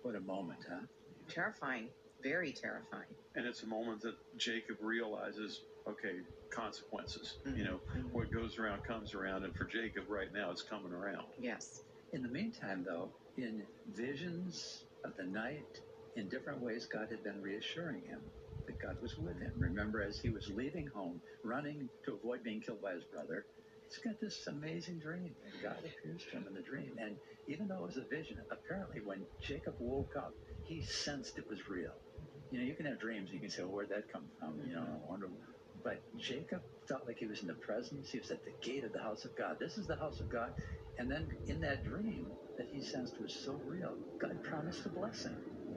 [0.00, 0.80] What a moment, huh?
[1.28, 1.90] Terrifying.
[2.22, 3.14] Very terrifying.
[3.34, 7.36] And it's a moment that Jacob realizes, okay, consequences.
[7.44, 7.58] Mhm.
[7.58, 8.10] You know, Mhm.
[8.12, 11.26] what goes around comes around, and for Jacob right now, it's coming around.
[11.38, 11.84] Yes.
[12.12, 15.82] In the meantime, though, in visions of the night,
[16.14, 18.22] in different ways, God had been reassuring him
[18.66, 19.52] that God was with him.
[19.58, 23.46] Remember, as he was leaving home, running to avoid being killed by his brother,
[23.96, 26.92] he's got this amazing dream, and God appears to him in the dream.
[26.98, 27.16] And
[27.48, 31.60] even though it was a vision, apparently when Jacob woke up, he sensed it was
[31.68, 31.94] real.
[32.50, 34.60] You know, you can have dreams, you can say, well, where'd that come from?
[34.66, 35.28] You know, I wonder.
[35.82, 38.10] But Jacob felt like he was in the presence.
[38.10, 39.56] He was at the gate of the house of God.
[39.60, 40.52] This is the house of God.
[40.98, 45.24] And then in that dream that he sensed was so real, God promised to bless
[45.24, 45.36] him.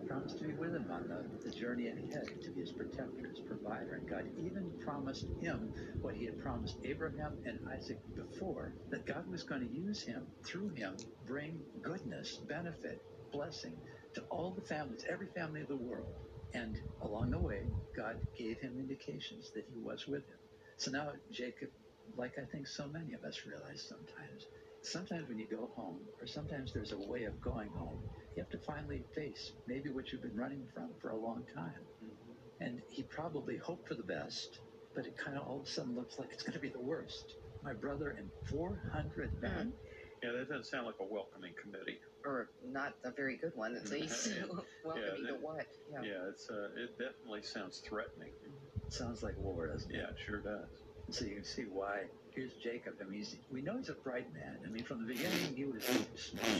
[0.09, 3.41] Promised to be with him on the, the journey ahead, to be his protector, his
[3.41, 3.95] provider.
[3.95, 9.29] And God even promised him what he had promised Abraham and Isaac before, that God
[9.29, 13.83] was going to use him, through him, bring goodness, benefit, blessing
[14.15, 16.17] to all the families, every family of the world.
[16.53, 20.39] And along the way, God gave him indications that he was with him.
[20.79, 21.71] So now Jacob,
[22.17, 24.47] like I think so many of us realize sometimes,
[24.83, 28.05] sometimes when you go home, or sometimes there's a way of going home,
[28.39, 31.83] you have to finally face maybe what you've been running from for a long time.
[32.61, 34.59] And he probably hoped for the best,
[34.95, 36.79] but it kind of all of a sudden looks like it's going to be the
[36.79, 37.35] worst.
[37.61, 39.73] My brother and 400 men.
[40.23, 41.99] Yeah, that doesn't sound like a welcoming committee.
[42.23, 44.29] Or not a very good one, at least.
[44.85, 45.67] Welcoming Yeah, to what?
[45.91, 46.01] Yeah.
[46.03, 48.31] Yeah, it's uh, it definitely sounds threatening.
[48.87, 49.97] Sounds like war, doesn't it?
[49.97, 50.69] Yeah, it sure does.
[51.11, 52.03] So you can see why.
[52.35, 52.93] Here's Jacob.
[53.01, 54.57] I mean, he's, we know he's a bright man.
[54.65, 55.83] I mean, from the beginning, he was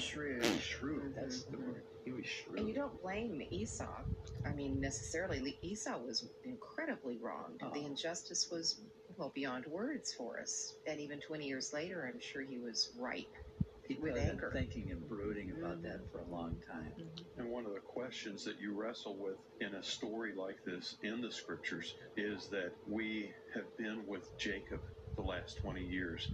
[0.01, 0.43] Shrewd.
[0.61, 1.13] Shrewd.
[1.15, 1.83] That's the word.
[2.03, 2.59] He was shrewd.
[2.59, 3.85] And you don't blame Esau.
[4.45, 5.57] I mean, necessarily.
[5.61, 7.59] Esau was incredibly wronged.
[7.59, 7.85] The Oh.
[7.85, 8.81] injustice was,
[9.17, 10.73] well, beyond words for us.
[10.87, 13.27] And even 20 years later, I'm sure he was ripe.
[13.89, 16.93] He'd with probably been thinking and brooding about that for a long time.
[17.37, 21.21] And one of the questions that you wrestle with in a story like this in
[21.21, 24.79] the scriptures is that we have been with Jacob
[25.15, 26.27] the last 20 years.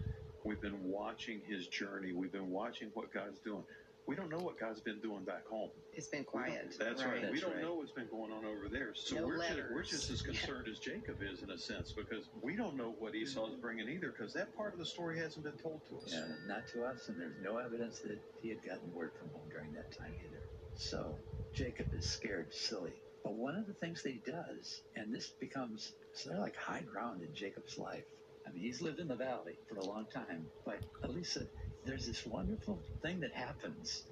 [0.43, 2.11] We've been watching his journey.
[2.11, 3.63] We've been watching what God's doing.
[4.07, 5.71] We don't know what God's been doing back home.
[5.93, 6.75] It's been quiet.
[6.77, 7.21] That's right.
[7.21, 7.61] We That's don't right.
[7.63, 8.91] know what's been going on over there.
[8.93, 10.31] So No we're, ju- we're just as Yeah.
[10.45, 14.13] concerned as Jacob is in a sense because we don't know what Esau's bringing either
[14.15, 16.13] because that part of the story hasn't been told to us.
[16.13, 19.49] Yeah, not to us, and there's no evidence that he had gotten word from home
[19.51, 20.41] during that time either.
[20.75, 21.15] So
[21.55, 22.93] Jacob is scared silly.
[23.23, 26.81] But one of the things that he does, and this becomes sort of like high
[26.91, 28.03] ground in Jacob's life.
[28.47, 31.47] I mean, he's lived in the valley for a long time, but Elisa,
[31.85, 34.05] there's this wonderful thing that happens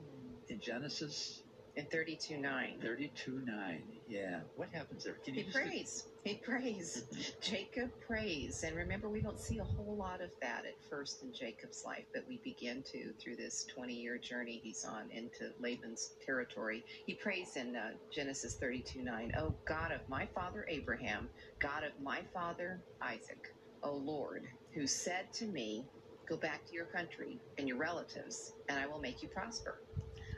[0.50, 1.44] in Genesis
[1.76, 2.80] In 32 9.
[2.84, 3.84] 32 9.
[4.08, 4.42] Yeah.
[4.56, 5.18] What happens there?
[5.26, 6.06] Can He prays.
[6.24, 7.06] He prays.
[7.42, 8.64] Jacob prays.
[8.66, 12.06] And remember, we don't see a whole lot of that at first in Jacob's life,
[12.14, 16.86] but we begin to through this 20 year journey he's on into Laban's territory.
[17.08, 19.34] He prays in uh, Genesis 32 9.
[19.38, 21.30] Oh God of my father Abraham,
[21.62, 23.40] God of my father Isaac,
[23.84, 24.44] O Lord,
[24.76, 25.88] who said to me,
[26.30, 29.82] Go back to your country and your relatives, and I will make you prosper.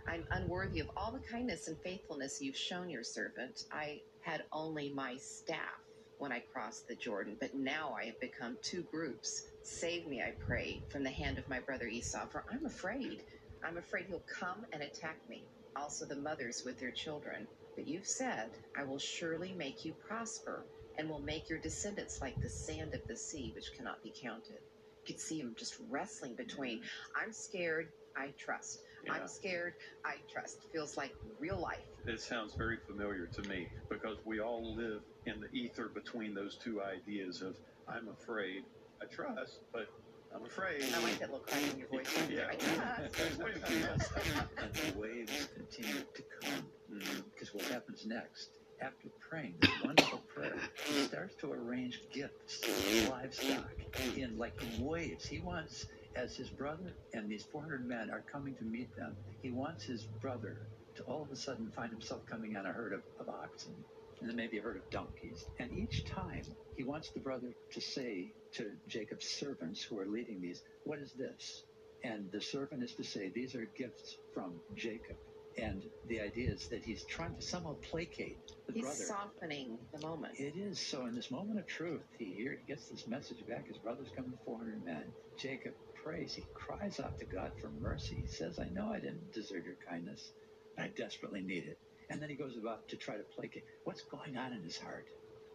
[0.07, 3.65] I'm unworthy of all the kindness and faithfulness you've shown your servant.
[3.71, 5.79] I had only my staff
[6.17, 9.43] when I crossed the Jordan, but now I have become two groups.
[9.63, 13.23] Save me, I pray, from the hand of my brother Esau, for I'm afraid.
[13.63, 17.47] I'm afraid he'll come and attack me, also the mothers with their children.
[17.75, 20.65] But you've said, I will surely make you prosper,
[20.97, 24.59] and will make your descendants like the sand of the sea, which cannot be counted.
[25.05, 26.81] You could see him just wrestling between,
[27.15, 28.81] I'm scared, I trust.
[29.05, 29.13] Yeah.
[29.13, 29.73] I'm scared,
[30.03, 30.61] I trust.
[30.73, 31.85] Feels like real life.
[32.07, 36.55] It sounds very familiar to me because we all live in the ether between those
[36.55, 37.55] two ideas of
[37.87, 38.63] I'm afraid,
[38.99, 39.87] I trust, but
[40.35, 40.83] I'm afraid.
[40.95, 42.11] I like that little crack in your voice.
[42.31, 42.47] Yeah.
[42.49, 44.11] I trust.
[44.57, 46.65] and the waves continue to come.
[46.91, 47.21] Mm-hmm.
[47.31, 48.49] Because what happens next,
[48.81, 52.61] after praying this wonderful prayer, he starts to arrange gifts,
[53.09, 53.71] livestock,
[54.15, 55.25] in like waves.
[55.25, 55.85] He wants,
[56.15, 60.03] as his brother and these 400 men are coming to meet them, he wants his
[60.21, 60.57] brother
[60.95, 63.75] to all of a sudden find himself coming on a herd of, of oxen
[64.19, 65.45] and then maybe a herd of donkeys.
[65.59, 66.43] And each time
[66.77, 71.11] he wants the brother to say to Jacob's servants who are leading these, What is
[71.13, 71.63] this?
[72.03, 75.17] And the servant is to say, These are gifts from Jacob.
[75.57, 78.97] And the idea is that he's trying to somehow placate the He's brother.
[79.05, 80.39] softening the moment.
[80.39, 80.85] It is.
[80.85, 83.67] So in this moment of truth, he, hear, he gets this message back.
[83.67, 85.15] His brother's coming 400 men.
[85.37, 86.35] Jacob prays.
[86.35, 88.15] He cries out to God for mercy.
[88.21, 90.33] He says, I know I didn't deserve your kindness.
[90.75, 91.79] But I desperately need it.
[92.09, 93.65] And then he goes about to try to placate.
[93.83, 95.07] What's going on in his heart?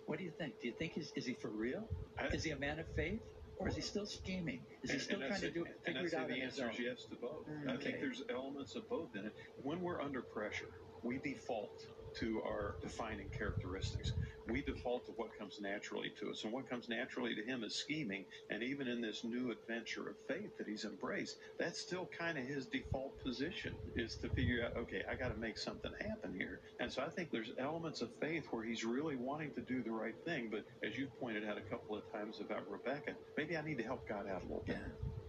[0.07, 0.61] What do you think?
[0.61, 1.91] Do you think he's, is he for real?
[2.19, 3.23] I- Is he a man of faith?
[3.61, 4.65] Or is he still scheming?
[4.83, 5.79] Is he And- still and trying to do it.
[5.85, 7.47] figure it out the answer is yes to both.
[7.69, 7.85] I Okay.
[7.85, 9.35] think there's elements of both in it.
[9.63, 10.71] When we're under pressure,
[11.03, 14.13] we default to our defining characteristics.
[14.49, 16.45] We default to what comes naturally to us.
[16.45, 18.25] And what comes naturally to him is scheming.
[18.51, 22.45] And even in this new adventure of faith that he's embraced, that's still kind of
[22.45, 26.61] his default position is to figure out, okay, I got to make something happen here.
[26.81, 29.91] And so I think there's elements of faith where he's really wanting to do the
[29.93, 30.49] right thing.
[30.51, 33.85] But as you pointed out a couple of times about Rebecca, maybe I need to
[33.85, 34.79] help God out a little bit.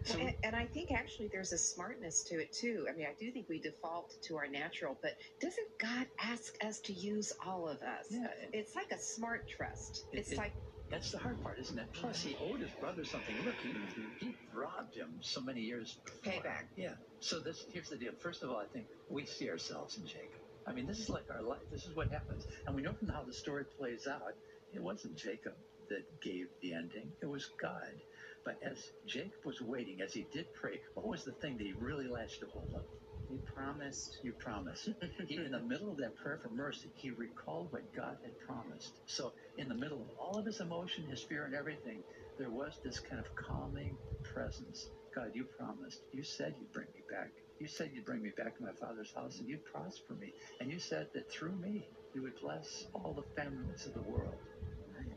[0.05, 2.87] So and, and I think actually there's a smartness to it too.
[2.89, 5.11] I mean, I do think we default to our natural, but
[5.41, 8.07] doesn't God ask us to use all of us?
[8.09, 8.25] Yeah.
[8.25, 10.05] Uh, it's like a smart trust.
[10.11, 10.53] It- It's it- like
[10.89, 11.87] That's the hard part, isn't it?
[11.93, 13.35] Plus, he owed his brother something.
[13.45, 13.73] Look, he,
[14.19, 16.33] he robbed him so many years before.
[16.33, 16.67] Payback.
[16.75, 16.95] Yeah.
[17.19, 18.13] So this here's the deal.
[18.21, 20.41] First of all, I think we see ourselves in Jacob.
[20.67, 21.61] I mean, this is like our life.
[21.71, 22.45] This is what happens.
[22.67, 24.33] And we know from how the story plays out,
[24.73, 25.53] it wasn't Jacob
[25.89, 27.13] that gave the ending.
[27.21, 27.93] It was God.
[28.43, 31.73] But as Jacob was waiting, as he did pray, what was the thing that he
[31.73, 32.83] really latched a hold of?
[33.29, 34.17] You promised.
[34.23, 34.87] You promised.
[35.29, 38.93] in the middle of that prayer for mercy, he recalled what God had promised.
[39.05, 42.03] So, in the middle of all of his emotion, his fear, and everything,
[42.37, 44.89] there was this kind of calming presence.
[45.15, 46.01] God, you promised.
[46.11, 47.31] You said you'd bring me back.
[47.59, 50.33] You said you'd bring me back to my father's house and you'd prosper me.
[50.59, 54.35] And you said that through me, you would bless all the families of the world.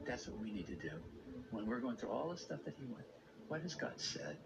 [0.07, 0.91] That's what we need to do.
[1.51, 3.07] When we're going through all the stuff that he went,
[3.49, 4.37] what has God said?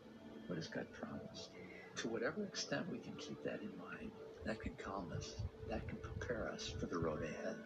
[0.47, 1.51] What has God promised?
[1.97, 4.11] To whatever extent we can keep that in mind,
[4.45, 5.35] that can calm us.
[5.69, 7.57] That can prepare us for the road ahead.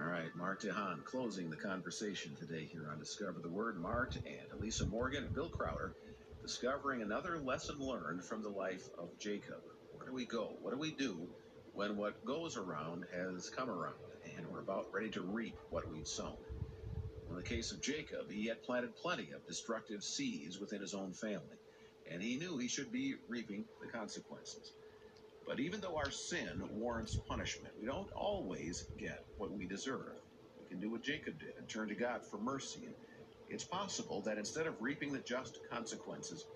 [0.00, 3.78] All right, Mart DeHaan closing the conversation today here on Discover the Word.
[3.80, 5.94] Mart and Elisa Morgan and Bill Crowder
[6.42, 9.60] discovering another lesson learned from the life of Jacob.
[9.96, 10.56] Where do we go?
[10.62, 11.28] What do we do
[11.74, 13.94] when what goes around has come around
[14.36, 16.36] and we're about ready to reap what we've sown?
[17.30, 21.12] In the case of Jacob, he had planted plenty of destructive seeds within his own
[21.12, 21.56] family,
[22.10, 24.72] and he knew he should be reaping the consequences.
[25.46, 30.20] But even though our sin warrants punishment, we don't always get what we deserve.
[30.60, 32.80] We can do what Jacob did and turn to God for mercy.
[32.84, 32.94] And
[33.48, 36.46] it's possible that instead of reaping the just consequences,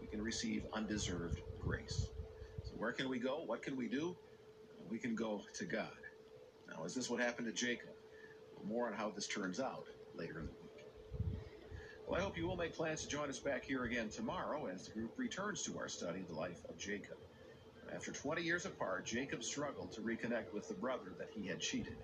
[0.00, 2.10] we can receive undeserved grace.
[2.64, 3.44] So, where can we go?
[3.46, 4.16] What can we do?
[4.90, 5.96] We can go to God.
[6.68, 7.90] Now, is this what happened to Jacob?
[8.64, 9.86] More on how this turns out
[10.16, 10.66] later in the week.
[12.06, 14.86] Well, I hope you will make plans to join us back here again tomorrow as
[14.86, 17.16] the group returns to our study of the life of Jacob.
[17.94, 21.96] After 20 years apart, Jacob struggled to reconnect with the brother that he had cheated.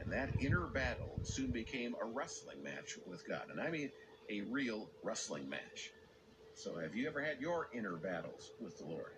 [0.00, 3.48] And that inner battle soon became a wrestling match with God.
[3.50, 3.90] And I mean
[4.30, 5.90] a real wrestling match.
[6.54, 9.12] So, have you ever had your inner battles with the Lord?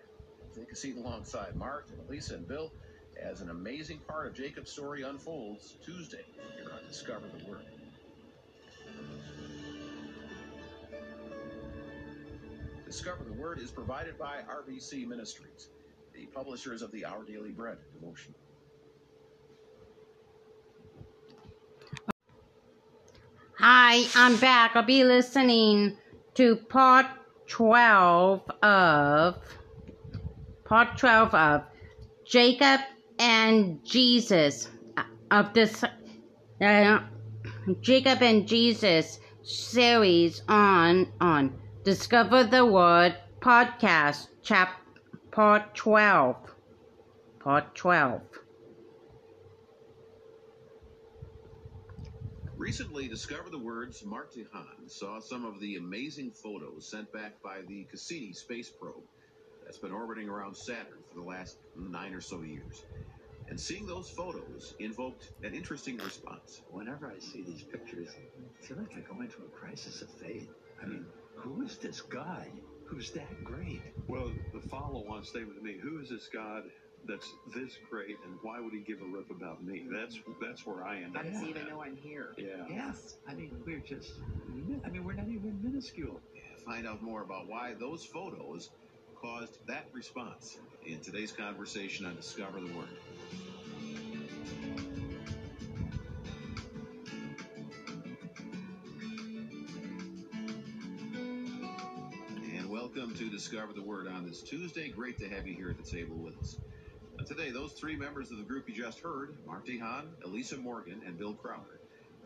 [0.55, 2.71] Take a seat alongside Mart and Elisa and Bill
[3.21, 7.65] as an amazing part of Jacob's story unfolds Tuesday here on Discover the Word.
[12.91, 15.69] Discover the Word is provided by RBC Ministries,
[16.13, 18.35] the publishers of the Our Daily Bread devotion.
[23.57, 24.75] Hi, I'm back.
[24.75, 25.95] I'll be listening
[26.33, 27.05] to part
[27.47, 29.37] 12 of
[30.65, 31.63] part 12 of
[32.25, 32.81] Jacob
[33.17, 34.67] and Jesus
[35.31, 35.81] of this
[36.61, 36.99] uh,
[37.79, 44.81] Jacob and Jesus series on on Discover the Word podcast chap
[45.31, 46.35] part 12
[47.39, 48.21] part 12
[52.55, 57.61] Recently, Discover the Word's Mart DeHaan saw some of the amazing photos sent back by
[57.67, 59.01] the Cassini space probe
[59.63, 62.83] that's been orbiting around Saturn for the last nine or so years.
[63.49, 66.61] And seeing those photos invoked an interesting response.
[66.69, 70.47] Whenever I see these pictures, I feel like I go into a crisis of faith.
[70.79, 71.05] I mean,
[71.35, 72.47] who is this God
[72.91, 73.81] who's that great?
[74.07, 76.63] Well, the follow-on statement to me: Who is this God
[77.07, 79.79] that's this great, and why would He give a rip about me?
[79.79, 79.95] Mm-hmm.
[79.95, 81.25] That's that's where I end How up.
[81.25, 82.33] does on he even know I'm here?
[82.37, 82.65] Yeah.
[82.69, 83.17] Yes.
[83.27, 84.11] I mean, we're just,
[84.85, 86.19] I mean, we're not even minuscule.
[86.65, 88.69] Find out more about why those photos
[89.15, 92.87] caused that response in today's conversation on Discover the Word.
[103.01, 104.89] Welcome to Discover the Word on this Tuesday.
[104.89, 106.57] Great to have you here at the table with us.
[107.25, 111.17] Today, those three members of the group you just heard, Mart DeHaan, Elisa Morgan, and
[111.17, 111.79] Bill Crowder,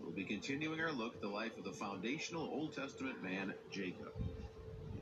[0.04, 4.12] will be continuing our look at the life of the foundational Old Testament man, Jacob.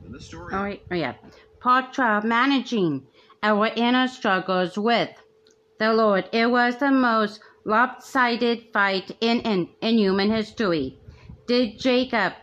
[0.06, 1.14] In the story, Oh, oh yeah.
[1.58, 3.08] Part 12 Managing
[3.42, 5.10] our inner struggles with
[5.80, 6.28] the Lord.
[6.30, 11.00] It was the most lopsided fight in, in, in human history.
[11.48, 12.34] Did Jacob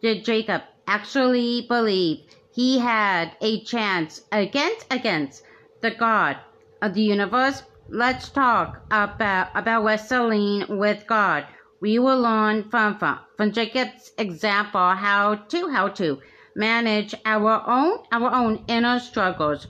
[0.00, 2.20] did Jacob actually believe
[2.54, 5.42] he had a chance against against
[5.80, 6.36] the God
[6.80, 7.62] of the universe?
[7.88, 11.46] Let's talk about about wrestling with God.
[11.80, 16.20] We will learn from, from, from Jacob's example how to how to
[16.54, 19.66] manage our own our own inner struggles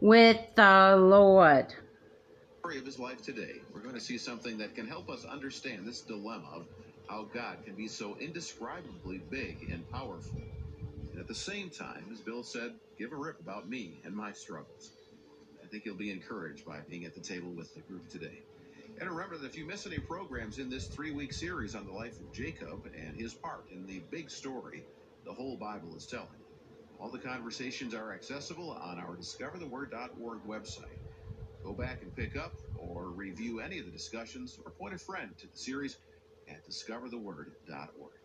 [0.00, 1.74] with the Lord.
[2.64, 6.02] of his life today, we're going to see something that can help us understand this
[6.02, 6.66] dilemma of
[7.08, 10.40] how God can be so indescribably big and powerful.
[11.20, 14.90] At the same time, as Bill said, give a rip about me and my struggles.
[15.62, 18.42] I think you'll be encouraged by being at the table with the group today.
[18.98, 21.92] And remember that if you miss any programs in this three week series on the
[21.92, 24.82] life of Jacob and his part in the big story
[25.26, 26.40] the whole Bible is telling,
[26.98, 31.00] all the conversations are accessible on our discovertheword.org website.
[31.62, 35.32] Go back and pick up or review any of the discussions or point a friend
[35.38, 35.98] to the series
[36.48, 38.19] at discovertheword.org.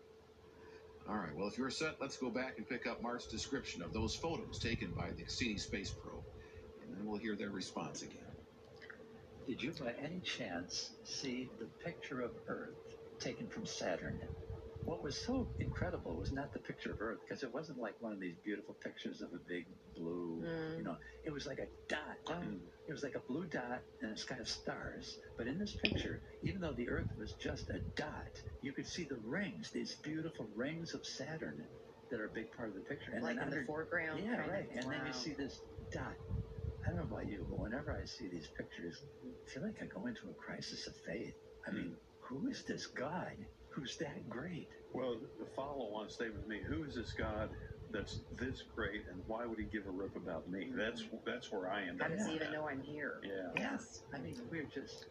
[1.08, 3.92] All right, well, if you're set, let's go back and pick up Mart's description of
[3.92, 6.24] those photos taken by the Cassini space probe,
[6.82, 8.34] and then we'll hear their response again.
[9.46, 12.74] Did you by any chance see the picture of Earth
[13.20, 14.20] taken from Saturn?
[14.86, 18.12] What was so incredible was not the picture of Earth, because it wasn't like one
[18.12, 20.78] of these beautiful pictures of a big blue, Mm.
[20.78, 22.16] you know, it was like a dot.
[22.28, 22.40] Oh.
[22.86, 25.18] It was like a blue dot and a sky of stars.
[25.36, 29.02] But in this picture, even though the Earth was just a dot, you could see
[29.02, 31.66] the rings, these beautiful rings of Saturn
[32.08, 33.10] that are a big part of the picture.
[33.10, 34.20] And like then in the foreground.
[34.20, 34.50] yeah, kind of?
[34.52, 34.68] right.
[34.72, 36.14] And then you see this dot.
[36.84, 39.86] I don't know about you, but whenever I see these pictures, I feel like I
[39.86, 41.34] go into a crisis of faith.
[41.66, 43.34] I mean, who is this God
[43.76, 44.68] who's that great?
[44.92, 47.50] Well, the follow-on statement to me: Who is this God
[47.90, 50.68] that's this great, and why would He give a rip about me?
[50.74, 51.98] That's that's where I am.
[51.98, 53.20] How does he even know I'm here?
[53.22, 53.50] Yeah.
[53.56, 54.02] Yes.
[54.14, 55.06] I mean, we're just,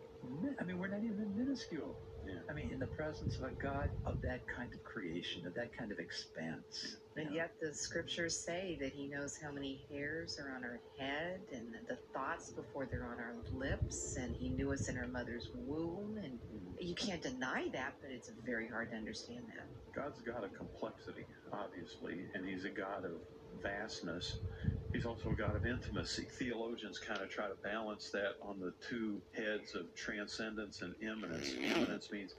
[0.59, 1.95] I mean, we're not even minuscule.
[2.27, 2.33] Yeah.
[2.49, 5.77] I mean, in the presence of a God of that kind of creation, of that
[5.77, 6.97] kind of expanse.
[7.15, 7.35] And know.
[7.35, 11.75] yet the scriptures say that he knows how many hairs are on our head and
[11.87, 16.17] the thoughts before they're on our lips and he knew us in our mother's womb
[16.17, 16.39] and
[16.79, 19.67] you can't deny that, but it's very hard to understand that.
[19.95, 23.13] God's got a complexity, obviously, and He's a God of
[23.61, 24.39] vastness.
[24.93, 26.27] He's also a God of intimacy.
[26.39, 31.53] Theologians kind of try to balance that on the two heads of transcendence and immanence.
[31.53, 32.33] Immanence means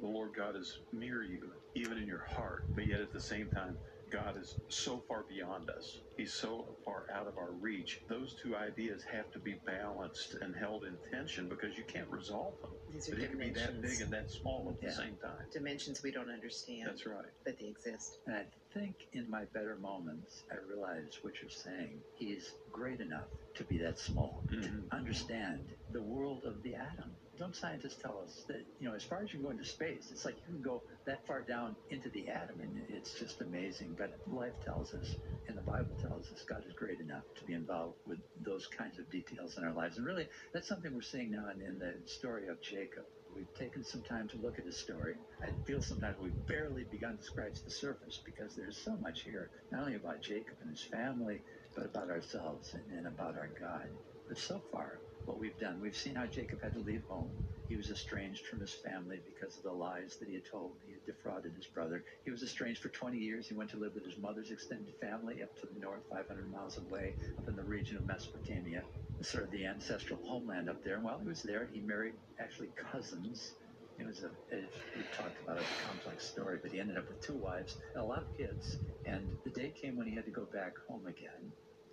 [0.00, 3.48] the Lord God is near you, even in your heart, but yet at the same
[3.50, 3.78] time,
[4.10, 6.00] God is so far beyond us.
[6.16, 8.02] He's so far out of our reach.
[8.08, 12.54] Those two ideas have to be balanced and held in tension because you can't resolve
[12.60, 12.70] them.
[12.92, 14.92] These are But he can be that big and that small at the Yeah.
[14.92, 15.46] same time.
[15.52, 17.24] Dimensions we don't understand, That's right.
[17.44, 18.18] but they exist.
[18.26, 22.02] And I think in my better moments, I realize what you're saying.
[22.14, 24.62] He's great enough to be that small, Mhm.
[24.90, 27.16] to understand the world of the atom.
[27.40, 30.26] Don't scientists tell us that, you know, as far as you go into space, it's
[30.26, 33.96] like you can go that far down into the atom and it's just amazing.
[33.96, 35.16] But life tells us,
[35.48, 38.98] and the Bible tells us, God is great enough to be involved with those kinds
[38.98, 39.96] of details in our lives.
[39.96, 43.04] And really, that's something we're seeing now in, in the story of Jacob.
[43.34, 45.14] We've taken some time to look at his story.
[45.42, 49.48] I feel sometimes we've barely begun to scratch the surface because there's so much here,
[49.72, 51.40] not only about Jacob and his family,
[51.74, 53.88] but about ourselves and, and about our God.
[54.28, 57.34] But so far, what we've done, we've seen how Jacob had to leave home.
[57.68, 60.78] He was estranged from his family because of the lies that he had told.
[60.84, 62.04] He had defrauded his brother.
[62.24, 63.48] He was estranged for 20 years.
[63.48, 66.78] He went to live with his mother's extended family up to the north, 500 miles
[66.78, 68.84] away, up in the region of Mesopotamia,
[69.22, 70.96] sort of the ancestral homeland up there.
[70.96, 73.54] And while he was there, he married actually cousins.
[73.98, 77.08] It was a, a we talked about it, a complex story, but he ended up
[77.08, 78.78] with two wives and a lot of kids.
[79.06, 81.52] And the day came when he had to go back home again.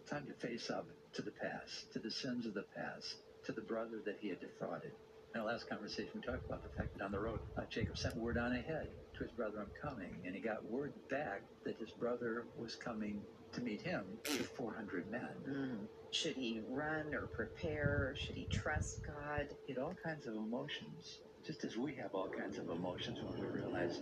[0.09, 3.59] Time to face up to the past, to the sins of the past, to the
[3.59, 4.93] brother that he had defrauded.
[5.35, 7.97] In our last conversation, we talked about the fact that on the road, uh, Jacob
[7.97, 10.15] sent word on ahead to his brother, I'm coming.
[10.25, 13.21] And he got word back that his brother was coming
[13.51, 15.27] to meet him with 400 men.
[15.45, 15.77] Mm.
[16.11, 18.15] Should he run or prepare?
[18.17, 19.49] Should he trust God?
[19.65, 23.41] He had all kinds of emotions, just as we have all kinds of emotions when
[23.41, 23.99] we realize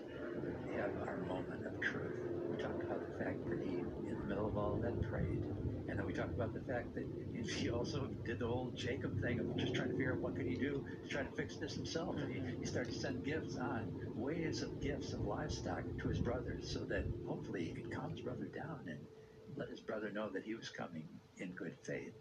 [0.69, 2.19] we have our moment of truth.
[2.51, 5.41] We talked about the fact that he, in the middle of all that, prayed.
[5.87, 7.05] And then we talked about the fact that
[7.57, 10.45] he also did the whole Jacob thing of just trying to figure out what could
[10.45, 12.15] he do to try to fix this himself.
[12.17, 16.19] And he, he started to send gifts on, waves of gifts of livestock to his
[16.19, 18.99] brothers so that hopefully he could calm his brother down and
[19.57, 21.07] let his brother know that he was coming
[21.39, 22.13] in good faith.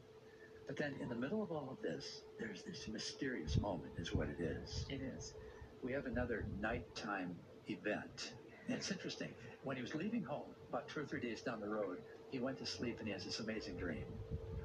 [0.66, 4.28] But then in the middle of all of this, there's this mysterious moment, is what
[4.28, 4.86] it is.
[4.88, 5.34] It is.
[5.82, 7.36] We have another nighttime
[7.68, 8.32] event.
[8.66, 9.28] And it's interesting.
[9.62, 11.98] When he was leaving home, about two or three days down the road,
[12.34, 14.04] he went to sleep and he has this amazing dream.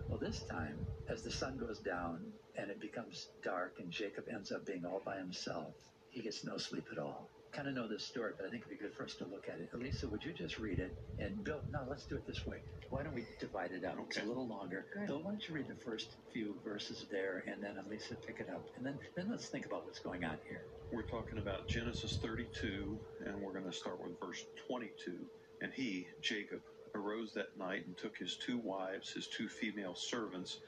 [0.08, 0.76] Well, this time,
[1.08, 2.20] as the sun goes down
[2.56, 5.76] and it becomes dark and Jacob ends up being all by himself,
[6.10, 7.30] he gets no sleep at all.
[7.52, 9.48] Kind of know this story, but I think it'd be good for us to look
[9.50, 9.70] at it.
[9.76, 10.98] Elisa, would you just read it?
[11.20, 12.58] And Bill, no, let's do it this way.
[12.90, 13.98] Why don't we divide it up?
[14.08, 14.88] It's a little longer.
[14.92, 15.06] Good.
[15.06, 18.50] Bill, why don't you read the first few verses there, and then Elisa pick it
[18.50, 20.64] up, and then then let's think about what's going on here.
[20.92, 22.98] We're talking about Genesis 32,
[23.28, 25.14] and we're going to start with verse 22.
[25.62, 26.62] And he, Jacob,
[26.96, 30.60] arose that night and took his two wives, his two female servants,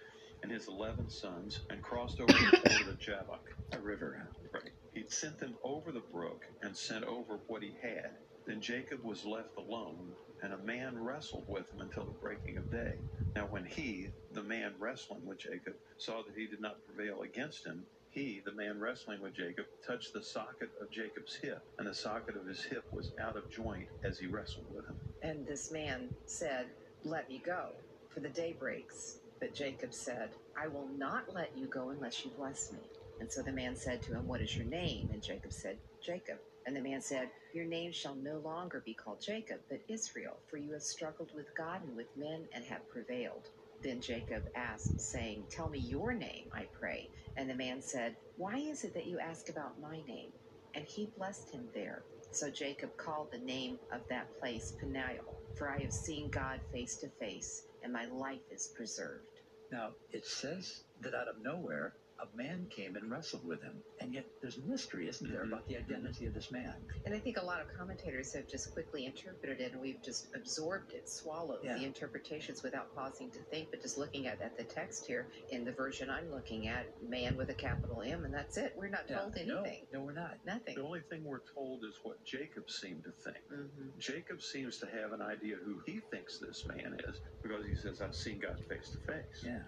[0.44, 3.44] and his eleven sons, and crossed over the Jabbok.
[3.74, 4.30] A river.
[4.54, 4.72] Right.
[4.94, 8.12] He sent them over the brook and sent over what he had.
[8.48, 12.72] Then Jacob was left alone, and a man wrestled with him until the breaking of
[12.72, 12.96] day.
[13.36, 17.66] Now, when he, the man wrestling with Jacob, saw that he did not prevail against
[17.66, 21.96] him, he, the man wrestling with Jacob, touched the socket of Jacob's hip, and the
[21.96, 25.00] socket of his hip was out of joint as he wrestled with him.
[25.22, 26.68] And this man said,
[27.04, 27.72] Let me go,
[28.10, 29.20] for the day breaks.
[29.40, 32.92] But Jacob said, I will not let you go unless you bless me.
[33.20, 35.10] And so the man said to him, What is your name?
[35.12, 36.40] And Jacob said, Jacob.
[36.66, 40.58] And the man said, Your name shall no longer be called Jacob, but Israel, for
[40.58, 43.50] you have struggled with God and with men and have prevailed.
[43.84, 47.12] Then Jacob asked, saying, Tell me your name, I pray.
[47.38, 50.34] And the man said, Why is it that you ask about my name?
[50.76, 52.06] And he blessed him there.
[52.32, 56.98] So Jacob called the name of that place Peniel, for I have seen God face
[57.00, 59.42] to face, and my life is preserved.
[59.72, 63.74] Now, it says that out of nowhere, a man came and wrestled with him.
[64.00, 66.74] And yet there's mystery, isn't there, about the identity of this man?
[67.06, 70.28] And I think a lot of commentators have just quickly interpreted it, and we've just
[70.36, 71.78] absorbed it, swallowed Yeah.
[71.78, 75.66] the interpretations without pausing to think, but just looking at, at the text here in
[75.66, 78.74] the version I'm looking at, man with a capital M, and that's it.
[78.76, 79.88] We're not Yeah, told anything.
[79.92, 80.38] no, we're not.
[80.46, 80.76] Nothing.
[80.76, 83.38] The only thing we're told is what Jacob seemed to think.
[83.50, 87.76] hmm Jacob seems to have an idea who he thinks this man is because he
[87.76, 89.44] says, I've seen God face to face.
[89.46, 89.60] Yeah.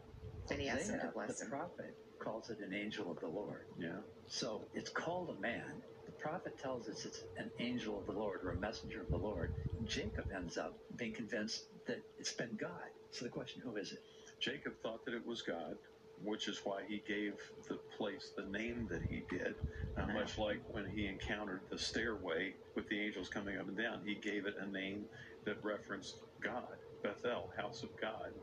[0.49, 1.51] Then he asks him to Isaiah, bless the him.
[1.51, 3.67] prophet calls it an angel of the Lord.
[3.77, 4.01] Yeah.
[4.27, 5.83] So it's called a man.
[6.05, 9.17] The prophet tells us it's an angel of the Lord or a messenger of the
[9.17, 9.51] Lord.
[9.85, 12.91] Jacob ends up being convinced that it's been God.
[13.11, 13.99] So the question, who is it?
[14.39, 15.79] Jacob thought that it was God,
[16.17, 17.35] which is why he gave
[17.69, 19.57] the place the name that he did.
[19.97, 23.77] Uh, now, much like when he encountered the stairway with the angels coming up and
[23.77, 25.09] down, he gave it a name
[25.45, 26.79] that referenced God.
[27.03, 28.33] Bethel, house of God.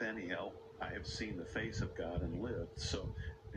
[0.00, 2.78] Peniel, I have seen the face of God and lived.
[2.78, 3.08] So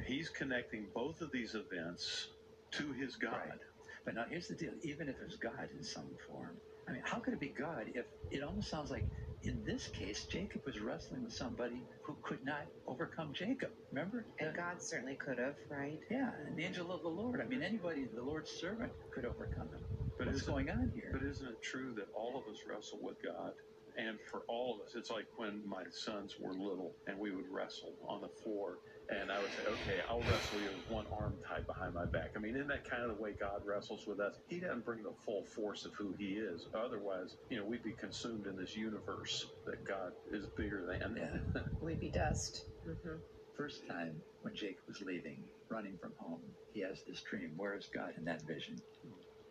[0.05, 2.27] he's connecting both of these events
[2.71, 3.33] to his God.
[3.33, 3.59] Right.
[4.05, 4.71] But now here's the deal.
[4.83, 8.05] Even if it's God in some form, I mean, how could it be God if
[8.31, 9.05] it almost sounds like
[9.43, 13.71] in this case, Jacob was wrestling with somebody who could not overcome Jacob.
[13.91, 14.25] Remember?
[14.39, 15.97] And Uh, God certainly could have, right?
[16.11, 17.39] Yeah, an angel of the Lord.
[17.39, 19.81] I mean, anybody, the Lord's servant, could overcome him.
[20.17, 21.09] But What's going on here?
[21.13, 23.53] But isn't it true that all of us wrestle with God?
[23.99, 27.49] And for all of us, it's like when my sons were little and we would
[27.51, 28.79] wrestle on the floor.
[29.09, 32.31] And I would say, okay, I'll wrestle you with one arm tied behind my back.
[32.37, 34.35] I mean, isn't that kind of the way God wrestles with us?
[34.47, 36.67] He doesn't bring the full force of who He is.
[36.75, 41.17] Otherwise, you know, we'd be consumed in this universe that God is bigger than.
[41.17, 41.61] Yeah.
[41.81, 42.65] We'd be dust.
[42.85, 43.17] hmm
[43.57, 47.53] First time when Jacob was leaving, running from home, he has this dream.
[47.57, 48.77] Where is God in that vision?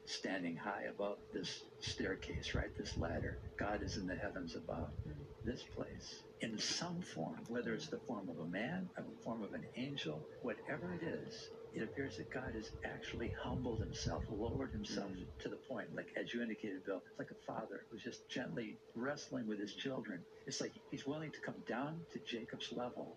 [0.09, 2.74] Standing high above this staircase, right?
[2.78, 3.36] This ladder.
[3.59, 4.89] God is in the heavens above.
[5.44, 9.43] This place, in some form, whether it's the form of a man, or the form
[9.43, 14.72] of an angel, whatever it is, it appears that God has actually humbled himself, lowered
[14.72, 15.26] himself mm.
[15.43, 18.78] to the point, like as you indicated, Bill, it's like a father who's just gently
[18.94, 20.20] wrestling with his children.
[20.47, 23.14] It's like he's willing to come down to Jacob's level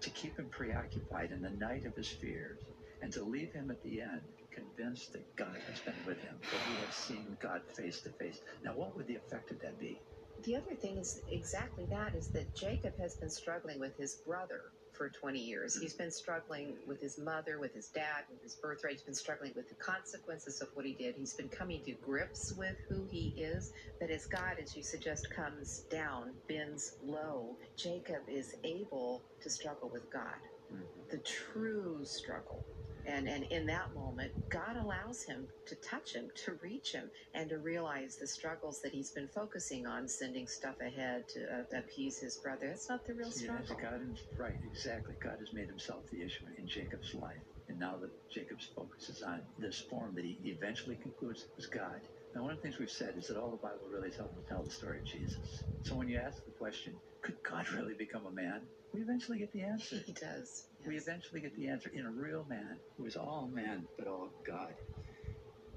[0.00, 2.60] to keep him preoccupied in the night of his fears
[3.02, 4.22] and to leave him at the end
[4.58, 8.40] convinced that God has been with him, that he has seen God face to face.
[8.64, 10.00] Now, what would the effect of that be?
[10.44, 14.62] The other thing is exactly that is that Jacob has been struggling with his brother
[14.92, 15.80] for 20 years.
[15.80, 18.94] He's been struggling with his mother, with his dad, with his birthright.
[18.94, 21.16] He's been struggling with the consequences of what he did.
[21.16, 23.72] He's been coming to grips with who he is.
[24.00, 29.90] But as God, as you suggest, comes down, bends low, Jacob is able to struggle
[29.92, 30.38] with God.
[30.72, 31.08] Mm-hmm.
[31.10, 32.64] The true struggle.
[33.08, 37.48] And, and in that moment, God allows him to touch him, to reach him, and
[37.48, 42.18] to realize the struggles that he's been focusing on, sending stuff ahead to uh, appease
[42.18, 42.68] his brother.
[42.68, 43.76] That's not the real struggle.
[43.80, 45.14] God is right, exactly.
[45.22, 47.40] God has made himself the issue in Jacob's life.
[47.68, 52.00] And now that Jacob's focus is on this form that he eventually concludes is God.
[52.34, 54.62] Now, one of the things we've said is that all the Bible really tells tell
[54.62, 55.64] the story of Jesus.
[55.82, 58.60] So when you ask the question, could God really become a man?
[58.92, 59.96] We eventually get the answer.
[60.04, 60.67] He does.
[60.86, 64.32] We eventually get the answer in a real man who is all man but all
[64.46, 64.74] God.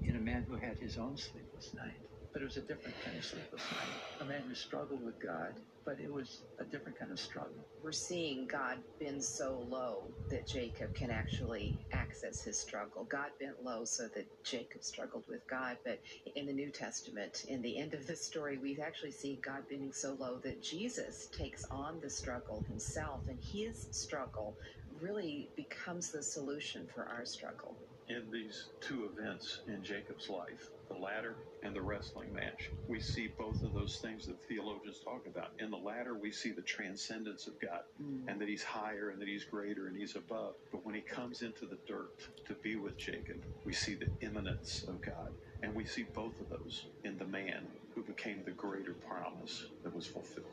[0.02, 2.00] In a man who had his own sleepless night.
[2.32, 4.02] But it was a different kind of sleepless night.
[4.20, 5.54] A man who struggled with God,
[5.86, 7.66] but it was a different kind of struggle.
[7.82, 13.04] We're seeing God bend so low that Jacob can actually access his struggle.
[13.10, 15.78] God bent low so that Jacob struggled with God.
[15.84, 16.00] But
[16.36, 19.92] in the New Testament, in the end of the story, we actually see God bending
[19.92, 24.56] so low that Jesus takes on the struggle himself, and his struggle
[25.02, 27.76] really becomes the solution for our struggle.
[28.08, 33.28] in these two events in Jacob's life, the ladder and the wrestling match, we see
[33.38, 35.52] both of those things that theologians talk about.
[35.60, 38.22] In the ladder, we see the transcendence of God mm.
[38.28, 40.54] and that he's higher and that he's greater and he's above.
[40.72, 42.12] But when he comes into the dirt
[42.46, 45.32] to be with Jacob, we see the immanence of God.
[45.62, 49.94] And we see both of those in the man who became the greater promise that
[49.94, 50.46] was fulfilled.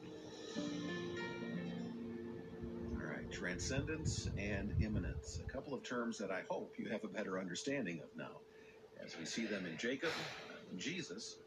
[3.31, 8.01] Transcendence and immanence, a couple of terms that I hope you have a better understanding
[8.01, 8.41] of now,
[9.03, 10.11] as we see them in Jacob,
[10.49, 11.41] uh, in Jesus,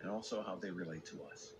[0.00, 1.56] and also how they relate to us.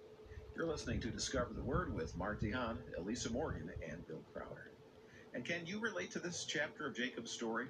[0.56, 4.72] You're listening to Discover the Word with Mart DeHaan, Elisa Morgan, and Bill Crowder.
[5.34, 7.68] And can you relate to this chapter of Jacob's story?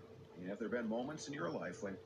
[0.48, 1.98] Have there been moments in your life when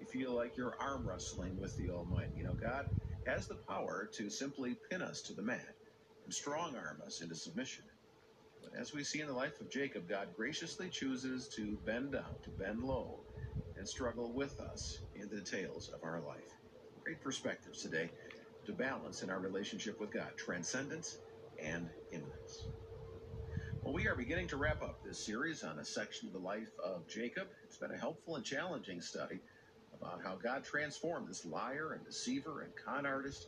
[0.00, 2.32] you feel like you're arm wrestling with the Almighty?
[2.36, 2.86] You know, God
[3.26, 5.76] has the power to simply pin us to the mat
[6.24, 7.87] and strong arm us into submission.
[8.62, 12.36] But as we see in the life of Jacob, God graciously chooses to bend down,
[12.44, 13.20] to bend low,
[13.76, 16.50] and struggle with us in the details of our life.
[17.04, 18.10] Great perspectives today
[18.66, 21.18] to balance in our relationship with God transcendence
[21.62, 22.66] and immanence.
[23.82, 26.70] Well, we are beginning to wrap up this series on a section of the life
[26.84, 27.48] of Jacob.
[27.64, 29.40] It's been a helpful and challenging study
[29.94, 33.46] about how God transformed this liar and deceiver and con artist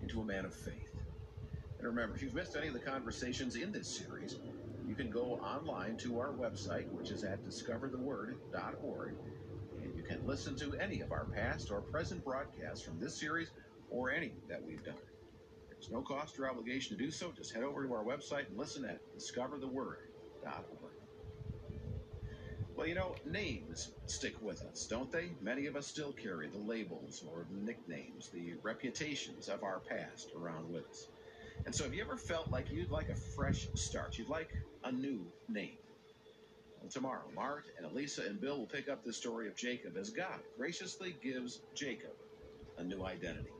[0.00, 0.90] into a man of faith.
[1.78, 4.36] And remember, if you've missed any of the conversations in this series,
[4.86, 9.14] you can go online to our website, which is at discovertheword.org,
[9.82, 13.48] and you can listen to any of our past or present broadcasts from this series
[13.90, 14.94] or any that we've done.
[15.68, 17.32] There's no cost or obligation to do so.
[17.36, 20.92] Just head over to our website and listen at discovertheword.org.
[22.76, 25.30] Well, you know, names stick with us, don't they?
[25.40, 30.30] Many of us still carry the labels or the nicknames, the reputations of our past
[30.36, 31.08] around with us.
[31.64, 34.18] And so, have you ever felt like you'd like a fresh start?
[34.18, 34.50] You'd like
[34.84, 35.78] a new name?
[36.80, 40.10] Well, tomorrow, Mart and Elisa and Bill will pick up the story of Jacob as
[40.10, 42.12] God graciously gives Jacob
[42.78, 43.50] a new identity.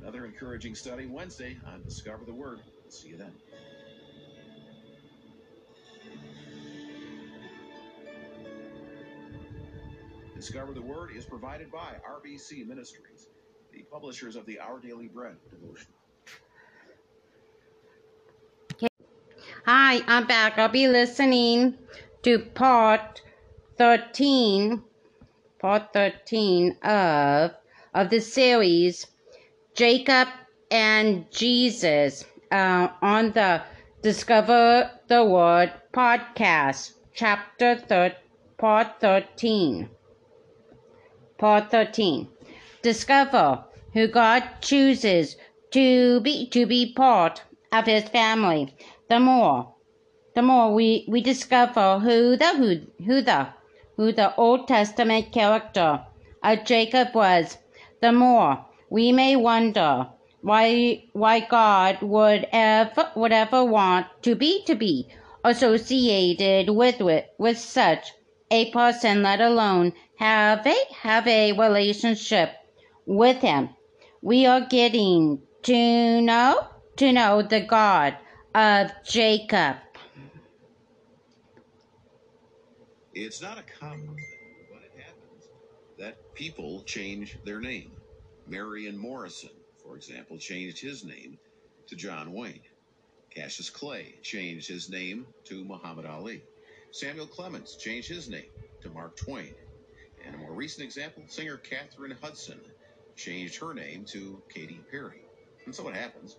[0.00, 2.60] Another encouraging study Wednesday on Discover the Word.
[2.88, 3.32] See you then.
[10.34, 13.28] Discover the Word is provided by RBC Ministries,
[13.72, 15.95] the publishers of the Our Daily Bread devotion.
[19.68, 20.58] Hi, I'm back.
[20.58, 21.74] I'll be listening
[22.22, 23.20] to part
[23.78, 24.80] 13,
[25.58, 27.50] part 13 of
[27.92, 29.08] of the series
[29.74, 30.28] Jacob
[30.70, 33.60] and Jesus uh, on the
[34.02, 38.14] Discover the Word podcast, chapter thir-
[38.58, 39.90] part 13.
[41.38, 42.28] Part 13.
[42.82, 43.64] Discover
[43.94, 45.34] who God chooses
[45.72, 48.72] to be to be part of his family.
[49.08, 49.74] The more
[50.34, 53.48] the more we, we discover who the who, who the
[53.96, 56.04] who the Old Testament character
[56.42, 57.56] of Jacob was,
[58.00, 60.08] the more we may wonder
[60.42, 65.08] why why God would ever would ever want to be to be
[65.44, 68.12] associated with with, with such
[68.50, 72.50] a person, let alone have a have a relationship
[73.06, 73.68] with him.
[74.20, 76.66] We are getting to know
[76.96, 78.16] to know the God
[78.56, 79.76] of Jacob.
[83.12, 85.48] It's not a common thing, but it happens
[85.98, 87.90] that people change their name.
[88.46, 89.50] Marion Morrison,
[89.82, 91.36] for example, changed his name
[91.86, 92.62] to John Wayne.
[93.28, 96.42] Cassius Clay changed his name to Muhammad Ali.
[96.92, 98.48] Samuel Clemens changed his name
[98.80, 99.54] to Mark Twain.
[100.24, 102.60] And a more recent example, singer Katheryn Hudson
[103.16, 105.20] changed her name to Katy Perry.
[105.66, 106.36] And so it happens.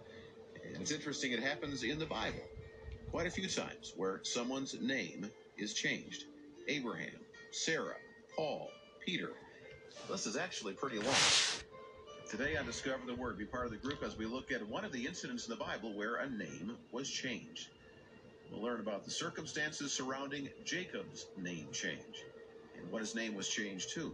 [0.74, 2.44] And it's interesting, it happens in the Bible
[3.12, 6.26] quite a few times where someone's name is changed.
[6.68, 7.20] Abraham,
[7.52, 7.96] Sarah,
[8.36, 8.70] Paul,
[9.06, 9.32] Peter.
[10.10, 11.16] This is actually pretty long.
[12.30, 14.84] Today on Discover the Word, be part of the group as we look at one
[14.84, 17.70] of the incidents in the Bible where a name was changed.
[18.52, 22.26] We'll learn about the circumstances surrounding Jacob's name change
[22.78, 24.14] and what his name was changed to.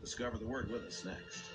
[0.00, 1.53] Discover the Word with us next.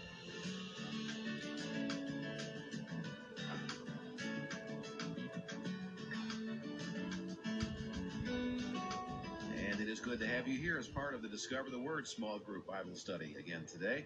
[10.10, 12.96] Good to have you here as part of the Discover the Word small group Bible
[12.96, 14.06] study again today.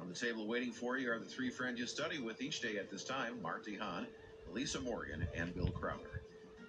[0.00, 2.78] On the table waiting for you are the three friends you study with each day
[2.78, 4.06] at this time Mart DeHaan,
[4.48, 6.22] Elisa Morgan, and Bill Crowder.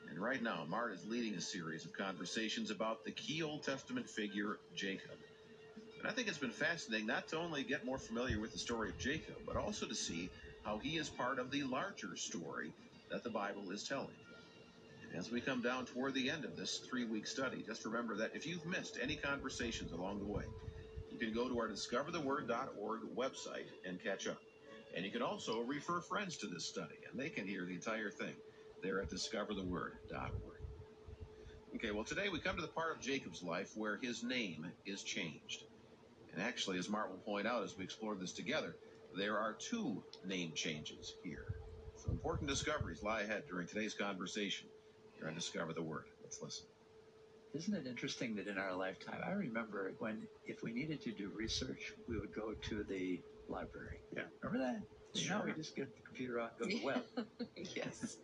[0.09, 4.09] And right now, Mart is leading a series of conversations about the key Old Testament
[4.09, 5.15] figure, Jacob.
[5.99, 8.89] And I think it's been fascinating not to only get more familiar with the story
[8.89, 10.29] of Jacob, but also to see
[10.65, 12.73] how he is part of the larger story
[13.11, 14.26] that the Bible is telling.
[15.17, 18.35] As we come down toward the end of this three week study, just remember that
[18.35, 20.43] if you've missed any conversations along the way,
[21.09, 24.37] you can go to our discovertheword.org website and catch up.
[24.95, 28.11] And you can also refer friends to this study, and they can hear the entire
[28.11, 28.35] thing
[28.83, 30.61] there at discovertheword.org.
[31.75, 35.01] Okay, well, today we come to the part of Jacob's life where his name is
[35.01, 35.63] changed.
[36.31, 38.75] And actually, as Mart will point out as we explore this together,
[39.15, 41.55] there are two name changes here.
[41.95, 44.67] Some important discoveries lie ahead during today's conversation.
[45.17, 46.05] Here on Discover the Word.
[46.23, 46.65] Let's listen.
[47.53, 51.31] Isn't it interesting that in our lifetime, I remember when, if we needed to do
[51.35, 53.99] research, we would go to the library.
[54.15, 54.23] Yeah.
[54.43, 54.81] Remember that?
[55.29, 57.01] Now we just get the computer out, go to the web.
[57.75, 58.17] yes.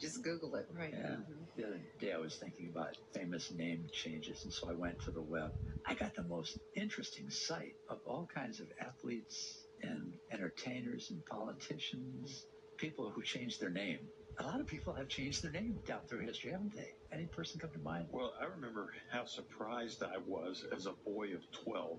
[0.00, 0.94] Just Google it, right?
[0.96, 1.16] Yeah.
[1.16, 1.24] Mhm.
[1.56, 5.10] The other day I was thinking about famous name changes, and so I went to
[5.10, 5.52] the web.
[5.84, 12.46] I got the most interesting site of all kinds of athletes and entertainers and politicians,
[12.76, 13.98] people who changed their name.
[14.40, 16.92] A lot of people have changed their name down through history, haven't they?
[17.12, 18.06] Any person come to mind?
[18.12, 21.98] Well, I remember how surprised I was as a boy of 12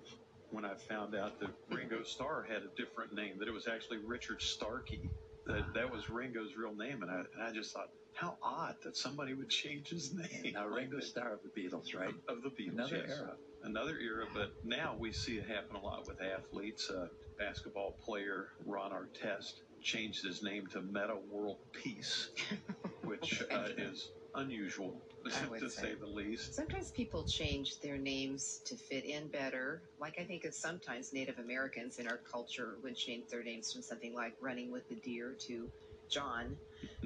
[0.52, 3.98] when I found out that Ringo Starr had a different name, that it was actually
[3.98, 5.10] Richard Starkey,
[5.48, 7.03] that that was Ringo's real name.
[7.03, 10.53] And I, and I just thought, how odd that somebody would change his name.
[10.53, 10.99] Now Ringo.
[11.02, 12.16] Starr of the Beatles, right?
[12.28, 13.18] Of the Beatles, Another yes.
[13.20, 13.36] era.
[13.64, 16.90] Another era, but now we see it happen a lot with athletes.
[16.90, 17.07] Uh,
[17.38, 22.30] basketball player Ron Artest changed his name to Metta World Peace,
[23.04, 25.02] which uh, is unusual,
[25.60, 25.82] to say.
[25.82, 26.54] say the least.
[26.54, 29.82] Sometimes people change their names to fit in better.
[30.00, 33.82] Like I think of sometimes Native Americans in our culture would change their names from
[33.82, 35.70] something like Running with the Deer to
[36.10, 36.58] John.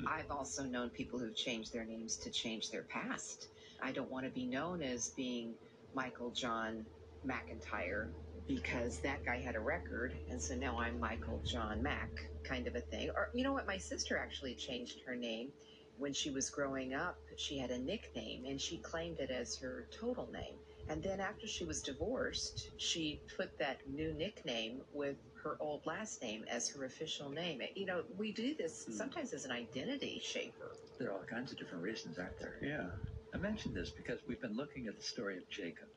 [0.08, 3.48] I've also known people who've changed their names to change their past.
[3.82, 5.54] I don't want to be known as being
[5.94, 6.86] Michael John
[7.26, 8.08] McIntyre
[8.48, 12.10] because that guy had a record, and so now I'm Michael John Mac,
[12.44, 13.10] kind of a thing.
[13.16, 13.68] Or you know what?
[13.68, 15.52] My sister actually changed her name
[15.98, 19.88] when she was growing up, she had a nickname and she claimed it as her
[19.92, 20.56] total name.
[20.90, 26.22] And then after she was divorced, she put that new nickname with her old last
[26.22, 27.62] name as her official name.
[27.76, 28.92] You know, we do this Hmm.
[28.94, 30.76] sometimes as an identity shaper.
[31.00, 32.58] There are all kinds of different reasons, aren't there?
[32.62, 32.90] Yeah.
[33.34, 35.88] I mentioned this because we've been looking at the story of Jacob,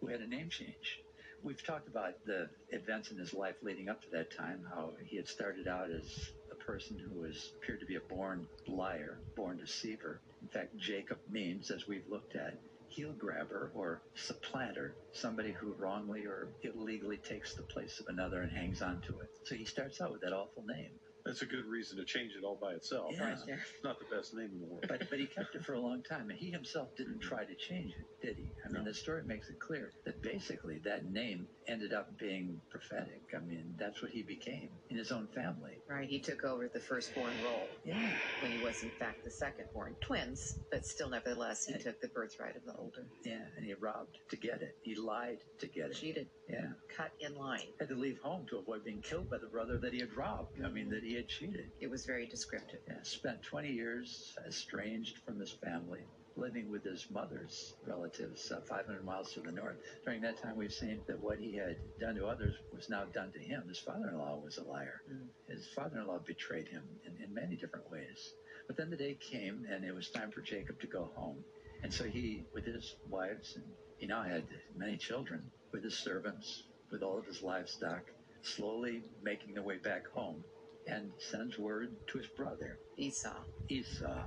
[0.00, 1.02] who had a name change.
[1.42, 5.16] We've talked about the events in his life leading up to that time, how he
[5.16, 6.04] had started out as
[6.50, 10.20] a person who was appeared to be a born liar, born deceiver.
[10.42, 12.58] In fact, Jacob means, as we've looked at,
[12.88, 18.52] heel grabber or supplanter, somebody who wrongly or illegally takes the place of another and
[18.52, 19.28] hangs on to it.
[19.44, 20.90] So he starts out with that awful name.
[21.28, 23.10] That's a good reason to change it all by itself.
[23.12, 23.28] Yeah.
[23.28, 23.56] Right there.
[23.74, 24.86] It's not the best name in the world.
[24.88, 27.54] But but he kept it for a long time, and he himself didn't try to
[27.54, 28.48] change it, did he?
[28.64, 28.90] I mean, No.
[28.90, 33.20] the story makes it clear that basically that name ended up being prophetic.
[33.36, 35.82] I mean, that's what he became in his own family.
[35.86, 38.10] Right, he took over the firstborn role Yeah.
[38.40, 40.00] when he was in fact the secondborn.
[40.00, 43.04] Twins, but still nevertheless he took the birthright of the older.
[43.22, 44.76] Yeah, and he robbed to get it.
[44.82, 45.94] He lied to get it.
[45.96, 46.72] Cheated, Yeah.
[46.88, 47.74] cut in line.
[47.78, 50.58] Had to leave home to avoid being killed by the brother that he had robbed.
[50.64, 51.70] I mean, that he had cheated.
[51.80, 52.78] It was very descriptive.
[52.86, 56.02] Yeah, spent 20 years estranged from his family,
[56.36, 59.76] living with his mother's relatives uh, 500 miles to the north.
[60.04, 63.32] During that time, we've seen that what he had done to others was now done
[63.32, 63.64] to him.
[63.68, 65.02] His father in law was a liar.
[65.12, 65.26] Mm.
[65.48, 68.34] His father in law betrayed him in, in many different ways.
[68.68, 71.38] But then the day came, and it was time for Jacob to go home.
[71.82, 73.64] And so he, with his wives, and
[73.96, 74.44] he now had
[74.76, 75.42] many children,
[75.72, 76.62] with his servants,
[76.92, 78.02] with all of his livestock,
[78.42, 80.44] slowly making their way back home
[80.88, 83.30] and sends word to his brother, Esau.
[83.68, 84.22] Esau,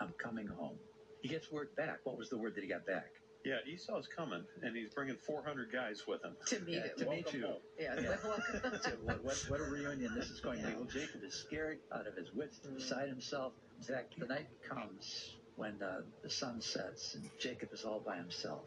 [0.00, 0.76] I'm coming home.
[1.22, 2.00] He gets word back.
[2.04, 3.06] What was the word that he got back?
[3.44, 6.36] Yeah, Esau's coming, and he's bringing 400 guys with him.
[6.46, 6.96] To meet Yeah, him.
[6.98, 7.46] to meet you.
[7.46, 7.56] home.
[7.78, 8.16] Yeah, Yeah.
[8.24, 8.78] welcome.
[8.82, 10.74] So what, what, what a reunion this is going to be.
[10.74, 13.52] Well, Jacob is scared out of his wits, beside himself.
[13.78, 18.16] In fact, the night comes when uh, the sun sets and Jacob is all by
[18.16, 18.64] himself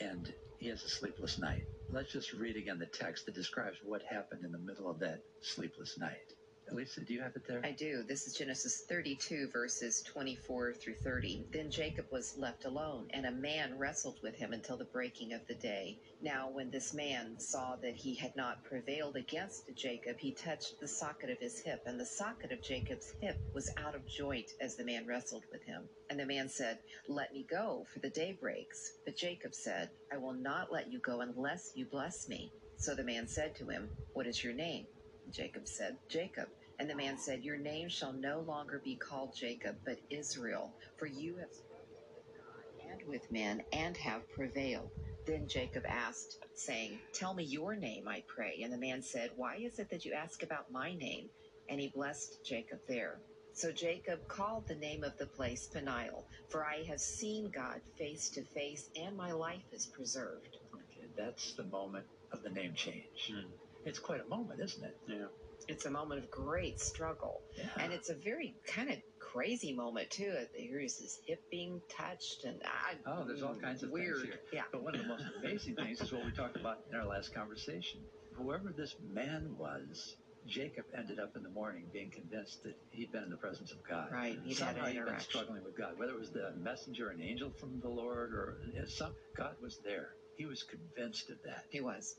[0.00, 1.62] and he has a sleepless night.
[1.92, 5.20] Let's just read again the text that describes what happened in the middle of that
[5.40, 6.34] sleepless night.
[6.72, 7.60] Lisa, do you have it there?
[7.64, 8.02] I do.
[8.02, 11.46] This is Genesis 32, verses 24 through 30.
[11.52, 15.46] Then Jacob was left alone, and a man wrestled with him until the breaking of
[15.46, 15.98] the day.
[16.20, 20.88] Now, when this man saw that he had not prevailed against Jacob, he touched the
[20.88, 24.74] socket of his hip, and the socket of Jacob's hip was out of joint as
[24.74, 25.88] the man wrestled with him.
[26.10, 26.78] And the man said,
[27.08, 28.92] Let me go, for the day breaks.
[29.04, 32.52] But Jacob said, I will not let you go unless you bless me.
[32.76, 34.86] So the man said to him, What is your name?
[35.32, 36.48] Jacob said, Jacob.
[36.78, 41.06] And the man said, Your name shall no longer be called Jacob, but Israel, for
[41.06, 44.90] you have struggled with God and with men and have prevailed.
[45.26, 48.60] Then Jacob asked, saying, Tell me your name, I pray.
[48.62, 51.30] And the man said, Why is it that you ask about my name?
[51.68, 53.22] And he blessed Jacob there.
[53.54, 58.30] So Jacob called the name of the place Peniel, for I have seen God face
[58.30, 60.58] to face, and my life is preserved.
[60.74, 63.30] Okay, that's the moment of the name change.
[63.32, 63.65] Hmm.
[63.86, 64.96] It's quite a moment, isn't it?
[65.08, 65.26] Yeah.
[65.68, 67.40] It's a moment of great struggle.
[67.56, 67.64] Yeah.
[67.80, 70.34] And it's a very kind of crazy moment too.
[70.54, 74.24] Here's his hip being touched, and I, Oh, there's all mm, kinds of things weird.
[74.24, 74.40] here.
[74.52, 77.06] Yeah, But one of the most amazing things is what we talked about in our
[77.06, 78.00] last conversation.
[78.34, 80.14] Whoever this man was,
[80.46, 83.78] Jacob ended up in the morning being convinced that he'd been in the presence of
[83.88, 84.12] God.
[84.12, 85.30] Right, he'd had Somehow an he'd been interaction.
[85.30, 89.14] struggling with God, whether it was the messenger, an angel from the Lord, or some
[89.36, 90.10] God was there.
[90.36, 91.64] He was convinced of that.
[91.70, 92.14] He was.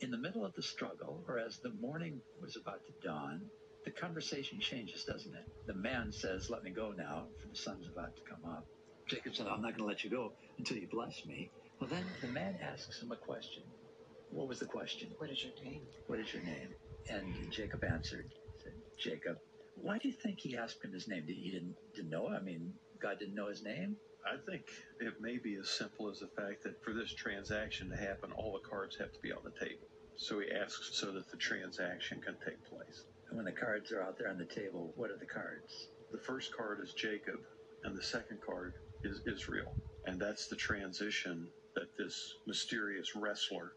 [0.00, 3.50] In the middle of the struggle, or as the morning was about to dawn,
[3.84, 5.44] the conversation changes, doesn't it?
[5.66, 8.66] The man says, Let me go now, for the sun's about to come up.
[9.08, 11.50] Jacob said, I'm not going to let you go until you bless me.
[11.80, 13.62] Well, then the man asks him a question.
[14.30, 15.08] What was the question?
[15.18, 15.82] What is your name?
[16.08, 16.74] What is your name?
[17.08, 18.26] And Jacob answered,
[18.62, 19.38] said, Jacob.
[19.76, 21.24] Why do you think he asked him his name?
[21.26, 22.28] Did he didn't, didn't know?
[22.28, 23.96] I mean, God didn't know his name?
[24.26, 24.64] I think
[24.98, 28.52] it may be as simple as the fact that for this transaction to happen, all
[28.52, 29.86] the cards have to be on the table.
[30.16, 33.04] So he asks so that the transaction can take place.
[33.28, 35.88] And when the cards are out there on the table, what are the cards?
[36.10, 37.38] The first card is Jacob,
[37.84, 38.74] and the second card
[39.04, 39.76] is Israel.
[40.06, 41.46] And that's the transition
[41.76, 43.74] that this mysterious wrestler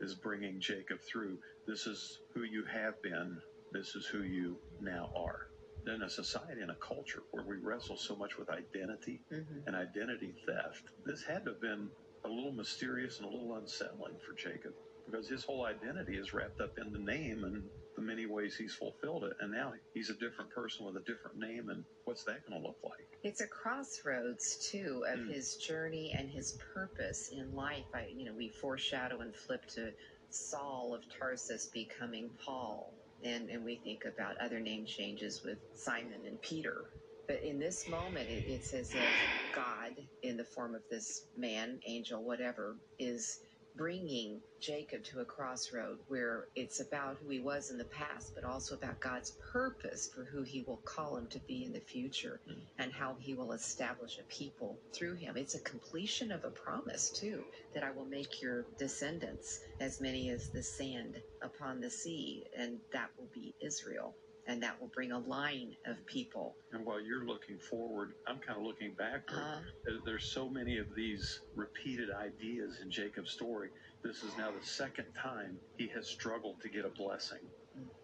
[0.00, 1.38] is bringing Jacob through.
[1.66, 3.36] This is who you have been,
[3.72, 5.49] this is who you now are.
[5.86, 9.66] In a society and a culture where we wrestle so much with identity Mm-hmm.
[9.66, 11.90] and identity theft, this had to have been
[12.24, 14.72] a little mysterious and a little unsettling for Jacob
[15.06, 17.64] because his whole identity is wrapped up in the name and
[17.96, 19.32] the many ways he's fulfilled it.
[19.40, 21.68] And now he's a different person with a different name.
[21.70, 23.08] And what's that going to look like?
[23.24, 25.28] It's a crossroads too of Mm.
[25.28, 27.86] his journey and his purpose in life.
[27.94, 29.92] I, you know, we foreshadow and flip to
[30.30, 32.94] Saul of Tarsus becoming Paul,
[33.24, 36.90] and and we think about other name changes with Simon and Peter.
[37.28, 39.16] But in this moment, it, it's as if
[39.54, 39.92] God,
[40.22, 43.40] in the form of this man, angel, whatever, is
[43.76, 48.44] bringing Jacob to a crossroad where it's about who he was in the past, but
[48.44, 52.40] also about God's purpose for who he will call him to be in the future
[52.48, 52.56] mm.
[52.78, 55.36] and how he will establish a people through him.
[55.36, 57.44] It's a completion of a promise, too,
[57.74, 62.78] that I will make your descendants as many as the sand upon the sea, and
[62.92, 64.14] that will be Israel.
[64.50, 66.56] And that will bring a line of people.
[66.72, 69.38] And while you're looking forward, I'm kind of looking backward.
[69.40, 73.70] Uh, There- There's so many of these repeated ideas in Jacob's story.
[74.02, 77.48] This is now the second time he has struggled to get a blessing.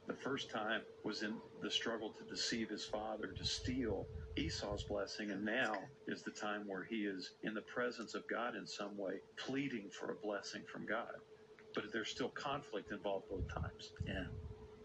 [0.06, 5.32] The first time was in the struggle to deceive his father, to steal Esau's blessing,
[5.32, 5.74] and now
[6.06, 9.90] is the time where he is in the presence of God in some way, pleading
[9.90, 11.20] for a blessing from God.
[11.74, 13.92] But there's still conflict involved both times.
[14.06, 14.26] Yeah.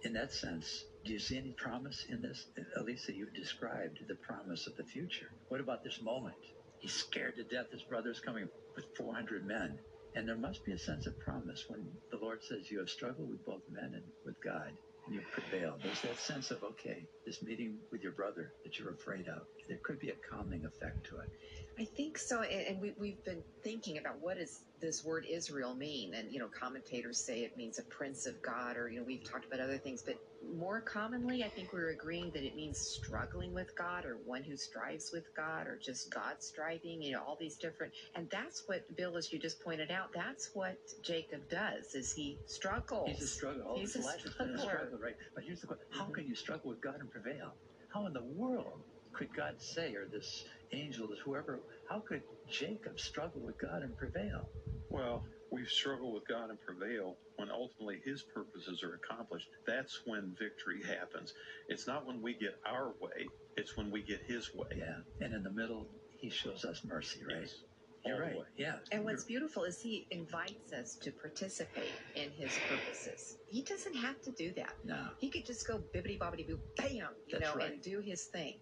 [0.04, 2.48] In that sense, do you see any promise in this?
[2.78, 5.28] Elisa, you described the promise of the future.
[5.50, 6.36] What about this moment?
[6.80, 7.68] He's scared to death.
[7.72, 9.80] His brother's coming with 400 men.
[10.16, 13.30] And there must be a sense of promise when the Lord says you have struggled
[13.30, 14.72] with both men and with God
[15.12, 15.76] you prevail.
[15.84, 19.80] There's that sense of, okay, this meeting with your brother that you're afraid of, there
[19.84, 21.30] could be a calming effect to it.
[21.80, 26.14] I think so, and, we, we've been thinking about what does this word Israel mean,
[26.14, 29.24] and you know, commentators say it means a prince of God, or you know, we've
[29.24, 30.16] talked about other things, but
[30.58, 34.58] more commonly, I think we're agreeing that it means struggling with God, or one who
[34.58, 37.02] strives with God, or just God striving.
[37.02, 40.50] You know, all these different, and that's what Bill, as you just pointed out, that's
[40.54, 43.10] what Jacob does, is he struggles.
[43.10, 43.64] He's a struggle.
[43.68, 45.16] All He's his a life has been a struggle, right?
[45.36, 47.54] But here's the question: How can you struggle with God and prevail?
[47.94, 48.82] How in the world
[49.14, 51.60] could God say, or this angel, this whoever,
[51.90, 54.50] how could Jacob struggle with God and prevail?
[54.90, 59.48] Well, we struggle with God and prevail when ultimately His purposes are accomplished.
[59.68, 61.34] That's when victory happens.
[61.68, 64.68] It's not when we get our way, it's when we get His way.
[64.78, 64.96] Yeah,
[65.26, 65.88] and in the middle,
[66.20, 67.42] He shows us mercy, right?
[67.42, 67.56] Yes.
[68.04, 68.36] You're right.
[68.36, 68.46] way.
[68.58, 68.78] Yeah.
[68.92, 73.38] And what's beautiful is he invites us to participate in his purposes.
[73.48, 74.74] He doesn't have to do that.
[74.84, 77.74] no, He could just go bibbity bobbity boo, bam, you That's know, right.
[77.74, 78.56] and do his thing.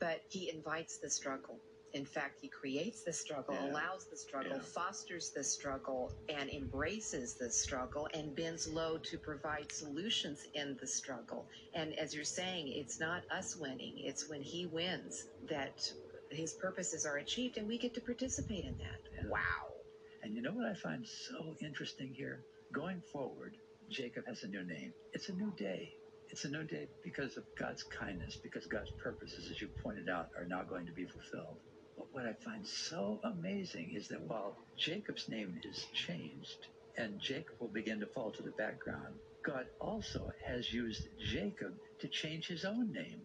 [0.00, 1.60] But he invites the struggle.
[1.94, 3.70] In fact, he creates the struggle, Yeah.
[3.72, 4.62] allows the struggle, Yeah.
[4.62, 10.86] fosters the struggle, and embraces the struggle, and bends low to provide solutions in the
[10.86, 11.48] struggle.
[11.74, 15.92] And as you're saying, it's not us winning, it's when he wins that
[16.30, 19.00] his purposes are achieved, and we get to participate in that.
[19.12, 19.26] Yeah.
[19.28, 19.74] Wow.
[20.22, 22.44] And you know what I find so interesting here?
[22.72, 23.56] Going forward,
[23.90, 24.94] Jacob has a new name.
[25.12, 25.92] It's a new day.
[26.30, 30.28] It's a new day because of God's kindness, because God's purposes, as you pointed out,
[30.36, 31.58] are now going to be fulfilled.
[32.02, 36.66] But what I find so amazing is that while Jacob's name is changed
[36.96, 39.14] and Jacob will begin to fall to the background,
[39.44, 43.20] God also has used Jacob to change his own name.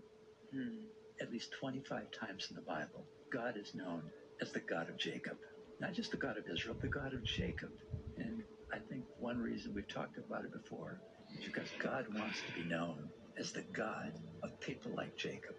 [0.53, 0.85] Hmm.
[1.19, 4.03] At least 25 times in the Bible, God is known
[4.41, 5.37] as the God of Jacob.
[5.79, 7.71] Not just the God of Israel, the God of Jacob.
[8.17, 11.01] And I think one reason we've talked about it before
[11.35, 13.09] is because God wants to be known
[13.39, 14.13] as the God
[14.43, 15.55] of people like Jacob,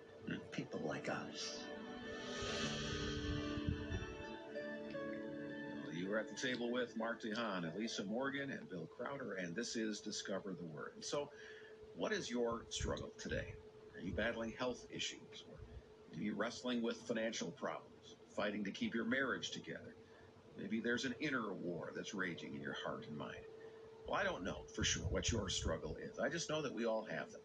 [0.52, 1.58] people like us.
[6.08, 9.76] You are at the table with Mart DeHaan, Elisa Morgan, and Bill Crowder, and this
[9.76, 10.92] is Discover the Word.
[11.02, 11.28] So,
[11.96, 13.54] What is your struggle today?
[13.94, 15.44] Are you battling health issues?
[15.48, 15.56] Or
[16.16, 19.94] are you wrestling with financial problems, fighting to keep your marriage together?
[20.58, 23.36] Maybe there's an inner war that's raging in your heart and mind.
[24.08, 26.18] Well, I don't know for sure what your struggle is.
[26.18, 27.42] I just know that we all have them.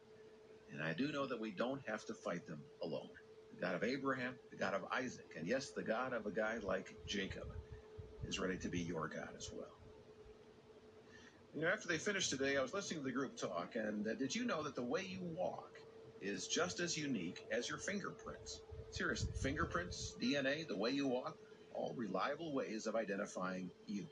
[0.71, 3.09] And I do know that we don't have to fight them alone.
[3.55, 6.59] The God of Abraham, the God of Isaac, and yes, the God of a guy
[6.63, 7.45] like Jacob
[8.25, 9.67] is ready to be your God as well.
[11.53, 14.15] You know, after they finished today, I was listening to the group talk, and uh,
[14.15, 15.69] did you know that the way you walk
[16.21, 18.61] is just as unique as your fingerprints?
[18.91, 21.35] Seriously, fingerprints, DNA, the way you walk,
[21.73, 24.07] all reliable ways of identifying you.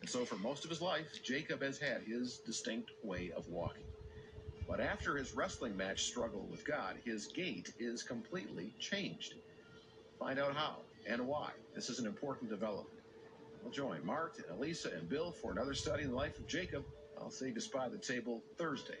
[0.00, 3.86] And so, for most of his life, Jacob has had his distinct way of walking.
[4.68, 9.34] But after his wrestling match struggle with God, his gait is completely changed.
[10.18, 11.52] Find out how and why.
[11.74, 12.95] This is an important development.
[13.62, 16.84] We'll join Mart and Elisa and Bill for another study in the life of Jacob.
[17.20, 18.98] I'll see you by the table Thursday.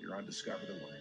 [0.00, 1.00] You're on Discover the Word.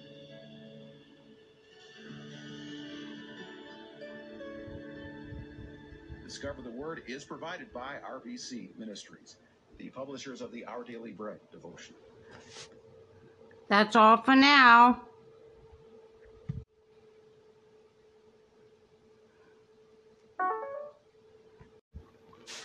[6.24, 9.38] Discover the Word is provided by RBC Ministries,
[9.80, 11.96] the publishers of the Our Daily Bread devotion.
[13.68, 15.02] That's all for now.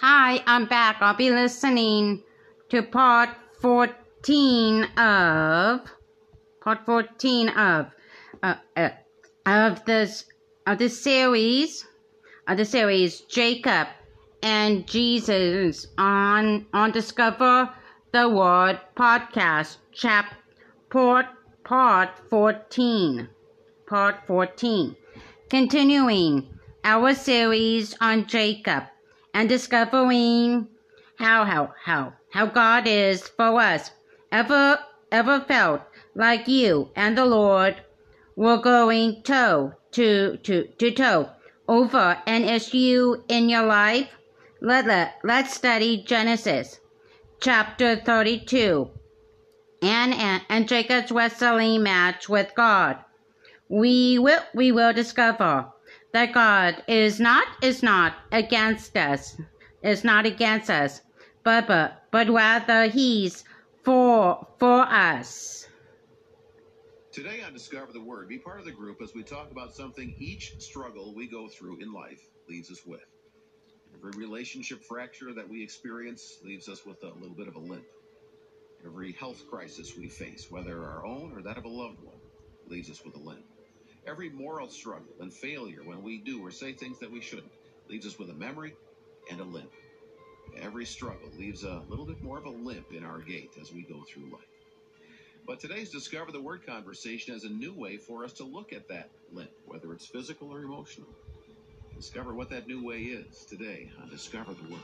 [0.07, 0.99] Hi, I'm back.
[1.01, 2.25] I'll be listening
[2.69, 3.31] to part
[3.63, 5.81] 14 of
[6.61, 7.87] part 14 of
[8.43, 8.91] uh, uh,
[9.47, 10.27] of this
[10.67, 11.87] of the series
[12.47, 13.89] of the series Jacob
[14.43, 17.71] and Jesus on on Discover
[18.13, 20.35] the Word podcast chap
[20.91, 21.29] part
[21.65, 23.27] part 14
[23.87, 24.97] part 14
[25.49, 26.47] continuing
[26.85, 28.85] our series on Jacob
[29.35, 30.69] and discovering
[31.19, 33.91] how how how how God is for us.
[34.33, 34.79] Ever
[35.13, 35.83] ever felt
[36.15, 37.83] like you and the Lord
[38.37, 41.31] were going toe to to to toe
[41.69, 44.09] over an issue in your life?
[44.61, 46.81] Let, let let's study Genesis
[47.41, 48.89] chapter 32
[49.83, 52.99] and, and and Jacob's wrestling match with God.
[53.69, 55.67] We will we will discover
[56.15, 59.37] that God is not is not against us,
[59.83, 61.03] is not against us,
[61.43, 63.45] but but but rather He's
[63.83, 65.67] for for us.
[67.11, 70.15] Today on Discover the Word, be part of the group as we talk about something
[70.19, 73.05] each struggle we go through in life leaves us with.
[73.97, 77.87] Every relationship fracture that we experience leaves us with a little bit of a limp.
[78.85, 82.19] Every health crisis we face, whether our own or that of a loved one,
[82.69, 83.45] leaves us with a limp.
[84.07, 87.53] Every moral struggle and failure when we do or say things that we shouldn't
[87.89, 88.75] leaves us with a memory
[89.31, 89.71] and a limp.
[90.61, 93.85] Every struggle leaves a little bit more of a limp in our gait as we
[93.85, 94.43] go through life.
[95.47, 98.89] But today's Discover the Word conversation is a new way for us to look at
[98.89, 101.09] that limp, whether it's physical or emotional.
[101.97, 104.81] Discover what that new way is today on Discover the Word.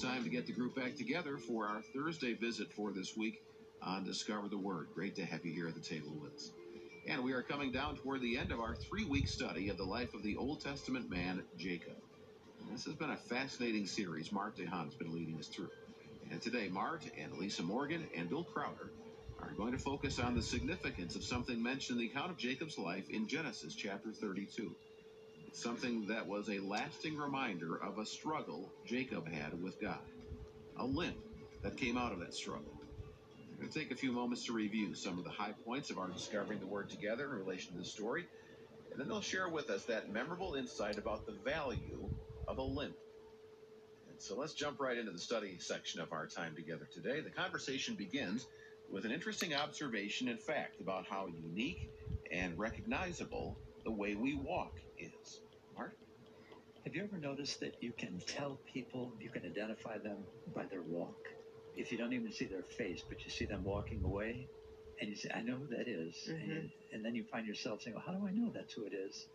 [0.00, 3.42] Time to get the group back together for our Thursday visit for this week
[3.82, 4.86] on Discover the Word.
[4.94, 6.52] Great to have you here at the table with us.
[7.06, 9.84] And we are coming down toward the end of our three week study of the
[9.84, 11.96] life of the Old Testament man, Jacob.
[12.60, 15.70] And this has been a fascinating series Mart DeHaan has been leading us through.
[16.30, 18.92] And today, Mart and Elisa Morgan and Bill Crowder
[19.42, 22.78] are going to focus on the significance of something mentioned in the account of Jacob's
[22.78, 24.74] life in Genesis chapter 32
[25.52, 29.98] something that was a lasting reminder of a struggle Jacob had with God,
[30.78, 31.16] a limp
[31.62, 32.72] that came out of that struggle.
[33.50, 35.98] We're going to take a few moments to review some of the high points of
[35.98, 38.24] our discovering the word together in relation to this story,
[38.90, 42.08] and then they'll share with us that memorable insight about the value
[42.48, 42.96] of a limp.
[44.08, 47.20] And so let's jump right into the study section of our time together today.
[47.20, 48.46] The conversation begins
[48.90, 51.78] with an interesting observation and fact about how unique
[52.32, 55.40] and recognizable the way we walk is.
[55.76, 55.96] Mart?
[56.84, 60.18] Have you ever noticed that you can tell people, you can identify them
[60.54, 61.28] by their walk?
[61.76, 64.48] If you don't even see their face, but you see them walking away,
[65.00, 66.14] and you say, I know who that is.
[66.28, 66.50] Mm-hmm.
[66.50, 68.92] And, and, then you find yourself saying, well, how do I know that's who it
[68.92, 69.28] is?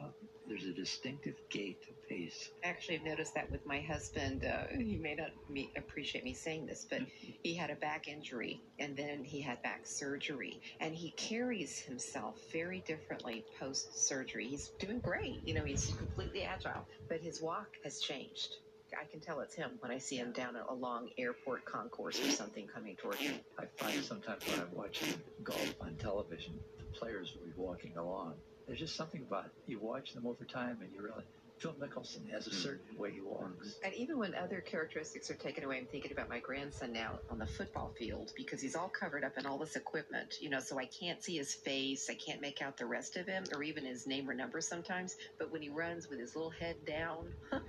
[0.00, 0.06] Uh,
[0.48, 2.50] there's a distinctive gait, a pace.
[2.64, 4.44] Actually, I've noticed that with my husband.
[4.44, 7.02] Uh, you may not me, appreciate me saying this, but
[7.42, 12.36] he had a back injury and then he had back surgery, and he carries himself
[12.50, 14.46] very differently post surgery.
[14.46, 15.46] He's doing great.
[15.46, 18.56] You know, he's completely agile, but his walk has changed.
[18.98, 22.30] I can tell it's him when I see him down a, long airport concourse or
[22.30, 23.38] something coming towards me.
[23.58, 25.12] I find sometimes when I'm watching
[25.44, 28.34] golf on television, the players will be walking along
[28.68, 29.52] there's just something about it.
[29.66, 31.24] You watch them over time and you realize
[31.58, 32.56] Phil Mickelson has a hmm.
[32.56, 33.76] certain way he walks.
[33.82, 37.38] And even when other characteristics are taken away, I'm thinking about my grandson now on
[37.38, 40.78] the football field because he's all covered up in all this equipment, you know, so
[40.78, 42.08] I can't see his face.
[42.10, 45.16] I can't make out the rest of him or even his name or number sometimes.
[45.38, 47.26] But when he runs with his little head down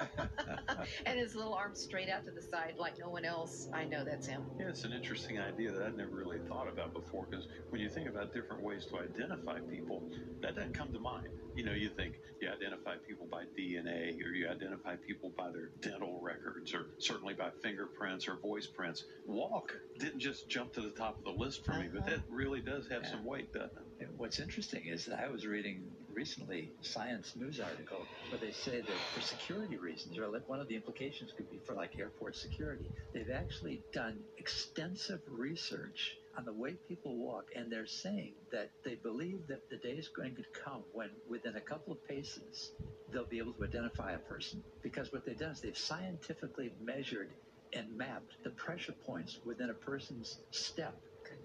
[1.05, 4.03] and his little arms straight out to the side like no one else, I know
[4.03, 4.43] that's him.
[4.59, 7.89] Yeah, it's an interesting idea that I'd never really thought about before because when you
[7.89, 10.03] think about different ways to identify people,
[10.41, 11.29] that doesn't come to mind.
[11.55, 15.69] You know, you think you identify people by DNA or you identify people by their
[15.81, 19.05] dental records or certainly by fingerprints or voice prints.
[19.25, 22.23] Walk didn't just jump to the top of the list for me, but that uh-huh.
[22.29, 23.11] really does have Yeah.
[23.11, 24.09] some weight, doesn't it?
[24.17, 28.81] What's interesting is that I was reading recently a Science News article where they say
[28.81, 32.35] that for security reasons, or like one of the implications could be for like airport
[32.35, 38.69] security, they've actually done extensive research on the way people walk, and they're saying that
[38.83, 42.71] they believe that the day is going to come when, within a couple of paces,
[43.11, 44.63] they'll be able to identify a person.
[44.81, 47.29] Because what they've done is they've scientifically measured
[47.73, 50.95] and mapped the pressure points within a person's step.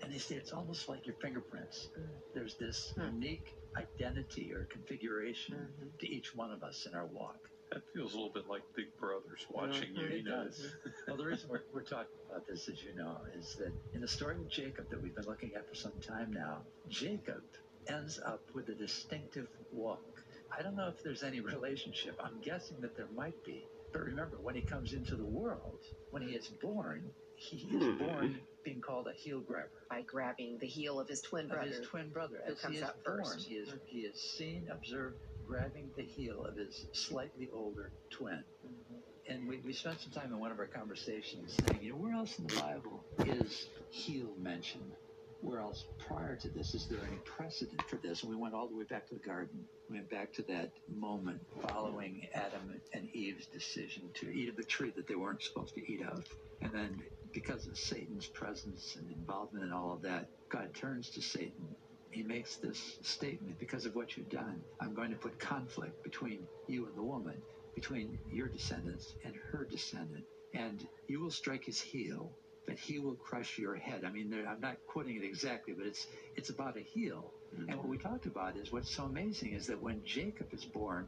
[0.02, 1.88] And they say it's almost like your fingerprints.
[2.34, 3.02] There's this hmm.
[3.16, 5.88] unique identity or configuration mm-hmm.
[5.98, 7.50] to each one of us in our walk.
[7.74, 10.06] That feels a little bit like Big Brother's watching you.
[10.06, 10.64] It You know, does.
[11.08, 14.06] well, the reason we're, we're talking about this, as you know, is that in the
[14.08, 17.42] story of Jacob that we've been looking at for some time now, Jacob
[17.88, 20.22] ends up with a distinctive walk.
[20.56, 22.18] I don't know if there's any relationship.
[22.22, 23.64] I'm guessing that there might be.
[23.92, 25.80] But remember, when he comes into the world,
[26.10, 27.98] when he is born, he is hmm.
[27.98, 31.68] born being called a heel grabber By grabbing the heel of his twin of brother.
[31.68, 32.40] his twin brother.
[32.46, 33.46] who As comes he is out born, first.
[33.46, 38.42] he is he is seen, observed, grabbing the heel of his slightly older twin.
[38.66, 39.32] Mm-hmm.
[39.32, 42.14] And we, we spent some time in one of our conversations saying, you know, where
[42.14, 44.92] else in the Bible is heel mentioned?
[45.40, 48.22] Where else prior to this is there any precedent for this?
[48.22, 49.64] And we went all the way back to the garden.
[49.90, 54.64] We went back to that moment following Adam and Eve's decision to eat of the
[54.64, 56.24] tree that they weren't supposed to eat of.
[56.62, 57.02] And then
[57.32, 61.74] because of Satan's presence and involvement in all of that, God turns to Satan
[62.14, 66.38] he makes this statement because of what you've done i'm going to put conflict between
[66.68, 67.34] you and the woman
[67.74, 70.24] between your descendants and her descendant
[70.54, 72.30] and you will strike his heel
[72.66, 74.04] but he will crush your head.
[74.06, 77.32] I mean i'm not quoting it exactly but it's it's about a heel.
[77.54, 77.70] Mm-hmm.
[77.70, 81.06] And what we talked about is what's so amazing is that when jacob is born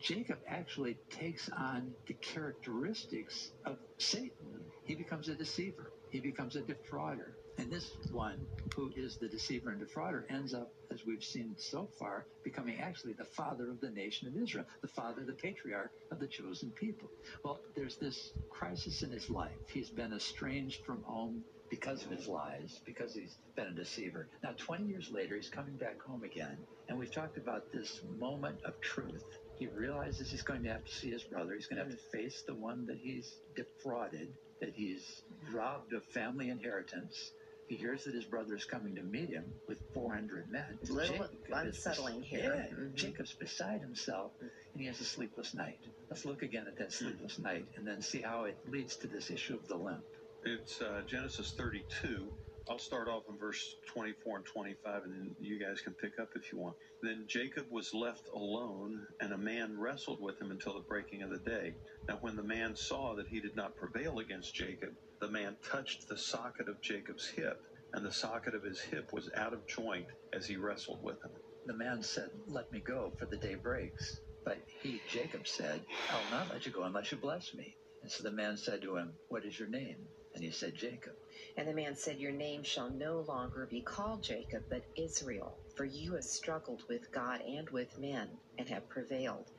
[0.00, 4.30] jacob actually takes on the characteristics of satan.
[4.48, 4.62] Mm-hmm.
[4.84, 5.92] He becomes a deceiver.
[6.10, 8.38] He becomes a defrauder and this one,
[8.74, 13.14] who is the deceiver and defrauder, ends up, as we've seen so far, becoming actually
[13.14, 17.08] the father of the nation of Israel, the father, the patriarch of the chosen people.
[17.42, 19.56] Well, there's this crisis in his life.
[19.72, 24.28] He's been estranged from home because of his lies, because he's been a deceiver.
[24.42, 26.56] Now, 20 years later, he's coming back home again,
[26.88, 29.24] and we've talked about this moment of truth.
[29.58, 31.54] He realizes he's going to have to see his brother.
[31.54, 34.28] He's going to have to face the one that he's defrauded,
[34.60, 35.22] that he's
[35.52, 37.32] robbed of family inheritance.
[37.68, 40.78] He hears that his brother is coming to meet him with 400 men.
[40.80, 42.54] It's a little Jacob unsettling bes- here.
[42.54, 42.94] Yeah, Mhm.
[42.94, 45.78] Jacob's beside himself, and he has a sleepless night.
[46.08, 49.30] Let's look again at that sleepless night and then see how it leads to this
[49.30, 50.04] issue of the limp.
[50.44, 52.32] It's uh, Genesis 32.
[52.68, 56.28] I'll start off in verse 24 and 25, and then you guys can pick up
[56.36, 56.76] if you want.
[57.02, 61.30] Then Jacob was left alone, and a man wrestled with him until the breaking of
[61.30, 61.74] the day.
[62.08, 66.08] Now, when the man saw that he did not prevail against Jacob, the man touched
[66.08, 67.58] the socket of Jacob's hip,
[67.94, 71.32] and the socket of his hip was out of joint as he wrestled with him.
[71.66, 74.20] The man said, Let me go, for the day breaks.
[74.44, 77.76] But he, Jacob, said, I'll not let you go unless you bless me.
[78.02, 80.08] And so the man said to him, What is your name?
[80.34, 81.14] And he said, Jacob.
[81.56, 85.84] And the man said, Your name shall no longer be called Jacob, but Israel, for
[85.86, 89.50] you have struggled with God and with men, and have prevailed.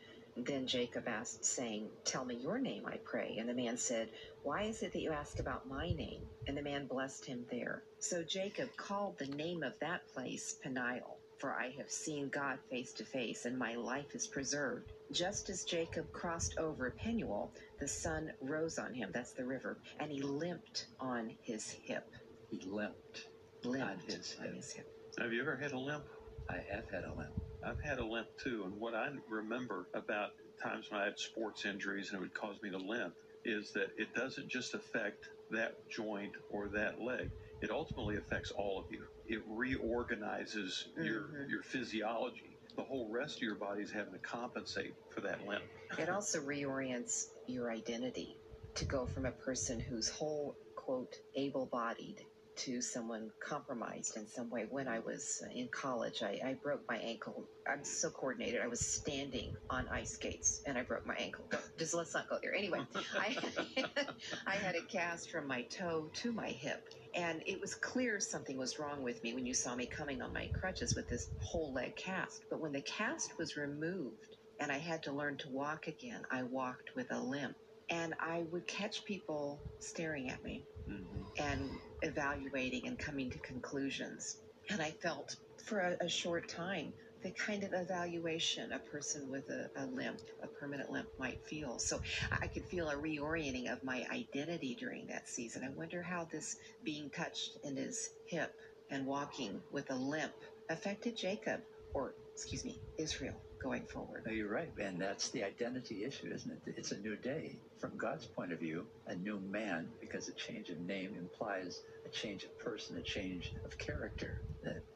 [0.46, 3.38] Then Jacob asked, saying, Tell me your name, I pray.
[3.40, 4.10] And the man said,
[4.44, 6.24] Why is it that you ask about my name?
[6.48, 7.84] And the man blessed him there.
[8.00, 12.94] So Jacob called the name of that place Peniel, for I have seen God face
[12.94, 14.94] to face, and my life is preserved.
[15.12, 20.12] Just as Jacob crossed over Penuel, the sun rose on him, that's the river, and
[20.12, 22.06] he limped on his hip.
[22.52, 23.28] He limped.
[23.66, 24.56] Limped his on hip.
[24.56, 24.88] his hip.
[25.20, 26.06] Have you ever had a limp?
[26.50, 27.34] I have had a limp.
[27.68, 30.32] I've had a limp too, and what I remember about
[30.62, 33.14] times when I had sports injuries and it would cause me to limp
[33.44, 37.30] is that it doesn't just affect that joint or that leg.
[37.62, 39.04] It ultimately affects all of you.
[39.28, 41.50] It reorganizes your mm-hmm.
[41.50, 42.58] your physiology.
[42.78, 45.64] The whole rest of your body is having to compensate for that limp.
[45.98, 48.38] It also reorients your identity
[48.76, 52.24] to go from a person who's whole, quote, able bodied
[52.58, 54.66] to someone compromised in some way.
[54.70, 57.46] When I was in college, I, I broke my ankle.
[57.72, 58.62] I'm so coordinated.
[58.62, 61.46] I was standing on ice skates and I broke my ankle.
[61.78, 62.54] Just let's not go there.
[62.54, 62.80] Anyway,
[63.20, 63.38] I,
[64.48, 66.90] I had a cast from my toe to my hip.
[67.14, 70.34] And it was clear something was wrong with me when you saw me coming on
[70.34, 72.44] my crutches with this whole leg cast.
[72.50, 76.44] But when the cast was removed and I had to learn to walk again, I
[76.44, 77.56] walked with a limp.
[77.90, 81.24] And I would catch people staring at me mm-hmm.
[81.38, 81.70] and
[82.02, 84.38] evaluating and coming to conclusions.
[84.70, 86.94] And I felt for a, a short time
[87.24, 91.80] the kind of evaluation a person with a, a, limp, a permanent limp, might feel.
[91.80, 92.00] So
[92.32, 95.64] I could feel a reorienting of my identity during that season.
[95.64, 98.54] I wonder how this being touched in his hip
[98.92, 100.34] and walking with a limp
[100.70, 101.62] affected Jacob,
[101.94, 104.24] or excuse me, Israel going forward.
[104.26, 106.76] No, you're right, and that's the identity issue, isn't it?
[106.78, 107.58] It's a new day.
[107.80, 112.10] From God's point of view, a new man, because a change of name implies a
[112.10, 114.42] change of person, a change of character.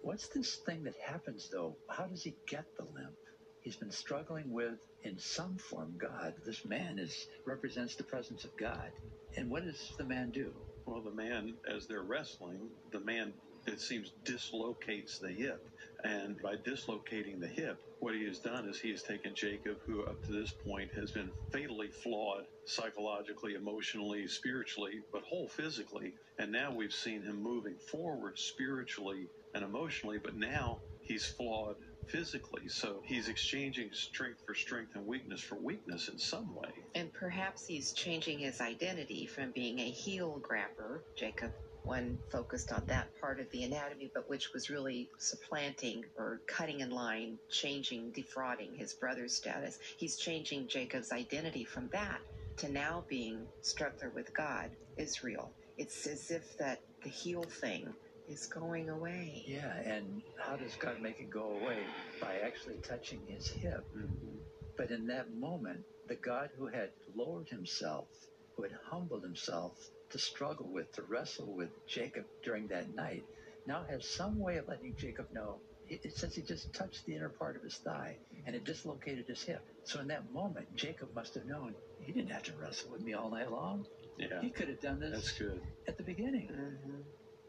[0.02, 1.76] What's this thing that happens, though?
[1.90, 3.16] How does he get the limp?
[3.62, 6.34] He's been struggling with, in some form, God.
[6.46, 8.92] This man is represents the presence of God.
[9.38, 10.52] And what does the man do?
[10.86, 13.34] Well, the man, as they're wrestling, the man,
[13.68, 15.64] it seems, dislocates the hip.
[16.04, 20.04] And by dislocating the hip, what he has done is he has taken Jacob, who
[20.04, 26.14] up to this point has been fatally flawed psychologically, emotionally, spiritually, but whole physically.
[26.40, 31.76] And now we've seen him moving forward spiritually and emotionally, but now he's flawed
[32.08, 32.68] physically.
[32.70, 36.72] So he's exchanging strength for strength and weakness for weakness in some way.
[36.96, 41.52] And perhaps he's changing his identity from being a heel grabber, Jacob,
[41.84, 46.82] one focused on that part of the anatomy, but which was really supplanting or cutting
[46.82, 49.80] in line, changing, defrauding his brother's status.
[49.98, 52.20] He's changing Jacob's identity from that
[52.58, 55.52] to now being struggler with God, Israel.
[55.78, 57.94] It's as if that the heel thing
[58.28, 59.44] is going away.
[59.48, 61.80] Yeah, and how does God make it go away?
[62.22, 63.84] By actually touching his hip.
[63.96, 64.38] Mm-hmm.
[64.78, 68.08] But in that moment, the God who had lowered himself,
[68.56, 69.74] who had humbled himself,
[70.12, 73.24] to struggle with, to wrestle with Jacob during that night,
[73.68, 75.58] now has some way of letting Jacob know.
[75.90, 78.16] It, says he just touched the inner part of his thigh
[78.46, 79.62] and it dislocated his hip.
[79.84, 83.14] So in that moment, Jacob must have known he didn't have to wrestle with me
[83.14, 83.86] all night long.
[84.18, 85.12] Yeah, he could have done this.
[85.12, 85.62] That's good.
[85.88, 86.48] At the beginning.
[86.48, 87.02] Mm-hmm.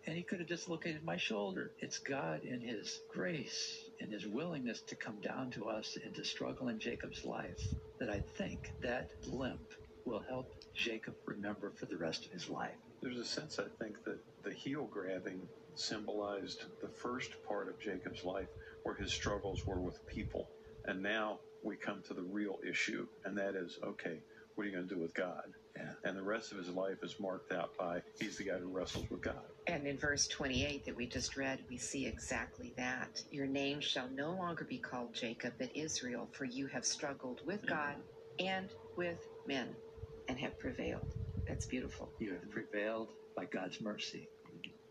[0.07, 1.71] And he could have dislocated my shoulder.
[1.79, 6.25] It's God in his grace, and his willingness to come down to us and to
[6.25, 7.61] struggle in Jacob's life
[8.01, 9.61] that I think that limp
[10.05, 12.75] will help Jacob remember for the rest of his life.
[13.01, 15.41] There's a sense, I think, that the heel grabbing
[15.75, 18.49] symbolized the first part of Jacob's life
[18.83, 20.49] where his struggles were with people.
[20.85, 24.19] And now we come to the real issue, and that is okay,
[24.55, 25.53] what are you going to do with God?
[25.77, 25.93] Yeah.
[26.05, 29.09] And the rest of his life is marked out by he's the guy who wrestles
[29.11, 29.43] with God.
[29.67, 33.23] And in verse 28 that we just read, we see exactly that.
[33.31, 37.63] Your name shall no longer be called Jacob, but Israel, for you have struggled with
[37.63, 37.75] mm-hmm.
[37.75, 37.95] God
[38.39, 39.75] and with men
[40.29, 41.09] and have prevailed.
[41.49, 42.11] That's beautiful.
[42.21, 44.29] You have prevailed by God's mercy,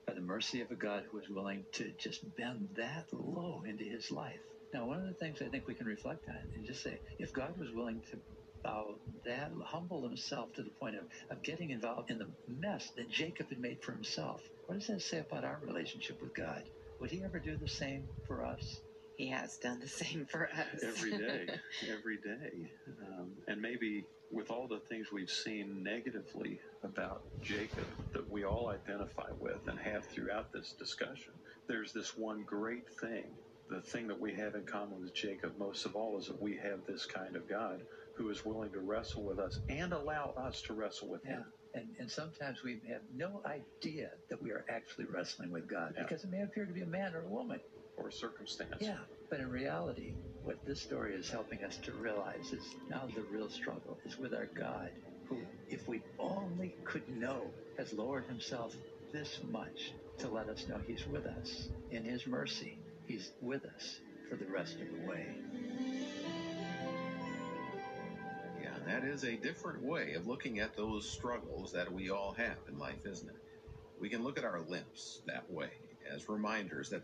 [0.07, 3.83] by the mercy of a God who is willing to just bend that low into
[3.85, 4.39] his life.
[4.73, 7.33] Now, one of the things I think we can reflect on and just say, if
[7.33, 8.19] God was willing to
[8.63, 8.95] bow
[9.25, 13.49] that, humble himself to the point of, of getting involved in the mess that Jacob
[13.49, 16.63] had made for himself, what does that say about our relationship with God?
[16.99, 18.81] Would he ever do the same for us?
[19.17, 20.83] He has done the same for us.
[20.83, 21.47] every day,
[21.89, 22.71] every day.
[23.07, 28.69] Um, and maybe with all the things we've seen negatively about Jacob that we all
[28.69, 31.33] identify with and have throughout this discussion,
[31.67, 33.25] there's this one great thing.
[33.69, 36.57] The thing that we have in common with Jacob most of all is that we
[36.57, 37.81] have this kind of God
[38.15, 41.45] who is willing to wrestle with us and allow us to wrestle with him.
[41.73, 46.03] And, and sometimes we have no idea that we are actually wrestling with God yeah.
[46.03, 47.61] because it may appear to be a man or a woman.
[47.97, 48.75] Or a circumstance.
[48.79, 48.97] Yeah.
[49.29, 53.49] But in reality, what this story is helping us to realize is now the real
[53.49, 54.89] struggle is with our God,
[55.29, 55.37] who,
[55.69, 57.41] if we only could know,
[57.77, 58.75] has lowered himself
[59.11, 61.69] this much to let us know he's with us.
[61.91, 62.77] In his mercy,
[63.07, 63.99] he's with us
[64.29, 65.25] for the rest of the way.
[68.61, 72.57] Yeah, that is a different way of looking at those struggles that we all have
[72.67, 73.35] in life, isn't it?
[73.99, 75.69] We can look at our limps that way
[76.11, 77.03] as reminders that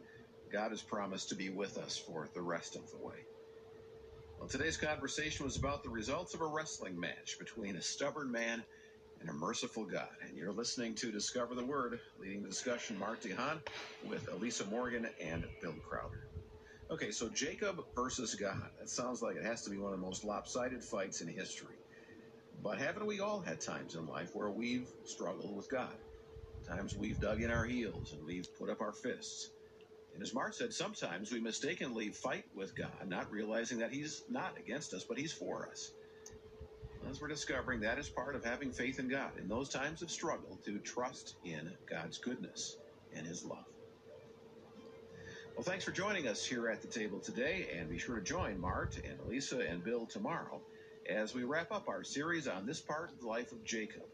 [0.52, 3.26] God has promised to be with us for the rest of the way.
[4.40, 8.64] Well, today's conversation was about the results of a wrestling match between a stubborn man
[9.20, 10.10] and a merciful God.
[10.22, 13.62] And you're listening to Discover the Word, leading the discussion, Mart DeHaan
[14.08, 16.28] with Elisa Morgan and Bill Crowder.
[16.92, 18.70] Okay, so Jacob versus God.
[18.80, 21.76] That sounds like it has to be one of the most lopsided fights in history.
[22.64, 25.96] But haven't we all had times in life where we've struggled with God?
[26.68, 29.50] Times we've dug in our heels and we've put up our fists.
[30.18, 34.58] And as Mart said, sometimes we mistakenly fight with God, not realizing that He's not
[34.58, 35.92] against us, but He's for us.
[37.08, 40.10] As we're discovering, that is part of having faith in God in those times of
[40.10, 42.78] struggle to trust in God's goodness
[43.16, 43.68] and His love.
[45.56, 48.60] Well, thanks for joining us here at the table today, and be sure to join
[48.60, 50.64] Mart and Elisa and Bill tomorrow
[51.08, 54.10] as we wrap up our series on this part of the life of Jacob.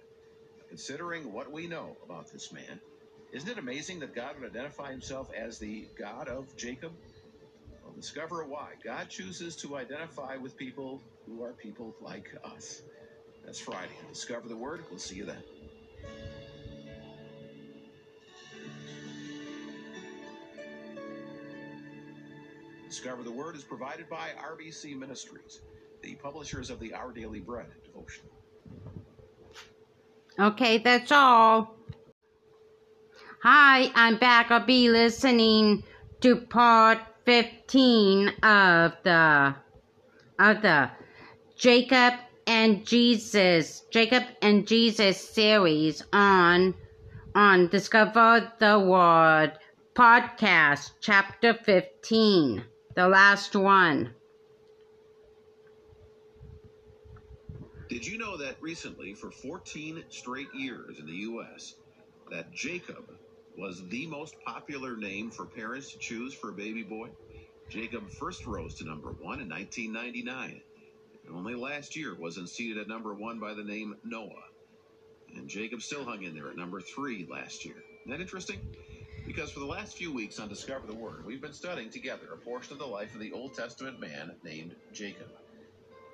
[0.67, 2.81] Considering what we know about this man,
[3.33, 6.91] isn't it amazing that God would identify himself as the God of Jacob?
[7.83, 8.73] Well, discover why.
[8.83, 12.83] God chooses to identify with people who are people like us.
[13.43, 13.91] That's Friday.
[14.07, 14.85] Discover the Word.
[14.89, 15.43] We'll see you then.
[22.87, 25.61] Discover the Word is provided by RBC Ministries,
[26.03, 28.31] the publishers of the Our Daily Bread devotional.
[30.39, 31.75] Okay, that's all.
[33.45, 34.51] Hi, I'm back.
[34.51, 35.83] I'll be listening
[36.21, 39.55] to part 15 of the
[40.39, 40.89] of the
[41.57, 42.13] Jacob
[42.47, 46.73] and Jesus, Jacob and Jesus series on
[47.35, 49.59] on Discover the Word
[49.93, 52.63] podcast chapter 15,
[52.95, 54.13] the last one.
[57.89, 61.75] Did you know that recently, for 14 straight years in the U.S.,
[62.31, 63.03] that Jacob
[63.57, 67.09] was the most popular name for parents to choose for a baby boy?
[67.69, 70.61] Jacob first rose to number one in 1999.
[71.25, 74.43] And only last year was unseated at number one by the name Noah.
[75.35, 77.75] And Jacob still hung in there at number three last year.
[78.01, 78.59] Isn't that interesting?
[79.25, 82.37] Because for the last few weeks on Discover the Word, we've been studying together a
[82.37, 85.29] portion of the life of the Old Testament man named Jacob.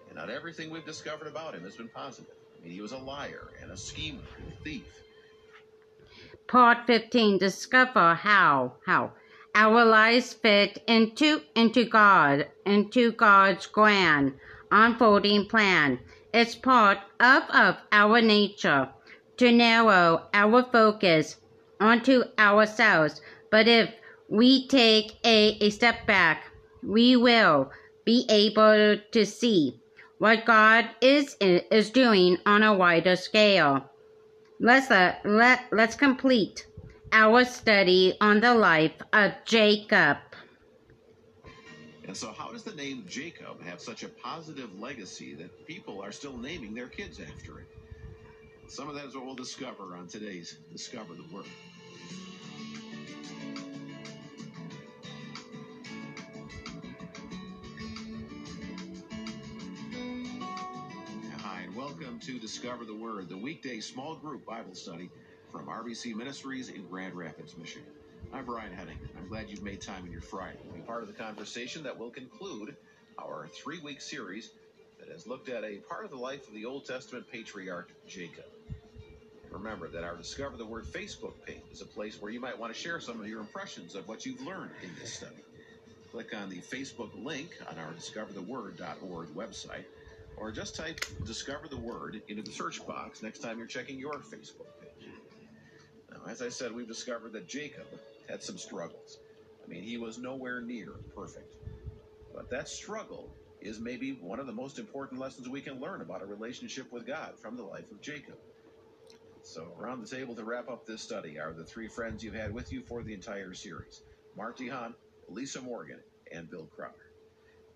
[0.07, 2.35] And not everything we've discovered about him has been positive.
[2.57, 5.03] I mean, he was a liar and a schemer and a thief.
[6.47, 9.13] Part 15 Discover how, how
[9.55, 14.33] our lives fit into, into God, into God's grand
[14.71, 15.99] unfolding plan.
[16.33, 18.89] It's part of, of our nature
[19.37, 21.37] to narrow our focus
[21.79, 23.21] onto ourselves.
[23.49, 23.89] But if
[24.27, 26.43] we take a, a step back,
[26.83, 27.71] we will
[28.05, 29.79] be able to see
[30.17, 33.88] what God is is doing on a wider scale.
[34.61, 36.67] Let's uh, let let's complete
[37.13, 40.17] our study on the life of Jacob.
[42.05, 46.11] And so, how does the name Jacob have such a positive legacy that people are
[46.11, 47.67] still naming their kids after it?
[48.67, 51.45] Some of that is what we'll discover on today's Discover the Word.
[61.99, 65.09] Welcome to Discover the Word, the weekday small group Bible study
[65.51, 67.89] from RBC Ministries in Grand Rapids, Michigan.
[68.31, 69.09] I'm Brian Hettinga.
[69.17, 71.99] I'm glad you've made time in your Friday to be part of the conversation that
[71.99, 72.77] will conclude
[73.21, 74.51] our three week series
[74.97, 78.45] that has looked at a part of the life of the Old Testament patriarch Jacob.
[79.51, 82.73] Remember that our Discover the Word Facebook page is a place where you might want
[82.73, 85.43] to share some of your impressions of what you've learned in this study.
[86.11, 89.83] Click on the Facebook link on our discovertheword.org website,
[90.39, 94.13] or just type Discover the Word into the search box next time you're checking your
[94.13, 95.09] Facebook page.
[96.11, 97.85] Now, as I said, we've discovered that Jacob
[98.27, 99.19] had some struggles.
[99.63, 101.55] I mean, he was nowhere near perfect.
[102.33, 106.21] But that struggle is maybe one of the most important lessons we can learn about
[106.21, 108.37] a relationship with God from the life of Jacob.
[109.41, 112.53] So, around the table to wrap up this study are the three friends you've had
[112.53, 114.01] with you for the entire series
[114.35, 114.93] Mart DeHaan,
[115.29, 115.99] Elisa Morgan,
[116.31, 117.08] and Bill Crowder.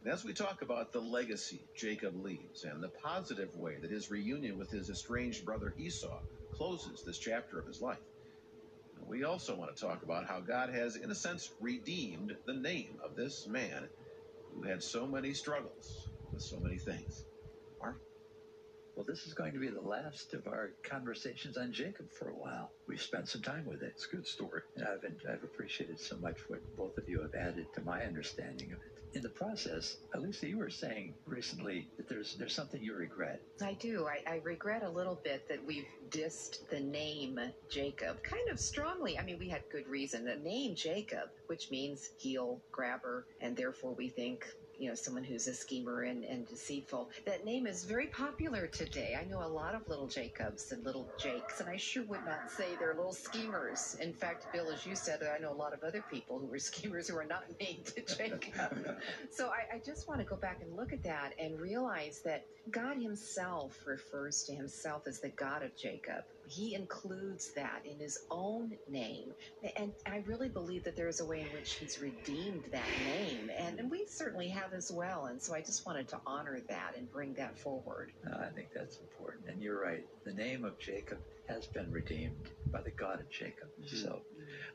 [0.03, 4.11] And as we talk about the legacy Jacob leaves and the positive way that his
[4.11, 6.19] reunion with his estranged brother Esau
[6.51, 8.01] closes this chapter of his life,
[9.07, 12.99] we also want to talk about how God has, in a sense, redeemed the name
[13.03, 13.87] of this man
[14.53, 17.23] who had so many struggles with so many things.
[17.79, 17.97] Mart?
[18.95, 22.35] Well, this is going to be the last of our conversations on Jacob for a
[22.35, 22.71] while.
[22.87, 23.93] We've spent some time with it.
[23.95, 24.61] It's a good story.
[24.75, 28.73] And I've, I've appreciated so much what both of you have added to my understanding
[28.73, 28.92] of it.
[29.13, 33.41] In the process, Elisa, you were saying recently that there's there's something you regret.
[33.61, 34.07] I do.
[34.07, 39.19] I, I regret a little bit that we've dissed the name Jacob kind of strongly.
[39.19, 40.25] I mean, we had good reason.
[40.25, 44.47] The name Jacob, which means heel grabber, and therefore we think
[44.77, 47.09] you know, someone who's a schemer and, and deceitful.
[47.25, 49.17] That name is very popular today.
[49.19, 52.49] I know a lot of little Jacobs and little Jakes, and I sure would not
[52.49, 53.95] say they're little schemers.
[54.01, 56.59] In fact, Bill, as you said, I know a lot of other people who are
[56.59, 58.97] schemers who are not named Jacob.
[59.31, 62.43] so I, I just want to go back and look at that and realize that
[62.71, 66.23] God Himself refers to Himself as the God of Jacob.
[66.47, 69.33] He includes that in his own name.
[69.77, 73.49] And I really believe that there is a way in which he's redeemed that name.
[73.57, 75.25] And, and we certainly have as well.
[75.25, 78.11] And so I just wanted to honor that and bring that forward.
[78.27, 79.45] Uh, I think that's important.
[79.47, 80.05] And you're right.
[80.25, 83.69] The name of Jacob has been redeemed by the God of Jacob.
[83.81, 83.97] Mm-hmm.
[83.97, 84.21] So,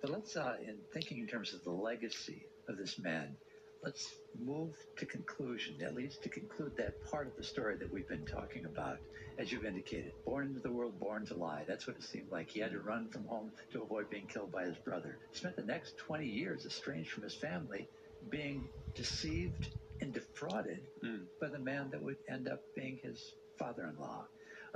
[0.01, 3.36] but let's, uh, in thinking in terms of the legacy of this man,
[3.82, 8.09] let's move to conclusion, at least to conclude that part of the story that we've
[8.09, 8.98] been talking about.
[9.38, 11.64] As you've indicated, born into the world, born to lie.
[11.68, 12.50] That's what it seemed like.
[12.50, 15.18] He had to run from home to avoid being killed by his brother.
[15.30, 17.88] Spent the next 20 years estranged from his family,
[18.30, 19.68] being deceived
[20.00, 21.20] and defrauded mm.
[21.40, 24.24] by the man that would end up being his father in law.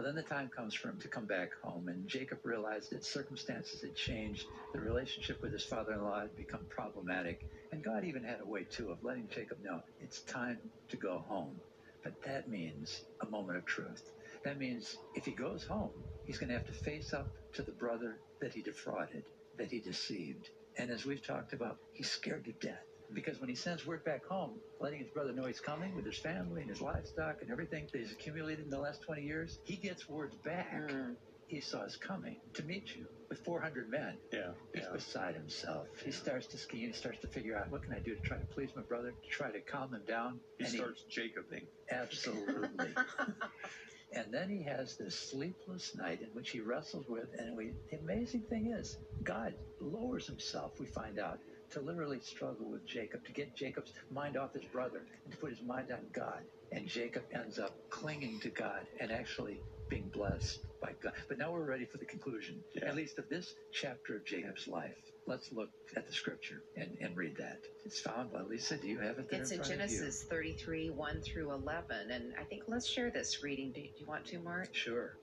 [0.02, 3.04] Well, then the time comes for him to come back home, and Jacob realized that
[3.04, 4.44] circumstances had changed.
[4.72, 7.38] The relationship with his father in law had become problematic,
[7.70, 10.58] and God even had a way, too, of letting Jacob know it's time
[10.88, 11.54] to go home.
[12.02, 14.02] But that means a moment of truth.
[14.42, 15.92] That means if he goes home,
[16.26, 19.22] he's going to have to face up to the brother that he defrauded,
[19.56, 20.50] that he deceived.
[20.78, 24.24] And as we've talked about, he's scared to death because when he sends word back
[24.24, 27.88] home, letting his brother know he's coming with his family and his livestock and everything
[27.92, 30.72] that he's accumulated in the last 20 years, he gets words back.
[30.72, 31.16] Mm.
[31.52, 34.16] Esau is coming to meet you with 400 men.
[34.32, 34.52] Yeah.
[34.74, 34.92] He's yeah.
[34.92, 35.86] beside himself.
[35.98, 36.04] Yeah.
[36.06, 36.88] He starts to scheme.
[36.88, 39.10] He starts to figure out what can I do to try to please my brother,
[39.10, 40.40] to try to calm him down.
[40.58, 41.66] He and starts he, Jacobing.
[41.90, 42.94] Absolutely.
[44.14, 47.98] and then he has this sleepless night in which he wrestles with, and we, the
[47.98, 51.38] amazing thing is, God lowers himself, we find out,
[51.72, 55.50] to literally struggle with Jacob, to get Jacob's mind off his brother and to put
[55.50, 56.42] his mind on God.
[56.70, 61.12] And Jacob ends up clinging to God and actually being blessed by God.
[61.28, 62.86] But now we're ready for the conclusion, yeah.
[62.86, 64.96] at least of this chapter of Jacob's life.
[65.26, 67.60] Let's look at the scripture and, and read that.
[67.84, 68.76] It's found by Lisa.
[68.76, 69.42] Do you have it there?
[69.42, 72.10] It's in, in Genesis 33, 1 through 11.
[72.10, 73.72] And I think let's share this reading.
[73.72, 74.70] Do you want to, Mart?
[74.72, 75.16] Sure.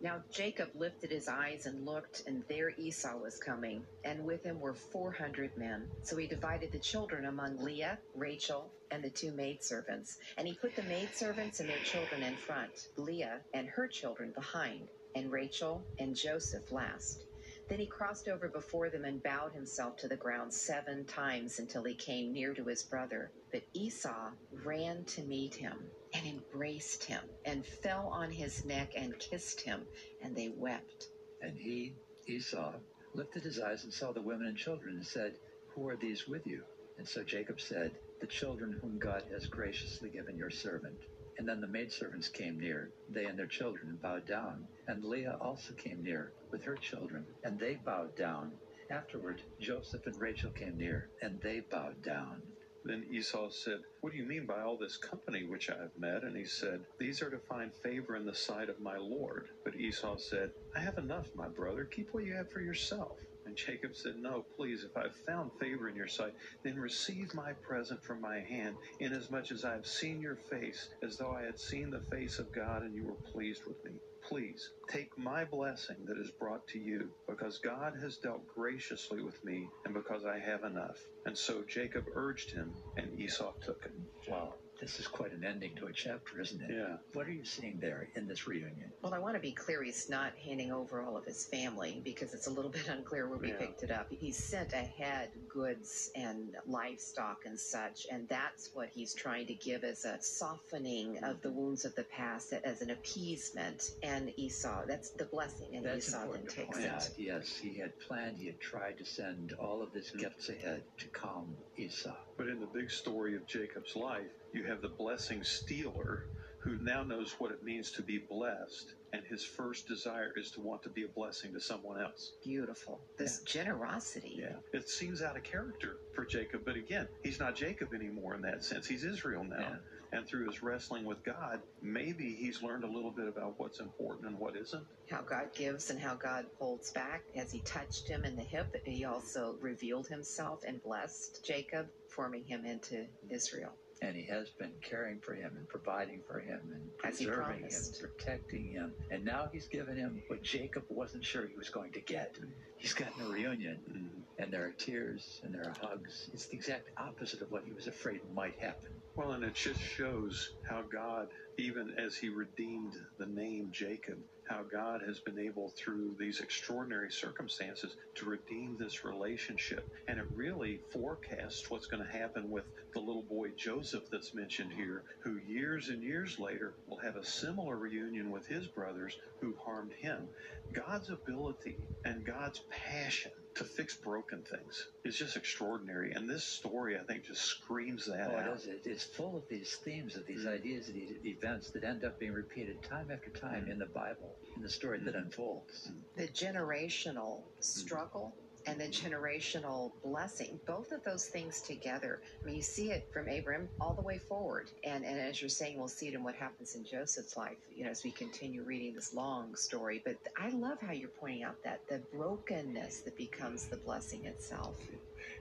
[0.00, 4.60] Now Jacob lifted his eyes and looked, and there Esau was coming, and with him
[4.60, 5.92] were four hundred men.
[6.02, 10.16] So he divided the children among Leah, Rachel, and the two maidservants.
[10.38, 14.90] And he put the maidservants and their children in front, Leah and her children behind,
[15.14, 17.24] and Rachel and Joseph last.
[17.68, 21.84] Then he crossed over before them and bowed himself to the ground seven times until
[21.84, 23.32] he came near to his brother.
[23.52, 24.32] But Esau
[24.64, 29.86] ran to meet him and embraced him and fell on his neck and kissed him,
[30.22, 31.08] and they wept.
[31.42, 31.94] And he,
[32.28, 32.74] Esau,
[33.14, 35.34] lifted his eyes and saw the women and children and said,
[35.74, 36.62] Who are these with you?
[36.98, 40.98] And so Jacob said, The children whom God has graciously given your servant.
[41.38, 44.66] And then the maidservants came near, they and their children, bowed down.
[44.88, 48.52] And Leah also came near with her children, and they bowed down.
[48.90, 52.42] Afterward, Joseph and Rachel came near, and they bowed down.
[52.88, 56.24] Then Esau said, What do you mean by all this company which I have met?
[56.24, 59.46] And he said, These are to find favor in the sight of my Lord.
[59.64, 61.86] But Esau said, I have enough, my brother.
[61.86, 63.18] Keep what you have for yourself.
[63.46, 66.34] And Jacob said, No, please, if I have found favor in your sight,
[66.64, 71.18] then receive my present from my hand, inasmuch as I have seen your face, as
[71.18, 74.00] though I had seen the face of God, and you were pleased with me.
[74.28, 79.42] Please take my blessing that is brought to you, because God has dealt graciously with
[79.42, 80.98] me, and because I have enough.
[81.24, 84.30] And so Jacob urged him, and Esau took it.
[84.30, 84.52] Wow.
[84.80, 86.70] This is quite an ending to a chapter, isn't it?
[86.70, 86.96] Yeah.
[87.12, 88.92] What are you seeing there in this reunion?
[89.02, 89.82] Well, I want to be clear.
[89.82, 93.38] He's not handing over all of his family because it's a little bit unclear where
[93.38, 93.56] we yeah.
[93.56, 94.06] picked it up.
[94.10, 99.82] He sent ahead goods and livestock and such, and that's what he's trying to give
[99.82, 101.58] as a softening of the mm-hmm.
[101.58, 103.92] wounds of the past, as an appeasement.
[104.04, 106.88] And Esau, that's the blessing, and that's Esau then takes it.
[106.88, 107.08] Out.
[107.16, 110.20] Yes, he had planned, he had tried to send all of his mm-hmm.
[110.20, 112.14] gifts ahead to calm Esau.
[112.38, 116.24] But in the big story of Jacob's life, you have the blessing stealer
[116.60, 120.60] who now knows what it means to be blessed and his first desire is to
[120.60, 122.32] want to be a blessing to someone else.
[122.44, 123.00] Beautiful.
[123.16, 123.62] This yeah.
[123.62, 124.36] generosity.
[124.38, 124.56] Yeah.
[124.72, 128.64] It seems out of character for Jacob, but again, he's not Jacob anymore in that
[128.64, 128.86] sense.
[128.86, 129.58] He's Israel now.
[129.58, 129.76] Yeah.
[130.12, 134.26] And through his wrestling with God, maybe he's learned a little bit about what's important
[134.26, 134.84] and what isn't.
[135.10, 137.22] How God gives and how God holds back.
[137.36, 142.44] As he touched him in the hip, he also revealed himself and blessed Jacob, forming
[142.44, 146.96] him into Israel and he has been caring for him and providing for him and
[146.98, 148.92] preserving him, protecting him.
[149.10, 152.36] And now he's given him what Jacob wasn't sure he was going to get.
[152.76, 154.42] He's gotten a reunion, mm-hmm.
[154.42, 156.30] and there are tears and there are hugs.
[156.32, 158.90] It's the exact opposite of what he was afraid might happen.
[159.18, 164.64] Well, and it just shows how God, even as he redeemed the name Jacob, how
[164.64, 169.86] God has been able, through these extraordinary circumstances, to redeem this relationship.
[170.08, 174.72] And it really forecasts what's going to happen with the little boy Joseph that's mentioned
[174.74, 179.56] here, who years and years later will have a similar reunion with his brothers who
[179.64, 180.30] harmed him.
[180.74, 186.12] God's ability and God's passion to fix broken things is just extraordinary.
[186.12, 188.64] And this story, I think, just screams that Oh, it out.
[188.64, 190.54] It- It's full of these themes, of these mm-hmm.
[190.54, 193.72] ideas, of these events that end up being repeated time after time mm-hmm.
[193.72, 195.24] in the Bible, in the story that mm-hmm.
[195.26, 195.90] unfolds.
[196.16, 198.34] the generational struggle
[198.68, 200.60] and the generational blessing.
[200.66, 204.18] Both of those things together i mean you see it from abram all the way
[204.18, 204.70] forward.
[204.84, 207.84] And and as you're saying we'll see it in what happens in joseph's life you
[207.84, 210.02] know as we continue reading this long story.
[210.04, 214.76] But i love how you're pointing out that the brokenness that becomes the blessing itself.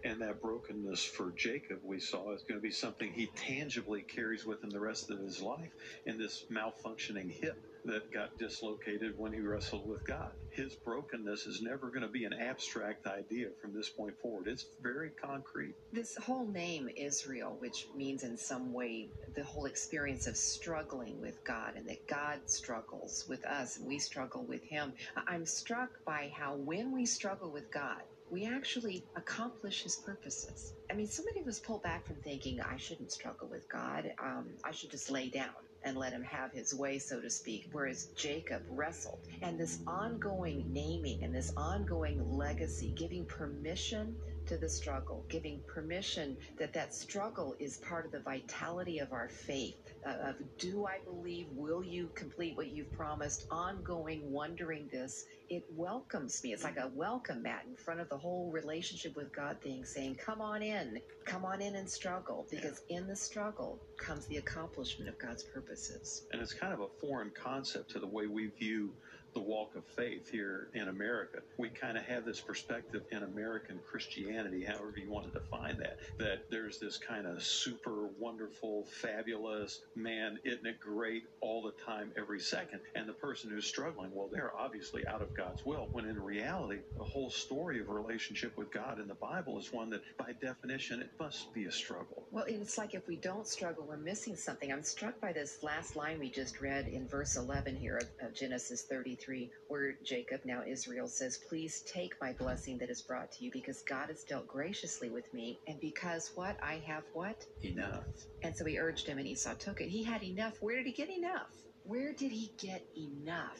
[0.05, 4.45] And that brokenness for Jacob, we saw, is going to be something he tangibly carries
[4.45, 5.71] with him the rest of his life
[6.05, 7.57] in this malfunctioning hip
[7.87, 10.31] that got dislocated when he wrestled with God.
[10.51, 14.47] His brokenness is never going to be an abstract idea from this point forward.
[14.49, 15.75] It's very concrete.
[15.93, 21.43] this whole name Israel, which means in some way the whole experience of struggling with
[21.45, 24.93] God and that God struggles with us and we struggle with Him.
[25.27, 30.73] I'm struck by how when we struggle with God, we actually accomplish His purposes.
[30.91, 34.11] I mean, so many of us pull back from thinking, I shouldn't struggle with God.
[34.23, 35.53] Um, I should just lay down
[35.87, 37.69] and let him have his way, so to speak.
[37.71, 39.19] Whereas Jacob wrestled.
[39.41, 44.15] And this ongoing naming and this ongoing legacy, giving permission
[44.47, 49.29] to the struggle, giving permission that that struggle is part of the vitality of our
[49.29, 49.75] faith.
[50.05, 51.47] Uh, of do I believe?
[51.51, 53.45] Will you complete what you've promised?
[53.51, 55.25] Ongoing wondering this.
[55.49, 56.53] It welcomes me.
[56.53, 60.15] It's like a welcome mat in front of the whole relationship with God thing, saying,
[60.15, 65.09] "Come on in, come on in and struggle," because in the struggle comes the accomplishment
[65.09, 66.25] of God's purposes.
[66.31, 68.93] And it's kind of a foreign concept to the way we view
[69.37, 71.41] the walk of faith here in America.
[71.57, 75.99] We kind of have this perspective in American Christianity, however you want to define that,
[76.17, 82.11] that there's this kind of super wonderful, fabulous man, isn't it great all the time,
[82.17, 82.79] every second.
[82.95, 85.87] And the person who's struggling, well, they're obviously out of God's will.
[85.91, 89.91] When in reality, the whole story of relationship with God in the Bible is one
[89.91, 92.23] that, by definition, it must be a struggle.
[92.31, 94.71] Well, it's like if we don't struggle, we're missing something.
[94.71, 98.33] I'm struck by this last line we just read in verse 11 here of, of
[98.33, 99.26] Genesis 33,
[99.67, 103.81] where Jacob, now Israel, says, Please take my blessing that is brought to you, because
[103.81, 106.57] God has dealt graciously with me, and because what?
[106.61, 107.45] I have what?
[107.63, 108.05] Enough.
[108.43, 109.89] And so he urged him, and Esau took it.
[109.89, 110.57] He had enough.
[110.61, 111.49] Where did he get enough?
[111.83, 113.59] Where did he get enough?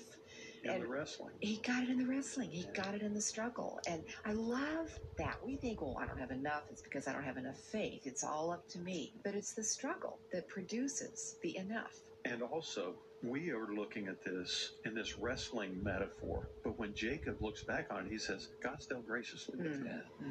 [0.64, 1.36] In And- the wrestling.
[1.40, 2.50] He got it in the wrestling.
[2.50, 3.80] He got it in the struggle.
[3.88, 5.38] And I love that.
[5.46, 6.64] We think, well, I don't have enough.
[6.72, 8.02] It's because I don't have enough faith.
[8.06, 9.14] It's all up to me.
[9.24, 11.94] But it's the struggle that produces the enough.
[12.26, 16.48] And also, we are looking at this in this wrestling metaphor.
[16.64, 19.90] But when Jacob looks back on it, he says, God's dealt graciously with me.
[19.90, 20.28] Yeah.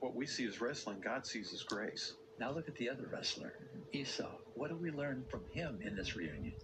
[0.00, 2.14] What we see as wrestling, God sees as grace.
[2.38, 3.52] Now look at the other wrestler,
[3.92, 4.28] Esau.
[4.54, 6.54] What do we learn from him in this reunion?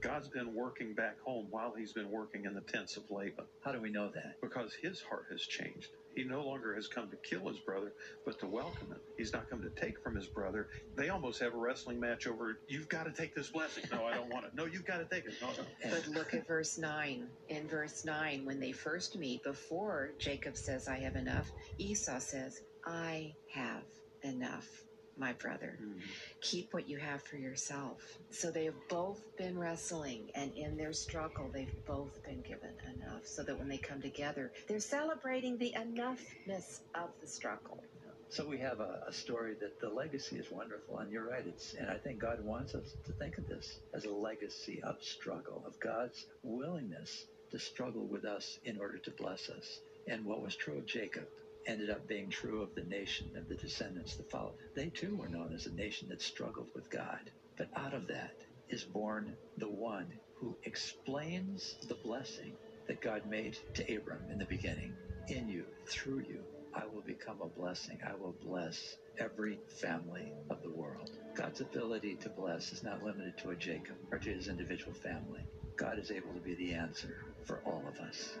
[0.00, 3.72] God's been working back home while he's been working in the tents of Laban How
[3.72, 4.40] do we know that?
[4.40, 5.88] because his heart has changed.
[6.18, 7.94] He no longer has come to kill his brother,
[8.26, 9.00] but to welcome him.
[9.16, 10.68] He's not come to take from his brother.
[10.96, 13.84] They almost have a wrestling match over, you've got to take this blessing.
[13.92, 14.50] No, I don't want it.
[14.52, 15.34] No, you've got to take it.
[15.40, 15.90] No, no.
[15.90, 17.28] But look at verse 9.
[17.50, 22.62] In verse 9, when they first meet, before Jacob says, I have enough, Esau says,
[22.84, 23.84] I have
[24.24, 24.87] enough,
[25.18, 25.78] my brother.
[25.80, 26.02] Mhm.
[26.40, 28.18] Keep what you have for yourself.
[28.30, 33.26] So they have both been wrestling, and in their struggle, they've both been given enough
[33.26, 37.82] so that when they come together, they're celebrating the enoughness of the struggle.
[38.30, 41.46] So we have a, a story that the legacy is wonderful, and you're right.
[41.46, 44.96] It's and I think God wants us to think of this as a legacy of
[45.02, 49.80] struggle, of God's willingness to struggle with us in order to bless us.
[50.06, 51.26] And what was true of Jacob
[51.68, 54.54] ended up being true of the nation of the descendants that followed.
[54.74, 57.30] They too were known as a nation that struggled with God.
[57.56, 58.34] But out of that
[58.70, 62.52] is born the one who explains the blessing
[62.86, 64.94] that God made to Abram in the beginning.
[65.28, 66.40] In you, through you,
[66.74, 67.98] I will become a blessing.
[68.06, 71.10] I will bless every family of the world.
[71.34, 75.42] God's ability to bless is not limited to a Jacob or to his individual family.
[75.76, 78.38] God is able to be the answer for all of us.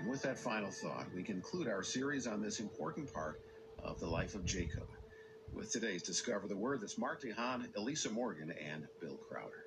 [0.00, 3.38] And with that final thought, we conclude our series on this important part
[3.82, 4.88] of the life of Jacob
[5.52, 6.80] with today's Discover the Word.
[6.80, 9.66] That's Mart DeHaan, Elisa Morgan, and Bill Crowder.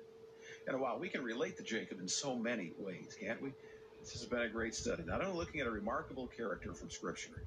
[0.66, 3.52] And while we can relate to Jacob in so many ways, can't we?
[4.00, 7.46] This has been a great study, not only looking at a remarkable character from Scripture,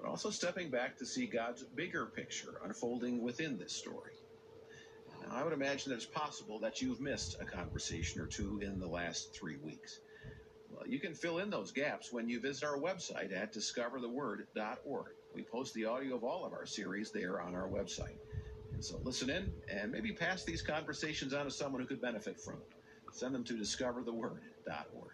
[0.00, 4.12] but also stepping back to see God's bigger picture unfolding within this story.
[5.20, 8.80] Now, I would imagine that it's possible that you've missed a conversation or two in
[8.80, 10.00] the last three weeks.
[10.86, 15.06] You can fill in those gaps when you visit our website at discovertheword.org.
[15.34, 18.18] We post the audio of all of our series there on our website.
[18.72, 22.40] And so listen in and maybe pass these conversations on to someone who could benefit
[22.40, 22.68] from it.
[23.12, 25.12] Send them to discovertheword.org.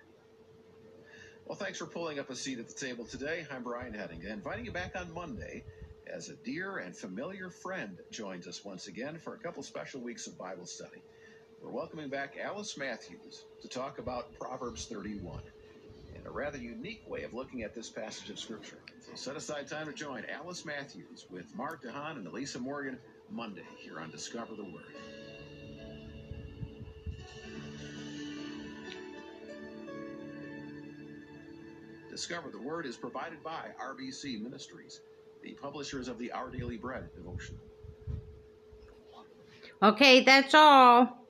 [1.46, 3.46] Well, thanks for pulling up a seat at the table today.
[3.50, 5.64] I'm Brian Hettinga, inviting you back on Monday
[6.06, 10.26] as a dear and familiar friend joins us once again for a couple special weeks
[10.26, 11.02] of Bible study.
[11.62, 15.40] We're welcoming back Alice Matthews to talk about Proverbs 31
[16.18, 18.78] and a rather unique way of looking at this passage of Scripture.
[19.00, 22.98] So set aside time to join Alice Matthews with Mart DeHaan and Elisa Morgan
[23.30, 24.94] Monday here on Discover the Word.
[32.10, 35.00] Discover the Word is provided by RBC Ministries,
[35.42, 37.56] the publishers of the Our Daily Bread devotion.
[39.80, 41.27] Okay, that's all.